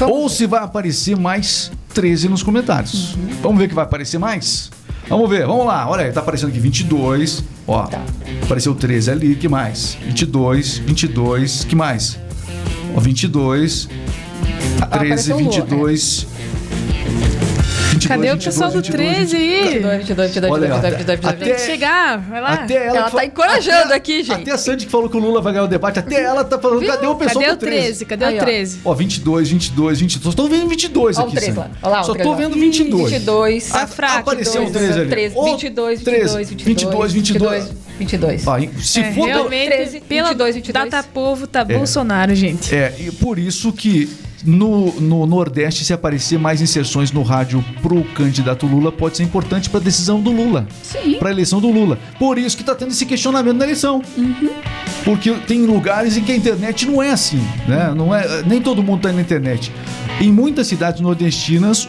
ou 0.00 0.28
se 0.28 0.46
vai 0.46 0.62
aparecer 0.62 1.16
mais 1.16 1.70
13 1.92 2.28
nos 2.28 2.42
comentários. 2.42 3.14
Uhum. 3.14 3.28
Vamos 3.42 3.58
ver 3.58 3.68
que 3.68 3.74
vai 3.74 3.84
aparecer 3.84 4.18
mais? 4.18 4.70
Vamos 5.08 5.28
ver, 5.28 5.46
vamos 5.46 5.66
lá. 5.66 5.88
Olha 5.88 6.04
aí, 6.06 6.12
tá 6.12 6.20
aparecendo 6.20 6.48
aqui 6.50 6.58
22. 6.60 7.44
Ó, 7.66 7.82
Tá. 7.86 8.00
apareceu 8.42 8.74
13 8.74 9.10
ali, 9.10 9.34
que 9.36 9.48
mais? 9.48 9.96
22, 10.04 10.78
22, 10.78 11.64
que 11.64 11.76
mais? 11.76 12.18
Ó, 12.96 13.00
22, 13.00 13.88
13, 13.88 14.82
apareceu 14.82 15.36
o 15.36 15.40
Lua, 15.40 15.50
22. 18.08 18.08
22, 18.08 18.08
Cadê 18.08 18.28
o 18.28 18.32
22, 18.32 18.44
pessoal 18.44 18.70
do 18.70 18.74
22, 18.82 19.16
13 19.16 19.36
aí? 19.36 19.62
22, 19.72 19.98
22, 19.98 20.30
22, 20.30 20.52
Olha 20.52 20.64
aí, 20.66 20.70
ó, 20.72 20.74
22, 20.74 20.96
22, 20.96 21.18
22, 21.20 21.34
até- 21.34 21.44
Tem 21.44 21.54
que 21.54 21.60
chegar, 21.60 22.18
vai 22.18 22.40
lá. 22.40 22.52
Até 22.52 22.74
ela, 22.86 22.96
Ela 22.98 23.10
que 23.10 23.16
tá 23.16 23.24
encorajando 23.24 23.84
até- 23.84 23.94
aqui, 23.94 24.22
gente. 24.22 24.40
Até 24.42 24.50
a 24.50 24.58
Sandy 24.58 24.86
que 24.86 24.90
falou 24.92 25.08
que 25.08 25.16
o 25.16 25.20
Lula 25.20 25.40
vai 25.40 25.52
ganhar 25.52 25.64
o 25.64 25.68
debate, 25.68 25.98
até 25.98 26.22
ela 26.22 26.44
tá 26.44 26.58
falando, 26.58 26.80
Viu? 26.80 26.88
cadê 26.88 27.06
o 27.06 27.14
pessoal 27.14 27.44
Cadê 27.44 27.56
do 27.56 27.56
o 27.56 27.58
13? 27.58 28.04
Cadê 28.04 28.24
Aí, 28.24 28.34
o 28.38 28.40
ó. 28.40 28.44
13? 28.44 28.80
Ó, 28.84 28.94
22, 28.94 29.48
22, 29.50 30.00
22. 30.00 30.24
Só 30.24 30.32
tô 30.42 30.48
vendo 30.48 30.68
22 30.68 31.16
Olha 31.16 31.24
o 31.24 31.28
aqui, 31.28 31.36
3 31.36 31.54
Sandy. 31.54 31.70
Olha 31.82 31.92
lá, 31.92 32.02
Só 32.02 32.12
3 32.12 32.28
tô 32.28 32.34
vendo 32.34 32.54
22. 32.54 33.10
22. 33.12 33.68
Tá 33.68 33.86
fraco, 33.86 34.18
Apareceu 34.30 34.62
o 34.62 34.66
22, 34.66 34.84
13 34.86 35.00
ali. 35.00 35.10
13, 35.10 35.36
Ô, 35.36 35.44
22, 35.44 36.00
22, 36.02 36.48
22, 36.64 37.12
22. 37.12 37.70
22. 37.98 38.46
Ó, 38.46 38.58
se 38.80 39.00
É, 39.00 39.12
for... 39.12 39.26
realmente, 39.26 39.66
13, 39.70 40.00
pela 40.00 40.28
22, 40.28 40.54
22. 40.56 40.90
Data 40.90 41.08
Povo 41.12 41.46
tá 41.46 41.64
Bolsonaro, 41.64 42.34
gente. 42.34 42.74
É, 42.74 42.94
e 42.98 43.10
por 43.12 43.38
isso 43.38 43.72
que 43.72 44.08
no, 44.44 44.92
no 45.00 45.26
Nordeste, 45.26 45.84
se 45.84 45.92
aparecer 45.92 46.38
mais 46.38 46.60
inserções 46.60 47.12
no 47.12 47.22
rádio 47.22 47.64
pro 47.80 48.02
candidato 48.14 48.66
Lula, 48.66 48.90
pode 48.90 49.16
ser 49.16 49.22
importante 49.22 49.70
pra 49.70 49.80
decisão 49.80 50.20
do 50.20 50.30
Lula. 50.30 50.66
Sim. 50.82 51.14
Pra 51.18 51.30
eleição 51.30 51.60
do 51.60 51.70
Lula. 51.70 51.98
Por 52.18 52.38
isso 52.38 52.56
que 52.56 52.64
tá 52.64 52.74
tendo 52.74 52.90
esse 52.90 53.06
questionamento 53.06 53.56
na 53.56 53.64
eleição. 53.64 54.02
Uhum. 54.16 54.50
Porque 55.04 55.32
tem 55.46 55.64
lugares 55.64 56.16
em 56.16 56.22
que 56.22 56.32
a 56.32 56.36
internet 56.36 56.86
não 56.86 57.02
é 57.02 57.10
assim, 57.10 57.42
né? 57.66 57.92
Não 57.94 58.14
é, 58.14 58.42
nem 58.44 58.60
todo 58.60 58.82
mundo 58.82 59.02
tá 59.02 59.12
na 59.12 59.20
internet. 59.20 59.72
Em 60.20 60.32
muitas 60.32 60.66
cidades 60.66 61.00
nordestinas, 61.00 61.88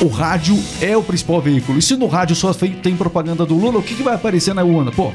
o 0.00 0.08
rádio 0.08 0.58
é 0.80 0.96
o 0.96 1.02
principal 1.02 1.40
veículo. 1.40 1.78
E 1.78 1.82
se 1.82 1.96
no 1.96 2.06
rádio 2.06 2.34
só 2.36 2.52
tem 2.52 2.96
propaganda 2.96 3.44
do 3.46 3.54
Lula, 3.54 3.78
o 3.78 3.82
que, 3.82 3.94
que 3.94 4.02
vai 4.02 4.14
aparecer 4.14 4.54
na 4.54 4.62
urna? 4.64 4.90
Pô, 4.90 5.12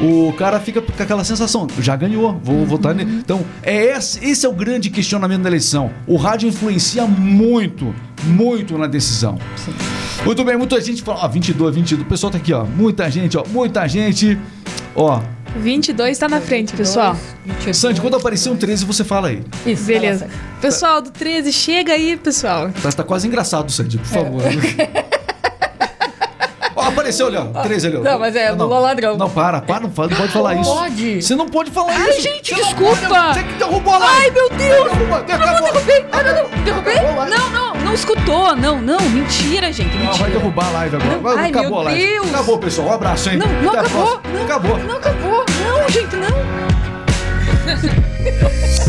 o 0.00 0.32
cara 0.32 0.58
fica 0.60 0.80
com 0.80 1.02
aquela 1.02 1.24
sensação, 1.24 1.66
já 1.78 1.94
ganhou, 1.96 2.38
vou 2.42 2.64
votar 2.64 2.94
nele. 2.94 3.12
Então, 3.18 3.44
é 3.62 3.96
esse, 3.96 4.24
esse 4.24 4.46
é 4.46 4.48
o 4.48 4.52
grande 4.52 4.90
questionamento 4.90 5.42
da 5.42 5.48
eleição. 5.48 5.90
O 6.06 6.16
rádio 6.16 6.48
influencia 6.48 7.06
muito, 7.06 7.94
muito 8.24 8.78
na 8.78 8.86
decisão. 8.86 9.38
Muito 10.24 10.44
bem, 10.44 10.56
muita 10.56 10.80
gente 10.80 11.02
fala, 11.02 11.24
ó, 11.24 11.28
22, 11.28 11.74
22, 11.74 12.06
o 12.06 12.08
pessoal 12.08 12.30
tá 12.30 12.38
aqui, 12.38 12.52
ó, 12.52 12.64
muita 12.64 13.10
gente, 13.10 13.36
ó, 13.36 13.44
muita 13.48 13.86
gente, 13.86 14.38
ó. 14.94 15.20
22 15.56 16.16
tá 16.16 16.28
na 16.28 16.40
frente, 16.40 16.72
pessoal. 16.72 17.14
22. 17.44 17.76
Sandy, 17.76 18.00
quando 18.00 18.16
aparecer 18.16 18.48
um 18.50 18.56
13, 18.56 18.86
você 18.86 19.04
fala 19.04 19.28
aí. 19.28 19.42
Isso, 19.66 19.84
Beleza. 19.84 20.26
Pessoal 20.60 21.02
do 21.02 21.10
13, 21.10 21.52
chega 21.52 21.92
aí, 21.92 22.16
pessoal. 22.16 22.70
Tá, 22.82 22.90
tá 22.90 23.04
quase 23.04 23.26
engraçado, 23.26 23.70
Sandy, 23.70 23.98
por 23.98 24.06
favor. 24.06 24.42
Ó, 24.42 25.02
apareceu 27.02 27.26
ali, 27.26 27.36
ó. 27.36 27.44
13 27.62 27.86
ali, 27.88 27.96
ó. 27.96 28.00
Não, 28.00 28.18
mas 28.18 28.36
é 28.36 28.50
Lula 28.52 28.78
ladrão. 28.78 29.16
Não, 29.16 29.28
para, 29.28 29.60
para, 29.60 29.80
não, 29.80 29.88
não 29.88 29.90
pode 29.94 30.14
falar 30.32 30.54
Não 30.54 30.62
isso. 30.62 30.72
pode. 30.74 31.22
Você 31.22 31.34
não 31.34 31.48
pode 31.48 31.70
falar 31.70 31.92
Ai, 31.92 32.10
isso. 32.10 32.20
gente, 32.22 32.54
Você 32.54 32.60
não 32.60 32.68
desculpa. 32.68 33.08
pode, 33.08 33.34
Você 33.34 33.42
que 33.44 33.52
derrubou 33.54 33.94
a 33.94 33.98
live. 33.98 34.16
Ai, 34.22 34.30
meu 34.30 34.48
Deus. 34.50 34.92
Não, 34.92 35.06
não, 35.08 35.24
derrubei. 35.24 36.06
Não, 36.12 36.22
não, 36.22 36.34
não. 36.34 36.62
Derrubei? 36.62 36.94
Não, 36.94 37.50
não, 37.50 37.74
não 37.74 37.92
escutou. 37.94 38.54
Não, 38.56 38.80
não. 38.80 39.00
Mentira, 39.10 39.72
gente. 39.72 39.96
Não, 39.96 40.04
vai 40.04 40.12
Mentira. 40.12 40.30
derrubar 40.30 40.68
a 40.68 40.70
live 40.70 40.96
agora. 40.96 41.10
Não, 41.12 41.22
Vai, 41.22 41.36
ai, 41.38 41.50
acabou 41.50 41.70
meu 41.70 41.80
a 41.80 41.84
live. 41.84 42.06
Deus. 42.06 42.28
Acabou, 42.28 42.58
pessoal. 42.58 42.88
Um 42.88 42.92
abraço, 42.92 43.30
hein? 43.30 43.36
Não, 43.38 43.46
não 43.62 43.70
acabou. 43.72 44.20
Não, 44.32 44.42
Acabou. 44.44 44.78
Não 44.78 44.96
acabou. 44.96 45.44
Não, 45.60 45.88
gente, 45.88 46.16
não. 46.16 46.32